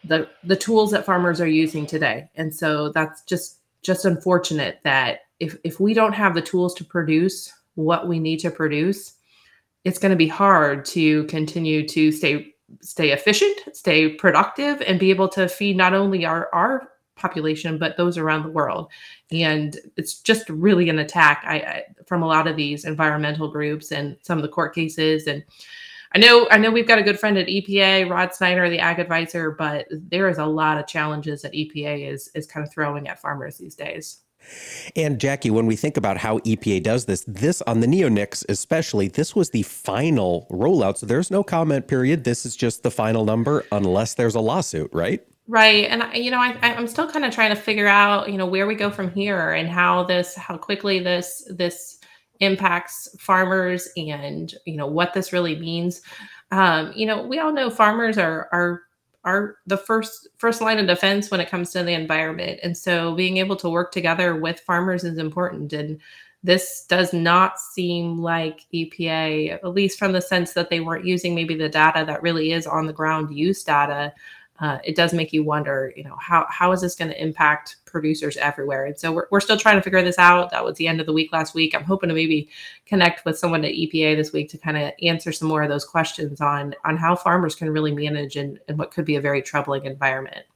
the 0.09 0.29
the 0.45 0.57
tools 0.57 0.91
that 0.91 1.05
farmers 1.05 1.41
are 1.41 1.49
using 1.49 1.87
today, 1.87 2.31
and 2.35 2.55
so 2.55 2.91
that's 2.91 3.23
just 3.23 3.59
just 3.83 4.05
unfortunate 4.05 4.81
that 4.85 5.21
if 5.41 5.57
if 5.65 5.81
we 5.81 5.95
don't 5.95 6.13
have 6.13 6.35
the 6.35 6.43
tools 6.43 6.75
to 6.75 6.85
produce 6.85 7.53
what 7.75 8.09
we 8.09 8.19
need 8.19 8.41
to 8.41 8.51
produce 8.51 9.17
it's 9.87 10.01
going 10.01 10.11
to 10.11 10.17
be 10.17 10.27
hard 10.27 10.85
to 10.85 11.23
continue 11.27 11.87
to 11.87 12.11
stay 12.11 12.53
stay 12.81 13.13
efficient, 13.13 13.57
stay 13.73 14.09
productive, 14.09 14.83
and 14.83 14.99
be 14.99 15.11
able 15.11 15.29
to 15.29 15.49
feed 15.49 15.77
not 15.77 15.95
only 15.95 16.27
our 16.27 16.53
our 16.53 16.89
population 17.15 17.79
but 17.79 17.97
those 17.97 18.19
around 18.19 18.43
the 18.43 18.49
world. 18.51 18.91
And 19.31 19.79
it's 19.97 20.21
just 20.21 20.51
really 20.51 20.89
an 20.89 20.99
attack 20.99 21.45
I, 21.47 21.55
I, 21.55 21.85
from 22.05 22.23
a 22.23 22.27
lot 22.27 22.49
of 22.49 22.57
these 22.57 22.85
environmental 22.85 23.49
groups 23.49 23.93
and 23.93 24.17
some 24.23 24.37
of 24.39 24.43
the 24.43 24.49
court 24.49 24.75
cases. 24.75 25.29
And 25.29 25.45
I 26.13 26.19
know 26.19 26.49
I 26.51 26.59
know 26.59 26.71
we've 26.71 26.87
got 26.87 26.99
a 26.99 27.03
good 27.03 27.19
friend 27.19 27.37
at 27.37 27.47
EPA, 27.47 28.09
Rod 28.09 28.35
Snyder, 28.35 28.71
the 28.71 28.79
ag 28.79 28.99
advisor, 28.99 29.51
but 29.51 29.87
there 29.91 30.29
is 30.29 30.39
a 30.39 30.47
lot 30.47 30.79
of 30.79 30.87
challenges 30.87 31.43
that 31.43 31.53
EPA 31.53 32.13
is 32.13 32.31
is 32.35 32.47
kind 32.47 32.67
of 32.67 32.73
throwing 32.73 33.09
at 33.09 33.21
farmers 33.21 33.59
these 33.59 33.75
days. 33.75 34.21
And 34.95 35.19
Jacqui, 35.19 35.51
when 35.51 35.67
we 35.67 35.77
think 35.77 35.97
about 35.97 36.19
how 36.19 36.39
EPA 36.41 36.83
does 36.83 37.07
this, 37.07 37.25
this 37.27 37.63
on 37.63 37.81
the 37.81 37.87
neonics 37.87 38.45
especially, 38.49 39.09
this 39.09 39.35
was 39.35 39.51
the 39.51 39.63
final 39.63 40.47
rollout. 40.51 40.99
So 40.99 41.07
there's 41.07 41.31
no 41.31 41.43
comment 41.43 41.89
period. 41.89 42.25
This 42.25 42.47
is 42.47 42.57
just 42.57 42.83
the 42.83 42.91
final 42.91 43.25
number 43.25 43.65
unless 43.73 44.15
there's 44.15 44.35
a 44.35 44.41
lawsuit, 44.41 44.91
right? 44.93 45.27
Right. 45.49 45.85
And 45.85 46.05
you 46.15 46.31
know, 46.31 46.41
I, 46.41 46.57
I'm 46.63 46.89
still 46.89 47.09
kind 47.11 47.25
of 47.25 47.33
trying 47.33 47.51
to 47.51 47.61
figure 47.61 47.87
out, 47.87 48.31
you 48.31 48.39
know, 48.39 48.47
where 48.47 48.67
we 48.67 48.75
go 48.75 48.91
from 48.91 49.11
here 49.11 49.53
and 49.53 49.69
how 49.69 50.05
this, 50.05 50.35
how 50.35 50.57
quickly 50.57 50.99
this, 50.99 51.47
this 51.51 51.99
impacts 52.41 53.09
farmers 53.18 53.89
and, 53.97 54.55
you 54.64 54.76
know, 54.76 54.87
what 54.87 55.14
this 55.14 55.32
really 55.32 55.57
means. 55.59 56.03
Um, 56.51 56.93
you 56.95 57.07
know, 57.07 57.22
we 57.22 57.39
all 57.39 57.53
know 57.53 57.70
farmers 57.70 58.18
are, 58.18 58.49
are 58.53 58.82
are 59.24 59.57
the 59.66 59.76
first 59.76 60.28
first 60.39 60.61
line 60.61 60.78
of 60.78 60.87
defense 60.87 61.32
when 61.32 61.41
it 61.41 61.51
comes 61.51 61.72
to 61.72 61.82
the 61.82 61.93
environment 61.93 62.61
and 62.62 62.76
so 62.76 63.12
being 63.16 63.39
able 63.39 63.57
to 63.57 63.68
work 63.68 63.91
together 63.91 64.37
with 64.37 64.61
farmers 64.61 65.03
is 65.03 65.18
important 65.18 65.72
and 65.72 66.01
this 66.47 66.87
does 66.89 67.12
not 67.12 67.59
seem 67.59 68.18
like 68.18 68.66
EPA, 68.72 69.55
at 69.55 69.66
least 69.66 69.99
from 69.99 70.12
the 70.12 70.20
sense 70.20 70.53
that 70.53 70.70
they 70.70 70.78
weren't 70.78 71.05
using 71.05 71.34
maybe 71.34 71.57
the 71.57 71.68
data 71.68 72.05
that 72.07 72.22
really 72.22 72.53
is 72.53 72.68
on 72.68 72.87
the 72.87 72.93
ground 72.93 73.37
use 73.37 73.64
data 73.64 74.14
uh, 74.59 74.79
it 74.85 74.97
does 74.97 75.13
make 75.13 75.33
you 75.33 75.43
wonder, 75.45 75.93
you 75.97 76.05
know, 76.05 76.17
how 76.21 76.47
how 76.49 76.73
is 76.73 76.81
this 76.81 76.95
going 76.95 77.11
to 77.11 77.23
impact 77.23 77.77
producers 77.85 78.37
everywhere? 78.39 78.87
And 78.87 78.99
so 78.99 79.13
we're, 79.13 79.27
we're 79.31 79.41
still 79.41 79.57
trying 79.57 79.77
to 79.77 79.83
figure 79.83 80.03
this 80.03 80.19
out. 80.19 80.51
That 80.51 80.65
was 80.65 80.77
the 80.77 80.89
end 80.89 81.01
of 81.01 81.07
the 81.07 81.13
week 81.13 81.33
last 81.33 81.55
week. 81.55 81.75
I'm 81.75 81.85
hoping 81.85 82.09
to 82.09 82.15
maybe 82.15 82.49
connect 82.87 83.25
with 83.25 83.39
someone 83.39 83.65
at 83.65 83.73
EPA 83.73 84.17
this 84.17 84.33
week 84.33 84.49
to 84.51 84.59
kind 84.59 84.77
of 84.77 84.93
answer 85.03 85.33
some 85.33 85.49
more 85.49 85.63
of 85.63 85.69
those 85.69 85.85
questions 85.85 86.41
on 86.41 86.75
on 86.85 86.97
how 86.97 87.17
farmers 87.17 87.55
can 87.55 87.71
really 87.71 87.93
manage 87.93 88.37
and, 88.37 88.59
and 88.69 88.79
what 88.79 88.91
could 88.91 89.05
be 89.05 89.17
a 89.17 89.21
very 89.21 89.43
troubling 89.43 89.85
environment. 89.85 90.47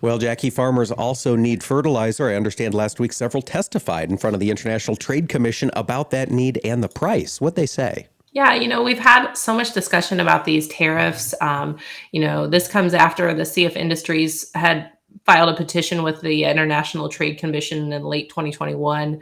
Well, 0.00 0.18
Jacqui, 0.18 0.52
farmers 0.52 0.90
also 0.90 1.36
need 1.36 1.62
fertilizer. 1.62 2.28
I 2.28 2.34
understand 2.34 2.74
last 2.74 2.98
week 2.98 3.12
several 3.12 3.42
testified 3.42 4.10
in 4.10 4.18
front 4.18 4.34
of 4.34 4.40
the 4.40 4.50
International 4.50 4.96
Trade 4.96 5.28
Commission 5.28 5.70
about 5.74 6.10
that 6.10 6.30
need 6.30 6.60
and 6.64 6.82
the 6.82 6.88
price. 6.88 7.40
What 7.40 7.54
they 7.54 7.66
say? 7.66 8.08
Yeah, 8.32 8.54
you 8.54 8.66
know, 8.66 8.82
we've 8.82 8.98
had 8.98 9.34
so 9.34 9.54
much 9.54 9.74
discussion 9.74 10.18
about 10.18 10.44
these 10.44 10.66
tariffs. 10.68 11.34
Um, 11.40 11.78
you 12.12 12.20
know, 12.20 12.46
this 12.46 12.66
comes 12.66 12.94
after 12.94 13.32
the 13.34 13.42
CF 13.42 13.76
Industries 13.76 14.50
had 14.54 14.90
filed 15.26 15.50
a 15.50 15.56
petition 15.56 16.02
with 16.02 16.22
the 16.22 16.44
International 16.44 17.08
Trade 17.08 17.38
Commission 17.38 17.92
in 17.92 18.02
late 18.02 18.30
2021 18.30 19.20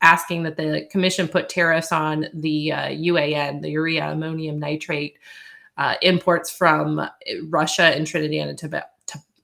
asking 0.00 0.44
that 0.44 0.56
the 0.56 0.86
commission 0.90 1.28
put 1.28 1.48
tariffs 1.48 1.92
on 1.92 2.26
the 2.34 2.72
uh, 2.72 2.88
UAN, 2.88 3.62
the 3.62 3.70
urea 3.70 4.10
ammonium 4.12 4.58
nitrate 4.58 5.18
uh, 5.76 5.94
imports 6.02 6.50
from 6.50 7.00
Russia 7.48 7.84
and 7.84 8.06
Trinidad 8.06 8.48
and 8.48 8.58
Tobago. 8.58 8.86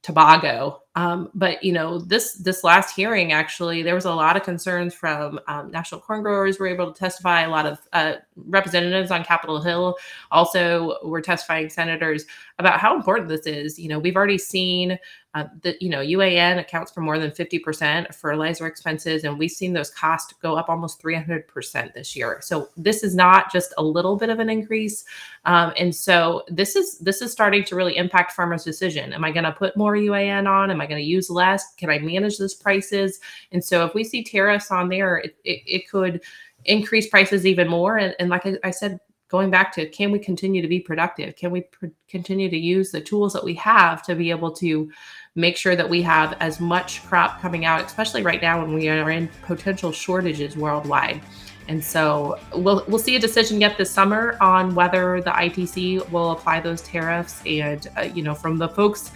Tobago. 0.03 0.83
Um, 0.97 1.31
but 1.35 1.63
you 1.65 1.73
know, 1.73 1.99
this 1.99 2.35
this 2.35 2.63
last 2.63 2.95
hearing 2.95 3.33
actually, 3.33 3.83
there 3.83 3.97
was 3.97 4.05
a 4.05 4.15
lot 4.15 4.37
of 4.37 4.45
concerns 4.45 4.95
from 4.95 5.41
um, 5.49 5.71
national 5.71 6.01
corn 6.01 6.23
growers 6.23 6.59
were 6.59 6.69
able 6.69 6.93
to 6.93 6.99
testify. 6.99 7.43
A 7.43 7.51
lot 7.51 7.67
of 7.67 7.81
uh, 7.93 8.15
representatives 8.37 9.11
on 9.11 9.25
Capitol 9.25 9.61
Hill 9.61 9.97
also 10.31 10.99
were 11.05 11.21
testifying, 11.21 11.69
senators 11.69 12.25
about 12.59 12.79
how 12.79 12.95
important 12.95 13.29
this 13.29 13.47
is. 13.47 13.79
You 13.79 13.89
know, 13.89 13.99
we've 13.99 14.17
already 14.17 14.39
seen 14.39 14.99
uh, 15.35 15.47
that 15.63 15.83
you 15.83 15.89
know 15.89 15.99
UAN 15.99 16.61
accounts 16.61 16.93
for 16.93 17.01
more 17.01 17.19
than 17.19 17.33
50% 17.33 18.09
of 18.09 18.15
fertilizer 18.15 18.67
expenses, 18.69 19.25
and 19.25 19.37
we've 19.37 19.51
seen 19.51 19.73
those 19.73 19.91
costs 19.91 20.33
go 20.41 20.55
up 20.55 20.69
almost 20.69 21.03
300% 21.03 21.93
this 21.93 22.15
year. 22.15 22.39
So 22.41 22.69
this 22.77 23.03
is 23.03 23.17
not 23.17 23.51
just 23.51 23.75
a 23.77 23.83
little 23.83 24.17
bit 24.17 24.31
of 24.31 24.39
an 24.39 24.49
increase, 24.49 25.05
um, 25.45 25.73
and 25.77 25.95
so 25.95 26.45
this 26.47 26.77
is 26.77 26.99
this 26.99 27.21
is 27.21 27.33
starting 27.33 27.65
to 27.65 27.75
really 27.75 27.97
impact 27.97 28.33
farmers' 28.33 28.63
decision. 28.63 29.13
Am 29.13 29.25
I 29.25 29.33
going 29.33 29.45
to 29.45 29.53
put 29.53 29.77
more 29.77 29.95
UAN 29.95 30.49
on? 30.49 30.71
Am 30.71 30.81
I 30.81 30.84
going 30.87 31.01
to 31.01 31.07
use 31.07 31.31
less? 31.31 31.75
Can 31.77 31.91
I 31.91 31.99
manage 31.99 32.39
those 32.39 32.55
prices? 32.55 33.21
And 33.53 33.65
so 33.65 33.85
if 33.85 33.95
we 33.95 34.05
see 34.05 34.23
tariffs 34.23 34.71
on 34.71 34.89
there, 34.89 35.19
it, 35.19 35.37
it, 35.45 35.63
it 35.67 35.91
could 35.91 36.23
increase 36.65 37.09
prices 37.09 37.47
even 37.47 37.69
more. 37.69 37.99
And, 37.99 38.15
and 38.19 38.31
like 38.31 38.47
I, 38.47 38.59
I 38.65 38.71
said 38.71 38.99
going 39.29 39.51
back 39.51 39.73
to 39.75 39.87
can 39.89 40.13
we 40.13 40.19
continue 40.19 40.63
to 40.63 40.69
be 40.69 40.81
productive? 40.81 41.35
Can 41.37 41.51
we 41.51 41.63
pr- 41.63 41.87
continue 42.09 42.49
to 42.49 42.57
use 42.57 42.91
the 42.91 43.01
tools 43.01 43.33
that 43.33 43.45
we 43.45 43.55
have 43.55 44.03
to 44.05 44.15
be 44.15 44.31
able 44.31 44.53
to 44.53 44.91
make 45.35 45.57
sure 45.57 45.75
that 45.75 45.89
we 45.89 46.03
have 46.03 46.37
as 46.39 46.61
much 46.61 47.05
crop 47.05 47.41
coming 47.41 47.65
out, 47.65 47.85
especially 47.85 48.23
right 48.23 48.41
now 48.41 48.61
when 48.61 48.75
we 48.75 48.89
are 48.89 49.11
in 49.11 49.29
potential 49.43 49.91
shortages 49.91 50.57
worldwide? 50.57 51.21
And 51.67 51.83
so 51.83 52.39
we'll 52.55 52.85
we'll 52.87 52.99
see 52.99 53.17
a 53.17 53.19
decision 53.19 53.61
yet 53.61 53.79
this 53.79 53.91
summer 53.91 54.37
on 54.41 54.75
whether 54.75 55.21
the 55.23 55.31
ITC 55.31 56.11
will 56.11 56.33
apply 56.33 56.61
those 56.61 56.83
tariffs. 56.83 57.43
And 57.47 57.89
uh, 57.97 58.03
you 58.03 58.23
know, 58.23 58.35
from 58.35 58.59
the 58.59 58.69
folks 58.69 59.11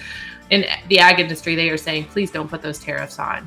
in 0.50 0.64
the 0.88 0.98
ag 0.98 1.20
industry, 1.20 1.54
they 1.54 1.70
are 1.70 1.76
saying, 1.76 2.04
please 2.06 2.30
don't 2.30 2.48
put 2.48 2.62
those 2.62 2.78
tariffs 2.78 3.18
on. 3.18 3.46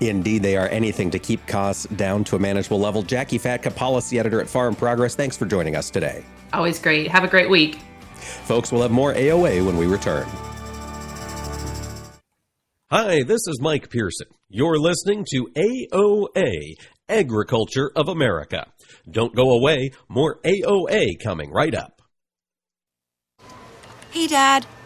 Indeed, 0.00 0.42
they 0.42 0.56
are 0.56 0.68
anything 0.68 1.10
to 1.10 1.18
keep 1.18 1.46
costs 1.46 1.86
down 1.86 2.24
to 2.24 2.36
a 2.36 2.38
manageable 2.38 2.78
level. 2.78 3.02
Jacqui 3.02 3.40
Fatka, 3.40 3.74
policy 3.74 4.18
editor 4.18 4.40
at 4.40 4.48
Farm 4.48 4.74
Progress, 4.74 5.14
thanks 5.14 5.36
for 5.36 5.46
joining 5.46 5.76
us 5.76 5.90
today. 5.90 6.24
Always 6.52 6.78
great. 6.78 7.08
Have 7.08 7.24
a 7.24 7.28
great 7.28 7.50
week. 7.50 7.80
Folks, 8.16 8.72
we'll 8.72 8.82
have 8.82 8.90
more 8.90 9.14
AOA 9.14 9.64
when 9.64 9.76
we 9.76 9.86
return. 9.86 10.26
Hi, 12.90 13.22
this 13.24 13.48
is 13.48 13.60
Mike 13.60 13.90
Pearson. 13.90 14.28
You're 14.48 14.78
listening 14.78 15.24
to 15.32 15.48
AOA, 15.56 16.74
Agriculture 17.08 17.90
of 17.96 18.08
America. 18.08 18.66
Don't 19.10 19.34
go 19.34 19.50
away, 19.50 19.90
more 20.08 20.38
AOA 20.44 21.20
coming 21.22 21.50
right 21.50 21.74
up. 21.74 22.00
Hey, 24.12 24.28
Dad, 24.28 24.66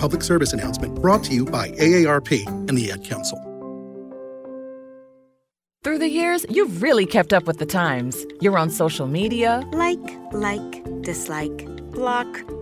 A 0.00 0.08
public 0.08 0.22
service 0.22 0.54
announcement 0.54 0.94
brought 0.94 1.22
to 1.24 1.34
you 1.34 1.44
by 1.44 1.72
AARP 1.72 2.46
and 2.48 2.70
the 2.70 2.90
Ad 2.90 3.04
Council. 3.04 3.38
Through 5.84 5.98
the 5.98 6.08
years, 6.08 6.46
you've 6.48 6.80
really 6.80 7.04
kept 7.04 7.34
up 7.34 7.46
with 7.46 7.58
the 7.58 7.66
times. 7.66 8.24
You're 8.40 8.56
on 8.56 8.70
social 8.70 9.06
media. 9.06 9.62
Like, 9.72 10.00
like, 10.32 11.02
dislike, 11.02 11.66
block. 11.90 12.26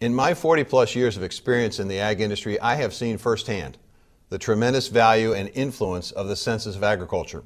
In 0.00 0.14
my 0.14 0.32
40 0.32 0.64
plus 0.64 0.94
years 0.94 1.18
of 1.18 1.22
experience 1.22 1.78
in 1.78 1.86
the 1.86 1.98
ag 1.98 2.22
industry, 2.22 2.58
I 2.58 2.76
have 2.76 2.94
seen 2.94 3.18
firsthand 3.18 3.76
the 4.30 4.38
tremendous 4.38 4.88
value 4.88 5.34
and 5.34 5.50
influence 5.52 6.10
of 6.10 6.26
the 6.26 6.36
Census 6.36 6.74
of 6.74 6.82
Agriculture. 6.82 7.44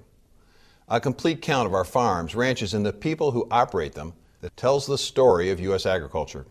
A 0.88 1.00
complete 1.00 1.42
count 1.42 1.66
of 1.66 1.74
our 1.74 1.84
farms, 1.84 2.36
ranches, 2.36 2.72
and 2.72 2.86
the 2.86 2.92
people 2.92 3.32
who 3.32 3.48
operate 3.50 3.94
them 3.94 4.12
that 4.40 4.56
tells 4.56 4.86
the 4.86 4.96
story 4.96 5.50
of 5.50 5.58
U.S. 5.58 5.84
agriculture. 5.84 6.46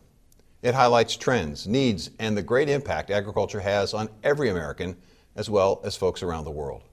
It 0.61 0.75
highlights 0.75 1.15
trends, 1.15 1.67
needs, 1.67 2.09
and 2.19 2.35
the 2.35 2.43
great 2.43 2.67
impact 2.67 3.09
agriculture 3.09 3.61
has 3.61 3.93
on 3.93 4.09
every 4.25 4.49
American 4.49 4.97
as 5.37 5.49
well 5.49 5.79
as 5.85 5.95
folks 5.95 6.21
around 6.21 6.43
the 6.43 6.51
world. 6.51 6.83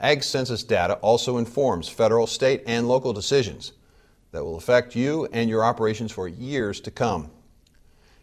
Ag 0.00 0.24
Census 0.24 0.64
data 0.64 0.94
also 0.94 1.36
informs 1.36 1.88
federal, 1.88 2.26
state, 2.26 2.64
and 2.66 2.88
local 2.88 3.12
decisions 3.12 3.74
that 4.32 4.44
will 4.44 4.56
affect 4.56 4.96
you 4.96 5.26
and 5.26 5.48
your 5.48 5.62
operations 5.62 6.10
for 6.10 6.26
years 6.26 6.80
to 6.80 6.90
come. 6.90 7.30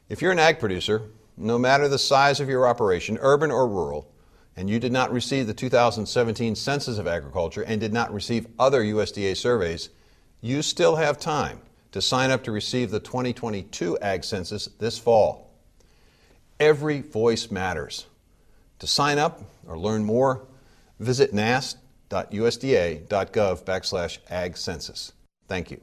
If 0.09 0.21
you're 0.21 0.31
an 0.31 0.39
ag 0.39 0.59
producer, 0.59 1.03
no 1.37 1.57
matter 1.57 1.87
the 1.87 1.97
size 1.97 2.39
of 2.39 2.49
your 2.49 2.67
operation, 2.67 3.17
urban 3.21 3.51
or 3.51 3.67
rural, 3.67 4.11
and 4.55 4.69
you 4.69 4.79
did 4.79 4.91
not 4.91 5.11
receive 5.11 5.47
the 5.47 5.53
2017 5.53 6.55
Census 6.55 6.97
of 6.97 7.07
Agriculture 7.07 7.63
and 7.63 7.81
did 7.81 7.93
not 7.93 8.13
receive 8.13 8.47
other 8.59 8.83
USDA 8.83 9.35
surveys, 9.35 9.89
you 10.41 10.61
still 10.61 10.97
have 10.97 11.17
time 11.17 11.61
to 11.91 12.01
sign 12.01 12.31
up 12.31 12.43
to 12.43 12.51
receive 12.51 12.91
the 12.91 12.99
2022 12.99 13.97
Ag 13.99 14.23
Census 14.23 14.67
this 14.79 14.99
fall. 14.99 15.51
Every 16.59 17.01
voice 17.01 17.49
matters. 17.49 18.05
To 18.79 18.87
sign 18.87 19.17
up 19.17 19.41
or 19.67 19.77
learn 19.77 20.03
more, 20.03 20.45
visit 20.99 21.33
nass.usda.gov 21.33 23.63
backslash 23.63 24.17
ag 24.29 24.57
census. 24.57 25.13
Thank 25.47 25.71
you. 25.71 25.81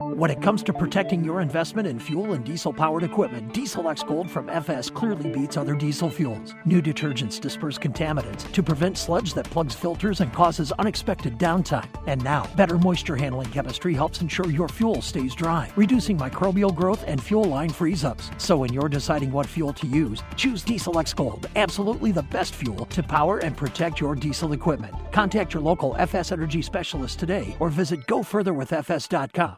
When 0.00 0.30
it 0.30 0.40
comes 0.40 0.62
to 0.62 0.72
protecting 0.72 1.24
your 1.24 1.40
investment 1.40 1.88
in 1.88 1.98
fuel 1.98 2.34
and 2.34 2.44
diesel 2.44 2.72
powered 2.72 3.02
equipment, 3.02 3.52
Diesel 3.52 3.88
X 3.88 4.04
Gold 4.04 4.30
from 4.30 4.48
FS 4.48 4.90
clearly 4.90 5.28
beats 5.28 5.56
other 5.56 5.74
diesel 5.74 6.08
fuels. 6.08 6.54
New 6.64 6.80
detergents 6.80 7.40
disperse 7.40 7.78
contaminants 7.78 8.48
to 8.52 8.62
prevent 8.62 8.96
sludge 8.96 9.34
that 9.34 9.50
plugs 9.50 9.74
filters 9.74 10.20
and 10.20 10.32
causes 10.32 10.70
unexpected 10.78 11.36
downtime. 11.36 11.88
And 12.06 12.22
now, 12.22 12.48
better 12.54 12.78
moisture 12.78 13.16
handling 13.16 13.50
chemistry 13.50 13.92
helps 13.92 14.20
ensure 14.20 14.52
your 14.52 14.68
fuel 14.68 15.02
stays 15.02 15.34
dry, 15.34 15.68
reducing 15.74 16.16
microbial 16.16 16.72
growth 16.72 17.02
and 17.08 17.20
fuel 17.20 17.44
line 17.44 17.70
freeze 17.70 18.04
ups. 18.04 18.30
So 18.38 18.56
when 18.56 18.72
you're 18.72 18.88
deciding 18.88 19.32
what 19.32 19.46
fuel 19.46 19.72
to 19.72 19.86
use, 19.88 20.22
choose 20.36 20.62
Diesel 20.62 20.96
X 20.96 21.12
Gold, 21.12 21.48
absolutely 21.56 22.12
the 22.12 22.28
best 22.30 22.54
fuel 22.54 22.86
to 22.86 23.02
power 23.02 23.38
and 23.38 23.56
protect 23.56 24.00
your 24.00 24.14
diesel 24.14 24.52
equipment. 24.52 24.94
Contact 25.10 25.54
your 25.54 25.62
local 25.64 25.96
FS 25.96 26.30
Energy 26.30 26.62
specialist 26.62 27.18
today 27.18 27.56
or 27.58 27.68
visit 27.68 28.06
gofurtherwithfs.com. 28.06 29.56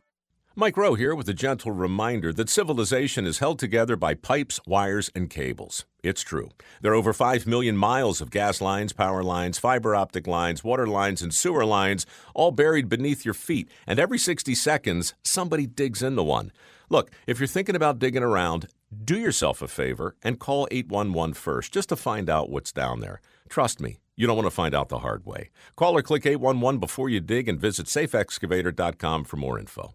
Mike 0.56 0.76
Rowe 0.76 0.94
here 0.94 1.14
with 1.14 1.28
a 1.28 1.32
gentle 1.32 1.70
reminder 1.70 2.32
that 2.32 2.50
civilization 2.50 3.24
is 3.24 3.38
held 3.38 3.56
together 3.56 3.94
by 3.94 4.14
pipes, 4.14 4.58
wires, 4.66 5.08
and 5.14 5.30
cables. 5.30 5.84
It's 6.02 6.22
true. 6.22 6.50
There 6.82 6.90
are 6.90 6.96
over 6.96 7.12
5 7.12 7.46
million 7.46 7.76
miles 7.76 8.20
of 8.20 8.32
gas 8.32 8.60
lines, 8.60 8.92
power 8.92 9.22
lines, 9.22 9.60
fiber 9.60 9.94
optic 9.94 10.26
lines, 10.26 10.64
water 10.64 10.88
lines, 10.88 11.22
and 11.22 11.32
sewer 11.32 11.64
lines, 11.64 12.04
all 12.34 12.50
buried 12.50 12.88
beneath 12.88 13.24
your 13.24 13.32
feet. 13.32 13.70
And 13.86 14.00
every 14.00 14.18
60 14.18 14.52
seconds, 14.56 15.14
somebody 15.22 15.68
digs 15.68 16.02
into 16.02 16.24
one. 16.24 16.50
Look, 16.88 17.12
if 17.28 17.38
you're 17.38 17.46
thinking 17.46 17.76
about 17.76 18.00
digging 18.00 18.24
around, 18.24 18.66
do 19.04 19.16
yourself 19.16 19.62
a 19.62 19.68
favor 19.68 20.16
and 20.20 20.40
call 20.40 20.66
811 20.72 21.34
first 21.34 21.72
just 21.72 21.90
to 21.90 21.96
find 21.96 22.28
out 22.28 22.50
what's 22.50 22.72
down 22.72 22.98
there. 22.98 23.20
Trust 23.48 23.80
me, 23.80 24.00
you 24.16 24.26
don't 24.26 24.36
want 24.36 24.46
to 24.46 24.50
find 24.50 24.74
out 24.74 24.88
the 24.88 24.98
hard 24.98 25.24
way. 25.24 25.50
Call 25.76 25.96
or 25.96 26.02
click 26.02 26.26
811 26.26 26.80
before 26.80 27.08
you 27.08 27.20
dig 27.20 27.48
and 27.48 27.60
visit 27.60 27.86
safeexcavator.com 27.86 29.22
for 29.24 29.36
more 29.36 29.56
info. 29.56 29.94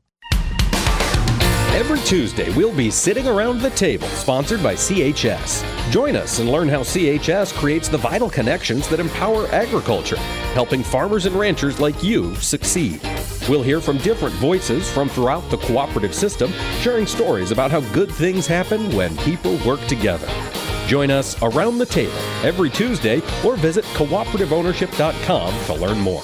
Every 1.75 1.99
Tuesday, 1.99 2.49
we'll 2.55 2.73
be 2.73 2.89
sitting 2.89 3.27
around 3.27 3.59
the 3.59 3.69
table, 3.71 4.07
sponsored 4.07 4.63
by 4.63 4.75
CHS. 4.75 5.61
Join 5.91 6.15
us 6.15 6.39
and 6.39 6.49
learn 6.49 6.69
how 6.69 6.83
CHS 6.83 7.53
creates 7.53 7.89
the 7.89 7.97
vital 7.97 8.29
connections 8.29 8.87
that 8.87 9.01
empower 9.01 9.45
agriculture, 9.47 10.15
helping 10.53 10.81
farmers 10.81 11.25
and 11.25 11.35
ranchers 11.35 11.81
like 11.81 12.01
you 12.01 12.33
succeed. 12.35 13.01
We'll 13.49 13.61
hear 13.61 13.81
from 13.81 13.97
different 13.97 14.35
voices 14.35 14.89
from 14.89 15.09
throughout 15.09 15.49
the 15.49 15.57
cooperative 15.57 16.15
system, 16.15 16.49
sharing 16.79 17.05
stories 17.05 17.51
about 17.51 17.71
how 17.71 17.81
good 17.93 18.09
things 18.09 18.47
happen 18.47 18.95
when 18.95 19.17
people 19.17 19.57
work 19.65 19.81
together. 19.81 20.29
Join 20.87 21.11
us 21.11 21.35
around 21.43 21.77
the 21.77 21.85
table 21.85 22.17
every 22.41 22.69
Tuesday 22.69 23.21
or 23.43 23.57
visit 23.57 23.83
cooperativeownership.com 23.95 25.65
to 25.65 25.73
learn 25.73 25.99
more. 25.99 26.23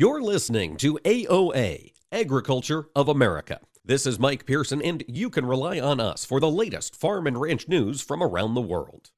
You're 0.00 0.22
listening 0.22 0.78
to 0.78 0.98
AOA, 1.04 1.92
Agriculture 2.10 2.86
of 2.96 3.10
America. 3.10 3.60
This 3.84 4.06
is 4.06 4.18
Mike 4.18 4.46
Pearson, 4.46 4.80
and 4.80 5.04
you 5.06 5.28
can 5.28 5.44
rely 5.44 5.78
on 5.78 6.00
us 6.00 6.24
for 6.24 6.40
the 6.40 6.50
latest 6.50 6.96
farm 6.96 7.26
and 7.26 7.38
ranch 7.38 7.68
news 7.68 8.00
from 8.00 8.22
around 8.22 8.54
the 8.54 8.62
world. 8.62 9.10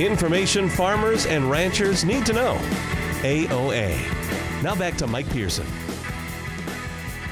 Information 0.00 0.70
farmers 0.70 1.26
and 1.26 1.50
ranchers 1.50 2.06
need 2.06 2.24
to 2.24 2.32
know. 2.32 2.56
AOA. 3.20 4.62
Now 4.62 4.74
back 4.76 4.96
to 4.96 5.06
Mike 5.06 5.28
Pearson. 5.28 5.66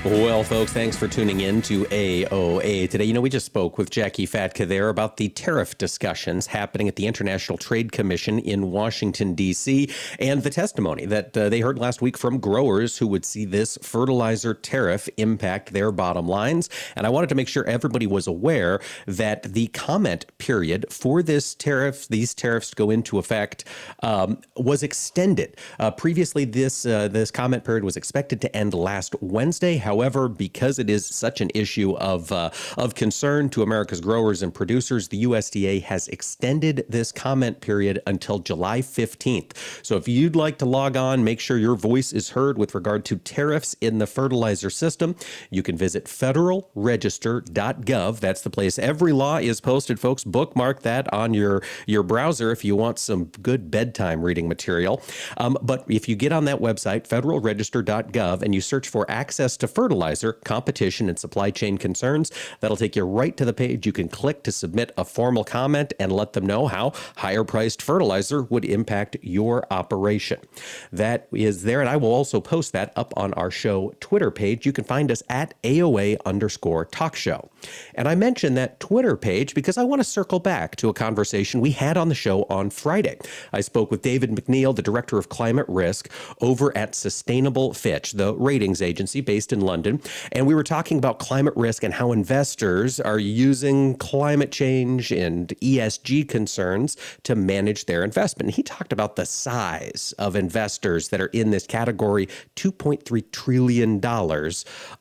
Well, 0.04 0.44
folks, 0.44 0.70
thanks 0.70 0.98
for 0.98 1.08
tuning 1.08 1.40
in 1.40 1.62
to 1.62 1.86
AOA 1.86 2.90
today. 2.90 3.04
You 3.04 3.14
know, 3.14 3.22
we 3.22 3.30
just 3.30 3.46
spoke 3.46 3.78
with 3.78 3.88
Jacqui 3.88 4.28
Fatka 4.28 4.68
there 4.68 4.90
about 4.90 5.16
the 5.16 5.30
tariff 5.30 5.78
discussions 5.78 6.46
happening 6.46 6.88
at 6.88 6.96
the 6.96 7.06
International 7.06 7.56
Trade 7.56 7.90
Commission 7.90 8.38
in 8.38 8.70
Washington, 8.70 9.34
D.C., 9.34 9.88
and 10.18 10.42
the 10.42 10.50
testimony 10.50 11.06
that 11.06 11.34
uh, 11.34 11.48
they 11.48 11.60
heard 11.60 11.78
last 11.78 12.02
week 12.02 12.18
from 12.18 12.38
growers 12.38 12.98
who 12.98 13.06
would 13.06 13.24
see 13.24 13.46
this 13.46 13.78
fertilizer 13.80 14.52
tariff 14.52 15.08
impact 15.16 15.72
their 15.72 15.90
bottom 15.90 16.28
lines. 16.28 16.68
And 16.96 17.06
I 17.06 17.08
wanted 17.08 17.30
to 17.30 17.34
make 17.34 17.48
sure 17.48 17.64
everybody 17.64 18.06
was 18.06 18.26
aware 18.26 18.80
that 19.06 19.54
the 19.54 19.68
comment 19.68 20.26
period 20.36 20.84
for 20.90 21.22
this 21.22 21.54
tariff, 21.54 22.08
these 22.08 22.34
tariffs 22.34 22.74
go 22.74 22.90
into 22.90 23.18
effect, 23.18 23.64
um, 24.02 24.42
was 24.54 24.82
extended. 24.82 25.56
Uh, 25.80 25.90
previously, 25.92 26.44
this 26.44 26.84
uh, 26.84 27.08
this 27.08 27.30
comment 27.30 27.64
period 27.64 27.84
was 27.84 27.96
expected 27.96 28.42
to 28.42 28.54
end 28.54 28.74
last 28.74 29.14
Wednesday. 29.22 29.78
However, 29.78 29.93
because 30.36 30.78
it 30.78 30.88
is 30.90 31.06
such 31.06 31.40
an 31.40 31.50
issue 31.54 31.96
of 31.96 32.30
uh, 32.32 32.50
of 32.76 32.94
concern 32.94 33.48
to 33.50 33.62
America's 33.62 34.00
growers 34.00 34.42
and 34.42 34.54
producers, 34.54 35.08
the 35.08 35.24
USDA 35.24 35.82
has 35.82 36.06
extended 36.08 36.84
this 36.88 37.12
comment 37.12 37.60
period 37.60 38.00
until 38.06 38.38
July 38.38 38.80
15th. 38.80 39.52
So 39.82 39.96
if 39.96 40.08
you'd 40.08 40.36
like 40.36 40.56
to 40.58 40.64
log 40.64 40.96
on, 40.96 41.24
make 41.24 41.40
sure 41.40 41.58
your 41.58 41.76
voice 41.76 42.12
is 42.12 42.30
heard 42.30 42.56
with 42.58 42.74
regard 42.74 43.04
to 43.06 43.16
tariffs 43.16 43.74
in 43.80 43.98
the 43.98 44.06
fertilizer 44.06 44.70
system, 44.70 45.16
you 45.50 45.62
can 45.62 45.76
visit 45.76 46.04
federalregister.gov. 46.06 48.20
That's 48.20 48.42
the 48.42 48.50
place 48.50 48.78
every 48.78 49.12
law 49.12 49.38
is 49.38 49.60
posted, 49.60 49.98
folks. 50.00 50.24
Bookmark 50.24 50.82
that 50.82 51.12
on 51.12 51.34
your 51.34 51.62
your 51.86 52.02
browser 52.02 52.50
if 52.50 52.64
you 52.64 52.74
want 52.76 52.98
some 52.98 53.26
good 53.42 53.70
bedtime 53.70 54.22
reading 54.22 54.48
material. 54.48 55.02
Um, 55.36 55.58
but 55.62 55.84
if 55.88 56.08
you 56.08 56.16
get 56.16 56.32
on 56.32 56.44
that 56.46 56.60
website, 56.60 57.08
federalregister.gov, 57.08 58.42
and 58.42 58.54
you 58.54 58.60
search 58.60 58.88
for 58.88 59.10
access 59.10 59.56
to 59.58 59.68
fertilizer, 59.68 59.83
competition, 60.44 61.08
and 61.08 61.18
supply 61.18 61.50
chain 61.50 61.78
concerns. 61.78 62.30
That'll 62.60 62.76
take 62.76 62.96
you 62.96 63.04
right 63.04 63.36
to 63.36 63.44
the 63.44 63.52
page. 63.52 63.86
You 63.86 63.92
can 63.92 64.08
click 64.08 64.42
to 64.44 64.52
submit 64.52 64.92
a 64.96 65.04
formal 65.04 65.44
comment 65.44 65.92
and 65.98 66.12
let 66.12 66.32
them 66.32 66.46
know 66.46 66.66
how 66.66 66.92
higher 67.16 67.44
priced 67.44 67.82
fertilizer 67.82 68.42
would 68.42 68.64
impact 68.64 69.16
your 69.22 69.66
operation. 69.70 70.40
That 70.92 71.28
is 71.32 71.62
there, 71.62 71.80
and 71.80 71.88
I 71.88 71.96
will 71.96 72.12
also 72.12 72.40
post 72.40 72.72
that 72.72 72.92
up 72.96 73.12
on 73.16 73.34
our 73.34 73.50
show 73.50 73.92
Twitter 74.00 74.30
page. 74.30 74.66
You 74.66 74.72
can 74.72 74.84
find 74.84 75.10
us 75.10 75.22
at 75.28 75.54
AOA 75.62 76.18
underscore 76.24 76.84
talk 76.84 77.16
show. 77.16 77.50
And 77.94 78.08
I 78.08 78.14
mentioned 78.14 78.56
that 78.56 78.80
Twitter 78.80 79.16
page 79.16 79.54
because 79.54 79.78
I 79.78 79.84
want 79.84 80.00
to 80.00 80.04
circle 80.04 80.40
back 80.40 80.76
to 80.76 80.88
a 80.88 80.94
conversation 80.94 81.60
we 81.60 81.72
had 81.72 81.96
on 81.96 82.08
the 82.08 82.14
show 82.14 82.44
on 82.44 82.70
Friday. 82.70 83.18
I 83.52 83.60
spoke 83.60 83.90
with 83.90 84.02
David 84.02 84.30
McNeil, 84.30 84.74
the 84.74 84.82
director 84.82 85.18
of 85.18 85.28
climate 85.28 85.66
risk 85.68 86.10
over 86.40 86.76
at 86.76 86.94
Sustainable 86.94 87.72
Fitch, 87.74 88.12
the 88.12 88.34
ratings 88.34 88.82
agency 88.82 89.20
based 89.20 89.52
in 89.52 89.60
London. 89.60 89.73
And 90.32 90.46
we 90.46 90.54
were 90.54 90.62
talking 90.62 90.98
about 90.98 91.18
climate 91.18 91.54
risk 91.56 91.82
and 91.82 91.92
how 91.92 92.12
investors 92.12 93.00
are 93.00 93.18
using 93.18 93.96
climate 93.96 94.52
change 94.52 95.10
and 95.10 95.48
ESG 95.60 96.28
concerns 96.28 96.96
to 97.24 97.34
manage 97.34 97.86
their 97.86 98.04
investment. 98.04 98.48
And 98.48 98.54
he 98.54 98.62
talked 98.62 98.92
about 98.92 99.16
the 99.16 99.26
size 99.26 100.14
of 100.18 100.36
investors 100.36 101.08
that 101.08 101.20
are 101.20 101.26
in 101.26 101.50
this 101.50 101.66
category 101.66 102.28
$2.3 102.56 103.30
trillion 103.32 104.00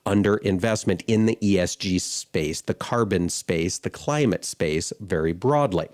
under 0.05 0.37
investment 0.37 1.03
in 1.07 1.25
the 1.25 1.37
ESG 1.41 2.01
space, 2.01 2.61
the 2.61 2.73
carbon 2.73 3.29
space, 3.29 3.77
the 3.77 3.89
climate 3.89 4.45
space, 4.45 4.91
very 4.99 5.33
broadly. 5.33 5.89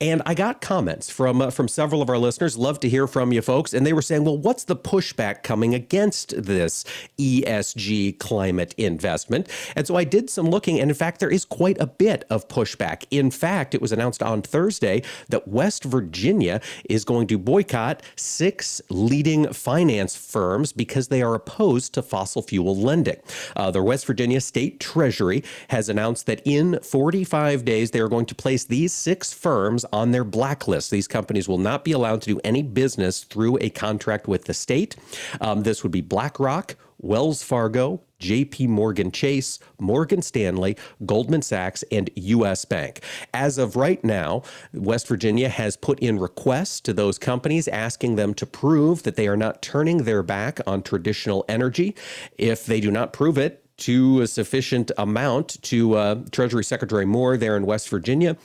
And 0.00 0.20
I 0.26 0.34
got 0.34 0.60
comments 0.60 1.08
from 1.08 1.40
uh, 1.40 1.50
from 1.50 1.68
several 1.68 2.02
of 2.02 2.10
our 2.10 2.18
listeners. 2.18 2.58
Love 2.58 2.80
to 2.80 2.88
hear 2.88 3.06
from 3.06 3.32
you 3.32 3.40
folks. 3.40 3.72
And 3.72 3.86
they 3.86 3.94
were 3.94 4.02
saying, 4.02 4.24
"Well, 4.24 4.36
what's 4.36 4.64
the 4.64 4.76
pushback 4.76 5.42
coming 5.42 5.74
against 5.74 6.42
this 6.42 6.84
ESG 7.18 8.18
climate 8.18 8.74
investment?" 8.76 9.48
And 9.74 9.86
so 9.86 9.96
I 9.96 10.04
did 10.04 10.28
some 10.28 10.50
looking, 10.50 10.78
and 10.78 10.90
in 10.90 10.94
fact, 10.94 11.20
there 11.20 11.30
is 11.30 11.46
quite 11.46 11.80
a 11.80 11.86
bit 11.86 12.24
of 12.28 12.46
pushback. 12.48 13.04
In 13.10 13.30
fact, 13.30 13.74
it 13.74 13.80
was 13.80 13.90
announced 13.90 14.22
on 14.22 14.42
Thursday 14.42 15.02
that 15.30 15.48
West 15.48 15.84
Virginia 15.84 16.60
is 16.90 17.04
going 17.04 17.26
to 17.28 17.38
boycott 17.38 18.02
six 18.16 18.82
leading 18.90 19.50
finance 19.52 20.14
firms 20.14 20.72
because 20.72 21.08
they 21.08 21.22
are 21.22 21.34
opposed 21.34 21.94
to 21.94 22.02
fossil 22.02 22.42
fuel 22.42 22.76
lending. 22.76 23.16
Uh, 23.54 23.70
the 23.70 23.82
West 23.82 24.06
Virginia 24.06 24.42
State 24.42 24.78
Treasury 24.78 25.42
has 25.68 25.88
announced 25.88 26.26
that 26.26 26.42
in 26.44 26.78
45 26.82 27.64
days 27.64 27.92
they 27.92 28.00
are 28.00 28.08
going 28.08 28.26
to 28.26 28.34
place 28.34 28.64
these 28.64 28.92
six 28.92 29.32
firms 29.32 29.85
on 29.92 30.10
their 30.12 30.24
blacklist. 30.24 30.90
These 30.90 31.08
companies 31.08 31.48
will 31.48 31.58
not 31.58 31.84
be 31.84 31.92
allowed 31.92 32.22
to 32.22 32.34
do 32.34 32.40
any 32.44 32.62
business 32.62 33.24
through 33.24 33.58
a 33.60 33.70
contract 33.70 34.28
with 34.28 34.44
the 34.44 34.54
state. 34.54 34.96
Um, 35.40 35.62
this 35.62 35.82
would 35.82 35.92
be 35.92 36.00
BlackRock, 36.00 36.76
Wells 36.98 37.42
Fargo, 37.42 38.00
JP 38.20 38.68
Morgan 38.68 39.10
Chase, 39.10 39.58
Morgan 39.78 40.22
Stanley, 40.22 40.76
Goldman 41.04 41.42
Sachs, 41.42 41.84
and 41.92 42.10
US 42.14 42.64
Bank. 42.64 43.00
As 43.34 43.58
of 43.58 43.76
right 43.76 44.02
now, 44.02 44.42
West 44.72 45.06
Virginia 45.06 45.48
has 45.48 45.76
put 45.76 45.98
in 46.00 46.18
requests 46.18 46.80
to 46.80 46.92
those 46.92 47.18
companies 47.18 47.68
asking 47.68 48.16
them 48.16 48.32
to 48.34 48.46
prove 48.46 49.02
that 49.02 49.16
they 49.16 49.28
are 49.28 49.36
not 49.36 49.62
turning 49.62 50.04
their 50.04 50.22
back 50.22 50.60
on 50.66 50.82
traditional 50.82 51.44
energy. 51.48 51.94
If 52.38 52.64
they 52.64 52.80
do 52.80 52.90
not 52.90 53.12
prove 53.12 53.38
it, 53.38 53.62
to 53.78 54.22
a 54.22 54.26
sufficient 54.26 54.90
amount 54.96 55.62
to 55.62 55.94
uh, 55.96 56.14
Treasury 56.30 56.64
Secretary 56.64 57.04
Moore 57.04 57.36
there 57.36 57.56
in 57.56 57.66
West 57.66 57.88
Virginia 57.88 58.36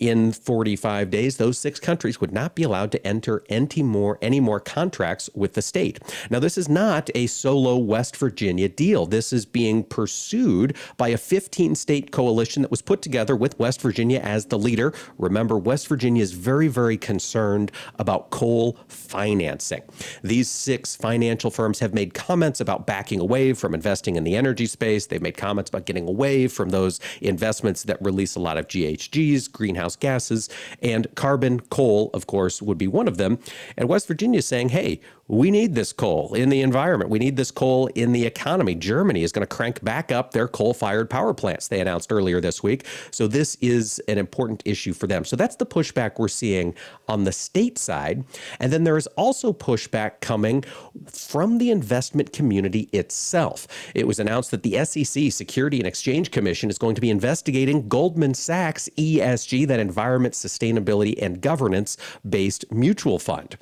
in 0.00 0.32
45 0.32 1.10
days, 1.10 1.36
those 1.36 1.58
six 1.58 1.78
countries 1.78 2.20
would 2.20 2.32
not 2.32 2.54
be 2.54 2.62
allowed 2.62 2.90
to 2.92 3.06
enter 3.06 3.44
any 3.50 3.82
more, 3.82 4.18
any 4.22 4.40
more 4.40 4.58
contracts 4.58 5.28
with 5.34 5.52
the 5.52 5.62
state. 5.62 6.00
Now, 6.30 6.40
this 6.40 6.56
is 6.56 6.68
not 6.68 7.10
a 7.14 7.26
solo 7.26 7.76
West 7.76 8.16
Virginia 8.16 8.68
deal. 8.68 9.04
This 9.04 9.32
is 9.32 9.44
being 9.44 9.84
pursued 9.84 10.74
by 10.96 11.08
a 11.08 11.18
15 11.18 11.74
state 11.74 12.10
coalition 12.10 12.62
that 12.62 12.70
was 12.70 12.80
put 12.80 13.02
together 13.02 13.36
with 13.36 13.58
West 13.58 13.82
Virginia 13.82 14.20
as 14.20 14.46
the 14.46 14.58
leader. 14.58 14.94
Remember, 15.18 15.58
West 15.58 15.86
Virginia 15.86 16.22
is 16.22 16.32
very, 16.32 16.68
very 16.68 16.96
concerned 16.96 17.70
about 17.98 18.30
coal 18.30 18.78
financing. 18.88 19.82
These 20.22 20.48
six 20.48 20.96
financial 20.96 21.50
firms 21.50 21.78
have 21.80 21.92
made 21.92 22.14
comments 22.14 22.60
about 22.60 22.86
backing 22.86 23.20
away 23.20 23.52
from 23.52 23.74
investing 23.74 24.16
in 24.16 24.24
the 24.24 24.34
energy 24.34 24.66
space. 24.66 25.06
They've 25.06 25.20
made 25.20 25.36
comments 25.36 25.68
about 25.68 25.84
getting 25.84 26.08
away 26.08 26.48
from 26.48 26.70
those 26.70 27.00
investments 27.20 27.82
that 27.82 28.00
release 28.00 28.34
a 28.34 28.40
lot 28.40 28.56
of 28.56 28.66
GHGs, 28.66 29.52
greenhouse 29.52 29.89
greenhouse 29.90 29.96
gases, 29.96 30.48
and 30.82 31.06
carbon 31.14 31.60
coal, 31.60 32.10
of 32.14 32.26
course, 32.26 32.62
would 32.62 32.78
be 32.78 32.86
one 32.86 33.08
of 33.08 33.16
them. 33.16 33.38
And 33.76 33.88
West 33.88 34.06
Virginia 34.06 34.38
is 34.38 34.46
saying, 34.46 34.70
hey, 34.70 35.00
we 35.30 35.52
need 35.52 35.76
this 35.76 35.92
coal 35.92 36.34
in 36.34 36.48
the 36.48 36.60
environment. 36.60 37.08
We 37.08 37.20
need 37.20 37.36
this 37.36 37.52
coal 37.52 37.86
in 37.94 38.10
the 38.10 38.26
economy. 38.26 38.74
Germany 38.74 39.22
is 39.22 39.30
going 39.30 39.46
to 39.46 39.54
crank 39.54 39.82
back 39.84 40.10
up 40.10 40.32
their 40.32 40.48
coal 40.48 40.74
fired 40.74 41.08
power 41.08 41.32
plants, 41.32 41.68
they 41.68 41.80
announced 41.80 42.10
earlier 42.10 42.40
this 42.40 42.64
week. 42.64 42.84
So, 43.12 43.28
this 43.28 43.54
is 43.60 44.00
an 44.08 44.18
important 44.18 44.60
issue 44.64 44.92
for 44.92 45.06
them. 45.06 45.24
So, 45.24 45.36
that's 45.36 45.54
the 45.54 45.66
pushback 45.66 46.18
we're 46.18 46.26
seeing 46.26 46.74
on 47.06 47.22
the 47.22 47.30
state 47.30 47.78
side. 47.78 48.24
And 48.58 48.72
then 48.72 48.82
there 48.82 48.96
is 48.96 49.06
also 49.08 49.52
pushback 49.52 50.20
coming 50.20 50.64
from 51.06 51.58
the 51.58 51.70
investment 51.70 52.32
community 52.32 52.88
itself. 52.92 53.68
It 53.94 54.08
was 54.08 54.18
announced 54.18 54.50
that 54.50 54.64
the 54.64 54.84
SEC, 54.84 55.30
Security 55.30 55.78
and 55.78 55.86
Exchange 55.86 56.32
Commission, 56.32 56.70
is 56.70 56.78
going 56.78 56.96
to 56.96 57.00
be 57.00 57.10
investigating 57.10 57.88
Goldman 57.88 58.34
Sachs 58.34 58.88
ESG, 58.98 59.68
that 59.68 59.78
environment, 59.78 60.34
sustainability, 60.34 61.14
and 61.22 61.40
governance 61.40 61.96
based 62.28 62.64
mutual 62.72 63.20
fund. 63.20 63.56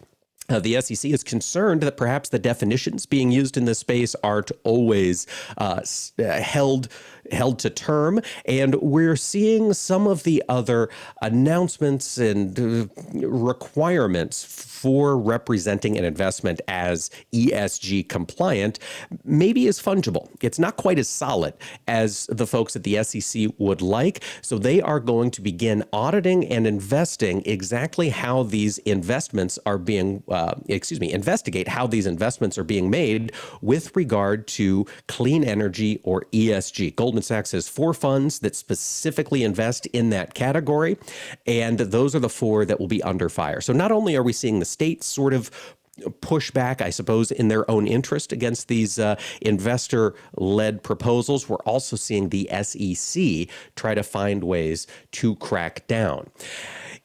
Uh, 0.49 0.59
the 0.59 0.81
SEC 0.81 1.11
is 1.11 1.23
concerned 1.23 1.83
that 1.83 1.97
perhaps 1.97 2.31
the 2.31 2.39
definitions 2.39 3.05
being 3.07 3.31
used 3.31 3.57
in 3.57 3.67
this 3.67 3.81
space 3.81 4.15
aren't 4.23 4.51
always 4.65 5.27
uh, 5.59 5.83
uh, 6.19 6.41
held 6.41 6.89
held 7.33 7.59
to 7.61 7.71
term, 7.71 8.21
and 8.45 8.75
we're 8.77 9.17
seeing 9.17 9.73
some 9.73 10.07
of 10.07 10.23
the 10.23 10.43
other 10.49 10.89
announcements 11.23 12.19
and 12.19 12.59
uh, 12.59 12.87
requirements 13.29 14.45
for 14.79 15.19
representing 15.19 15.99
an 15.99 16.05
investment 16.05 16.61
as 16.69 17.11
ESG 17.33 18.09
compliant 18.09 18.79
maybe 19.25 19.67
is 19.67 19.81
fungible. 19.81 20.29
It's 20.41 20.59
not 20.59 20.77
quite 20.77 20.99
as 20.99 21.09
solid 21.09 21.55
as 21.89 22.27
the 22.27 22.47
folks 22.47 22.77
at 22.77 22.85
the 22.85 23.03
SEC 23.03 23.51
would 23.59 23.83
like, 23.83 24.23
so 24.41 24.57
they 24.59 24.81
are 24.81 25.01
going 25.01 25.31
to 25.33 25.43
begin 25.43 25.85
auditing 25.93 26.47
and 26.47 26.67
investing 26.67 27.43
exactly 27.45 28.09
how 28.11 28.45
these 28.45 28.79
investments 28.79 29.59
are 29.67 29.79
being. 29.79 30.23
Uh, 30.29 30.55
excuse 30.69 31.01
me, 31.01 31.13
investigate 31.13 31.67
how 31.67 31.87
these 31.87 32.07
investments 32.07 32.57
are 32.57 32.65
being 32.65 32.89
made 32.91 33.33
with 33.61 33.95
regard 33.97 34.47
to 34.47 34.87
clean 35.09 35.43
energy 35.43 36.01
or 36.05 36.27
ESG. 36.33 36.95
Goldman 36.95 37.18
Sachs 37.23 37.53
has 37.53 37.69
four 37.69 37.95
funds 37.95 38.41
that 38.41 38.57
specifically 38.57 39.45
invest 39.45 39.87
in 39.87 40.11
that 40.11 40.35
category, 40.35 40.99
and 41.47 41.79
those 41.79 42.15
are 42.15 42.21
the 42.21 42.29
four 42.29 42.65
that 42.65 42.79
will 42.79 42.89
be 42.89 43.03
under 43.03 43.29
fire. 43.29 43.61
So 43.61 43.73
not 43.73 43.93
only 43.93 44.17
are 44.17 44.23
we 44.23 44.33
seeing 44.33 44.59
the 44.59 44.65
states 44.65 45.07
sort 45.07 45.35
of 45.35 45.51
push 46.21 46.51
back, 46.51 46.81
I 46.81 46.91
suppose, 46.91 47.31
in 47.31 47.49
their 47.49 47.69
own 47.71 47.87
interest 47.87 48.33
against 48.33 48.69
these 48.69 48.99
uh, 48.99 49.17
investor 49.41 50.15
led 50.37 50.83
proposals. 50.83 51.49
We're 51.49 51.57
also 51.59 51.97
seeing 51.97 52.29
the 52.29 52.49
SEC 52.63 53.49
try 53.77 53.95
to 53.95 54.03
find 54.03 54.45
ways 54.45 54.87
to 55.13 55.37
crack 55.37 55.87
down. 55.87 56.31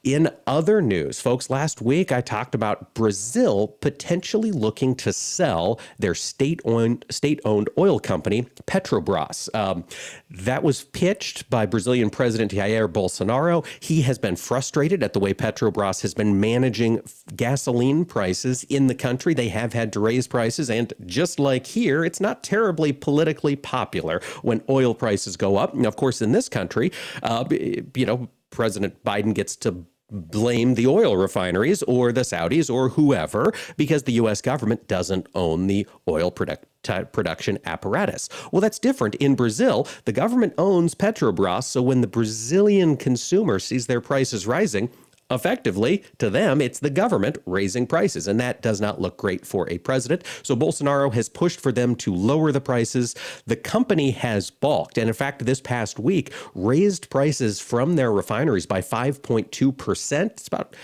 In 0.04 0.30
other 0.46 0.82
news, 0.82 1.22
folks, 1.22 1.50
last 1.50 1.82
week 1.82 2.12
I 2.12 2.20
talked 2.20 2.54
about 2.56 2.94
Brazil 2.94 3.70
potentially 3.80 4.52
looking 4.52 4.96
to 4.96 5.14
sell 5.14 5.80
their 5.98 6.14
state-owned 6.14 7.06
state-owned 7.10 7.70
oil 7.78 8.02
company 8.02 8.46
Petrobras. 8.68 9.48
Um, 9.56 9.86
that 10.30 10.62
was 10.62 10.84
pitched 10.84 11.50
by 11.50 11.66
Brazilian 11.66 12.10
President 12.10 12.52
Jair 12.52 12.90
Bolsonaro. 12.92 13.66
He 13.80 14.02
has 14.02 14.20
been 14.20 14.36
frustrated 14.36 15.04
at 15.04 15.14
the 15.14 15.20
way 15.20 15.34
Petrobras 15.34 16.02
has 16.02 16.14
been 16.14 16.38
managing 16.38 17.02
gasoline 17.38 18.04
prices 18.04 18.66
in 18.66 18.88
the 18.88 18.96
country. 18.96 19.34
They 19.34 19.48
have 19.50 19.72
had 19.72 19.94
to 19.94 20.02
raise 20.02 20.28
prices, 20.28 20.70
and 20.70 20.92
just 21.06 21.40
like 21.40 21.66
here, 21.66 22.04
it's 22.04 22.20
not 22.20 22.44
terribly 22.44 22.92
politically 22.92 23.56
popular 23.56 24.22
when 24.42 24.64
oil 24.70 24.94
prices 24.94 25.38
go 25.38 25.56
up. 25.56 25.74
And 25.74 25.86
of 25.86 25.96
course, 25.96 26.22
in 26.22 26.34
this 26.34 26.50
country, 26.50 26.92
uh, 27.22 27.46
you 27.50 28.06
know, 28.06 28.28
President 28.50 29.02
Biden 29.04 29.34
gets 29.34 29.56
to 29.56 29.86
blame 30.14 30.76
the 30.76 30.88
oil 30.88 31.18
refineries 31.18 31.84
or 31.84 32.12
the 32.12 32.22
Saudis 32.22 32.74
or 32.74 32.90
whoever 32.90 33.52
because 33.76 34.04
the 34.04 34.14
US 34.14 34.42
government 34.42 34.88
doesn't 34.88 35.28
own 35.36 35.68
the 35.68 35.88
oil 36.08 36.32
product 36.32 36.66
uh, 36.90 37.04
production 37.06 37.58
apparatus. 37.66 38.28
Well, 38.52 38.60
that's 38.60 38.80
different. 38.80 39.16
In 39.16 39.36
Brazil, 39.36 39.88
the 40.06 40.12
government 40.12 40.54
owns 40.58 40.94
Petrobras, 40.94 41.64
so 41.64 41.82
when 41.82 42.02
the 42.02 42.08
Brazilian 42.08 42.98
consumer 42.98 43.58
sees 43.58 43.88
their 43.88 44.02
prices 44.02 44.46
rising, 44.46 44.90
effectively, 45.32 46.04
to 46.20 46.30
them, 46.30 46.62
it's 46.62 46.80
the 46.80 46.90
government 46.90 47.38
raising 47.46 47.88
prices. 47.88 48.28
And 48.28 48.40
that 48.40 48.62
does 48.62 48.80
not 48.80 49.02
look 49.02 49.18
great 49.18 49.46
for 49.46 49.70
a 49.70 49.78
president. 49.80 50.24
So 50.44 50.56
Bolsonaro 50.56 51.14
has 51.14 51.30
pushed 51.30 51.60
for 51.60 51.72
them 51.72 51.96
to 51.98 52.14
lower 52.14 52.52
the 52.52 52.62
prices. 52.62 53.16
The 53.46 53.56
company 53.56 54.12
has 54.12 54.50
balked. 54.50 54.98
And 54.98 55.08
in 55.08 55.14
fact, 55.14 55.46
this 55.46 55.62
past 55.62 56.00
week, 56.00 56.34
raised 56.54 57.10
prices 57.10 57.60
from 57.60 57.96
their 57.96 58.12
refineries 58.12 58.66
by 58.66 58.82
5.2%. 58.82 60.26
It's 60.26 60.48
about 60.48 60.76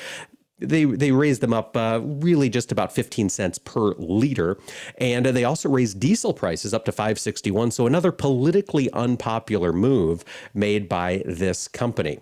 they 0.60 0.84
they 0.84 1.12
raised 1.12 1.42
them 1.42 1.54
up 1.54 1.76
uh, 1.78 2.02
really 2.04 2.50
just 2.50 2.72
about 2.72 2.92
15 2.92 3.30
cents 3.30 3.58
per 3.58 3.94
liter 3.94 4.58
and 4.98 5.26
uh, 5.26 5.32
they 5.32 5.44
also 5.46 5.70
raised 5.70 6.00
diesel 6.00 6.34
prices 6.34 6.74
up 6.74 6.86
to 6.86 6.92
561 6.92 7.72
so 7.72 7.88
another 7.88 8.12
politically 8.12 8.92
unpopular 8.92 9.72
move 9.72 10.26
made 10.54 10.90
by 10.90 11.24
this 11.26 11.68
company 11.70 12.20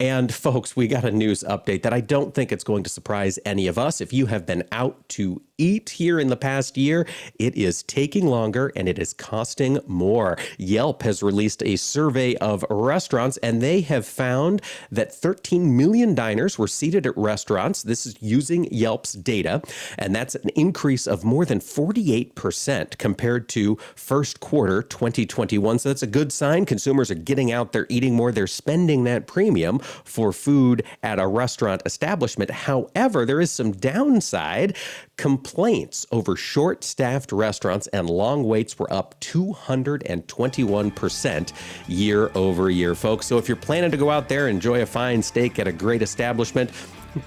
and 0.00 0.32
folks, 0.32 0.76
we 0.76 0.88
got 0.88 1.04
a 1.04 1.10
news 1.10 1.44
update 1.44 1.82
that 1.82 1.92
I 1.92 2.00
don't 2.00 2.34
think 2.34 2.50
it's 2.52 2.64
going 2.64 2.82
to 2.84 2.90
surprise 2.90 3.38
any 3.44 3.66
of 3.66 3.78
us. 3.78 4.00
If 4.00 4.12
you 4.12 4.26
have 4.26 4.44
been 4.46 4.64
out 4.72 5.08
to 5.10 5.40
eat 5.58 5.90
here 5.90 6.18
in 6.18 6.28
the 6.28 6.36
past 6.36 6.76
year, 6.76 7.06
it 7.38 7.54
is 7.56 7.82
taking 7.82 8.26
longer 8.26 8.72
and 8.76 8.88
it 8.88 8.98
is 8.98 9.12
costing 9.12 9.78
more. 9.86 10.36
Yelp 10.58 11.02
has 11.02 11.22
released 11.22 11.62
a 11.62 11.76
survey 11.76 12.34
of 12.36 12.64
restaurants 12.70 13.36
and 13.38 13.60
they 13.60 13.80
have 13.82 14.06
found 14.06 14.62
that 14.90 15.14
13 15.14 15.76
million 15.76 16.14
diners 16.14 16.58
were 16.58 16.68
seated 16.68 17.06
at 17.06 17.16
restaurants. 17.16 17.82
This 17.82 18.06
is 18.06 18.16
using 18.20 18.64
Yelp's 18.72 19.12
data, 19.12 19.62
and 19.98 20.14
that's 20.14 20.34
an 20.34 20.50
increase 20.50 21.06
of 21.06 21.24
more 21.24 21.44
than 21.44 21.60
48% 21.60 22.98
compared 22.98 23.48
to 23.50 23.76
first 23.94 24.40
quarter 24.40 24.82
2021. 24.82 25.78
So 25.78 25.88
that's 25.88 26.02
a 26.02 26.06
good 26.06 26.32
sign. 26.32 26.64
Consumers 26.64 27.10
are 27.10 27.16
getting 27.16 27.52
out, 27.52 27.72
they're 27.72 27.86
eating 27.88 28.14
more, 28.14 28.32
they're 28.32 28.46
spending 28.46 29.04
that 29.04 29.26
premium 29.26 29.78
for 29.78 30.32
food 30.32 30.84
at 31.02 31.18
a 31.18 31.26
restaurant 31.26 31.82
establishment. 31.86 32.50
However, 32.50 33.24
there 33.24 33.40
is 33.40 33.50
some 33.50 33.72
downside. 33.72 34.76
Complaints 35.16 36.06
over 36.10 36.34
short 36.34 36.82
staffed 36.82 37.30
restaurants 37.30 37.86
and 37.88 38.08
long 38.10 38.42
waits 38.44 38.76
were 38.78 38.92
up 38.92 39.14
221% 39.20 41.52
year 41.86 42.32
over 42.34 42.68
year, 42.68 42.96
folks. 42.96 43.26
So 43.26 43.38
if 43.38 43.48
you're 43.48 43.56
planning 43.56 43.92
to 43.92 43.96
go 43.96 44.10
out 44.10 44.28
there, 44.28 44.48
and 44.48 44.56
enjoy 44.56 44.82
a 44.82 44.86
fine 44.86 45.22
steak 45.22 45.58
at 45.58 45.66
a 45.68 45.72
great 45.72 46.02
establishment, 46.02 46.70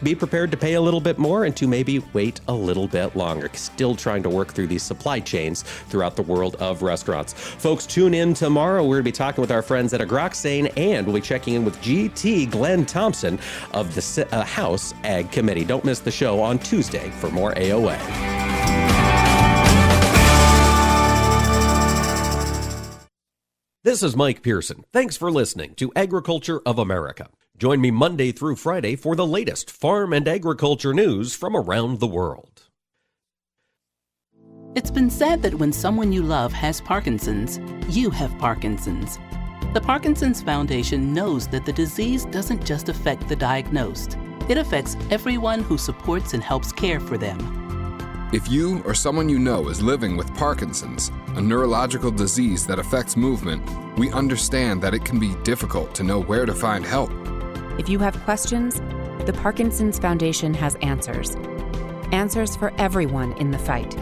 be 0.03 0.15
prepared 0.15 0.51
to 0.51 0.57
pay 0.57 0.73
a 0.73 0.81
little 0.81 0.99
bit 0.99 1.17
more 1.17 1.45
and 1.45 1.55
to 1.57 1.67
maybe 1.67 1.99
wait 2.13 2.39
a 2.47 2.53
little 2.53 2.87
bit 2.87 3.15
longer. 3.15 3.49
Still 3.53 3.95
trying 3.95 4.23
to 4.23 4.29
work 4.29 4.53
through 4.53 4.67
these 4.67 4.83
supply 4.83 5.19
chains 5.19 5.63
throughout 5.63 6.15
the 6.15 6.21
world 6.21 6.55
of 6.55 6.81
restaurants. 6.81 7.33
Folks, 7.33 7.85
tune 7.85 8.13
in 8.13 8.33
tomorrow. 8.33 8.83
We're 8.83 8.95
going 8.95 9.03
to 9.03 9.03
be 9.03 9.11
talking 9.11 9.41
with 9.41 9.51
our 9.51 9.61
friends 9.61 9.93
at 9.93 10.01
Agroxane 10.01 10.71
and 10.77 11.05
we'll 11.05 11.15
be 11.15 11.21
checking 11.21 11.55
in 11.55 11.65
with 11.65 11.77
GT 11.81 12.49
Glenn 12.49 12.85
Thompson 12.85 13.39
of 13.73 13.93
the 13.95 14.27
uh, 14.31 14.43
House 14.43 14.93
Ag 15.03 15.31
Committee. 15.31 15.65
Don't 15.65 15.85
miss 15.85 15.99
the 15.99 16.11
show 16.11 16.41
on 16.41 16.59
Tuesday 16.59 17.09
for 17.11 17.29
more 17.29 17.53
AOA. 17.53 17.97
This 23.83 24.03
is 24.03 24.17
Mike 24.17 24.41
Pearson. 24.41 24.83
Thanks 24.91 25.15
for 25.15 25.31
listening 25.31 25.73
to 25.75 25.93
Agriculture 25.95 26.59
of 26.65 26.77
America. 26.77 27.29
Join 27.57 27.81
me 27.81 27.89
Monday 27.89 28.31
through 28.31 28.57
Friday 28.57 28.95
for 28.95 29.15
the 29.15 29.25
latest 29.25 29.71
farm 29.71 30.13
and 30.13 30.27
agriculture 30.27 30.93
news 30.93 31.35
from 31.35 31.55
around 31.55 31.99
the 31.99 32.05
world. 32.05 32.61
It's 34.75 34.91
been 34.91 35.09
said 35.09 35.41
that 35.41 35.55
when 35.55 35.73
someone 35.73 36.11
you 36.13 36.21
love 36.21 36.53
has 36.53 36.81
Parkinson's, 36.81 37.59
you 37.89 38.11
have 38.11 38.37
Parkinson's. 38.37 39.17
The 39.73 39.81
Parkinson's 39.81 40.39
Foundation 40.39 41.15
knows 41.15 41.47
that 41.47 41.65
the 41.65 41.73
disease 41.73 42.25
doesn't 42.25 42.63
just 42.63 42.89
affect 42.89 43.27
the 43.27 43.35
diagnosed, 43.35 44.19
it 44.47 44.59
affects 44.59 44.95
everyone 45.09 45.63
who 45.63 45.79
supports 45.79 46.35
and 46.35 46.43
helps 46.43 46.71
care 46.71 46.99
for 46.99 47.17
them. 47.17 47.39
If 48.31 48.51
you 48.51 48.83
or 48.83 48.93
someone 48.93 49.29
you 49.29 49.39
know 49.39 49.67
is 49.69 49.81
living 49.81 50.15
with 50.15 50.35
Parkinson's, 50.35 51.11
a 51.29 51.41
neurological 51.41 52.11
disease 52.11 52.67
that 52.67 52.77
affects 52.77 53.17
movement, 53.17 53.67
we 53.97 54.11
understand 54.11 54.79
that 54.83 54.93
it 54.93 55.03
can 55.03 55.17
be 55.17 55.33
difficult 55.43 55.95
to 55.95 56.03
know 56.03 56.21
where 56.21 56.45
to 56.45 56.53
find 56.53 56.85
help. 56.85 57.09
If 57.77 57.87
you 57.87 57.99
have 57.99 58.19
questions, 58.23 58.79
the 59.25 59.33
Parkinson's 59.33 59.99
Foundation 59.99 60.53
has 60.55 60.75
answers. 60.81 61.35
Answers 62.11 62.55
for 62.55 62.73
everyone 62.79 63.33
in 63.33 63.51
the 63.51 63.59
fight. 63.59 63.95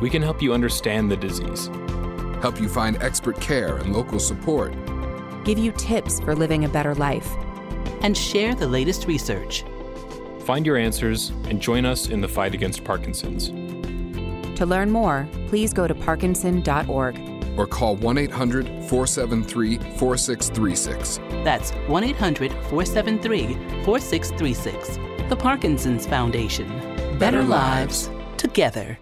We 0.00 0.10
can 0.10 0.20
help 0.20 0.42
you 0.42 0.52
understand 0.52 1.10
the 1.10 1.16
disease, 1.16 1.68
help 2.42 2.60
you 2.60 2.68
find 2.68 3.00
expert 3.00 3.40
care 3.40 3.76
and 3.76 3.94
local 3.94 4.18
support, 4.18 4.74
give 5.44 5.58
you 5.58 5.70
tips 5.72 6.18
for 6.20 6.34
living 6.34 6.64
a 6.64 6.68
better 6.68 6.94
life, 6.96 7.30
and 8.00 8.16
share 8.16 8.54
the 8.54 8.66
latest 8.66 9.06
research. 9.06 9.64
Find 10.40 10.66
your 10.66 10.76
answers 10.76 11.30
and 11.48 11.60
join 11.60 11.86
us 11.86 12.08
in 12.08 12.20
the 12.20 12.28
fight 12.28 12.52
against 12.52 12.82
Parkinson's. 12.82 13.48
To 14.58 14.66
learn 14.66 14.90
more, 14.90 15.28
please 15.46 15.72
go 15.72 15.86
to 15.86 15.94
parkinson.org 15.94 17.33
or 17.56 17.66
call 17.66 17.96
1 17.96 18.18
800 18.18 18.66
473 18.66 19.78
4636. 19.78 21.18
That's 21.44 21.70
1 21.88 22.04
800 22.04 22.52
473 22.52 23.54
4636. 23.84 24.98
The 25.28 25.36
Parkinson's 25.36 26.06
Foundation. 26.06 26.68
Better, 27.18 27.18
Better 27.18 27.42
lives, 27.44 28.10
together. 28.36 28.98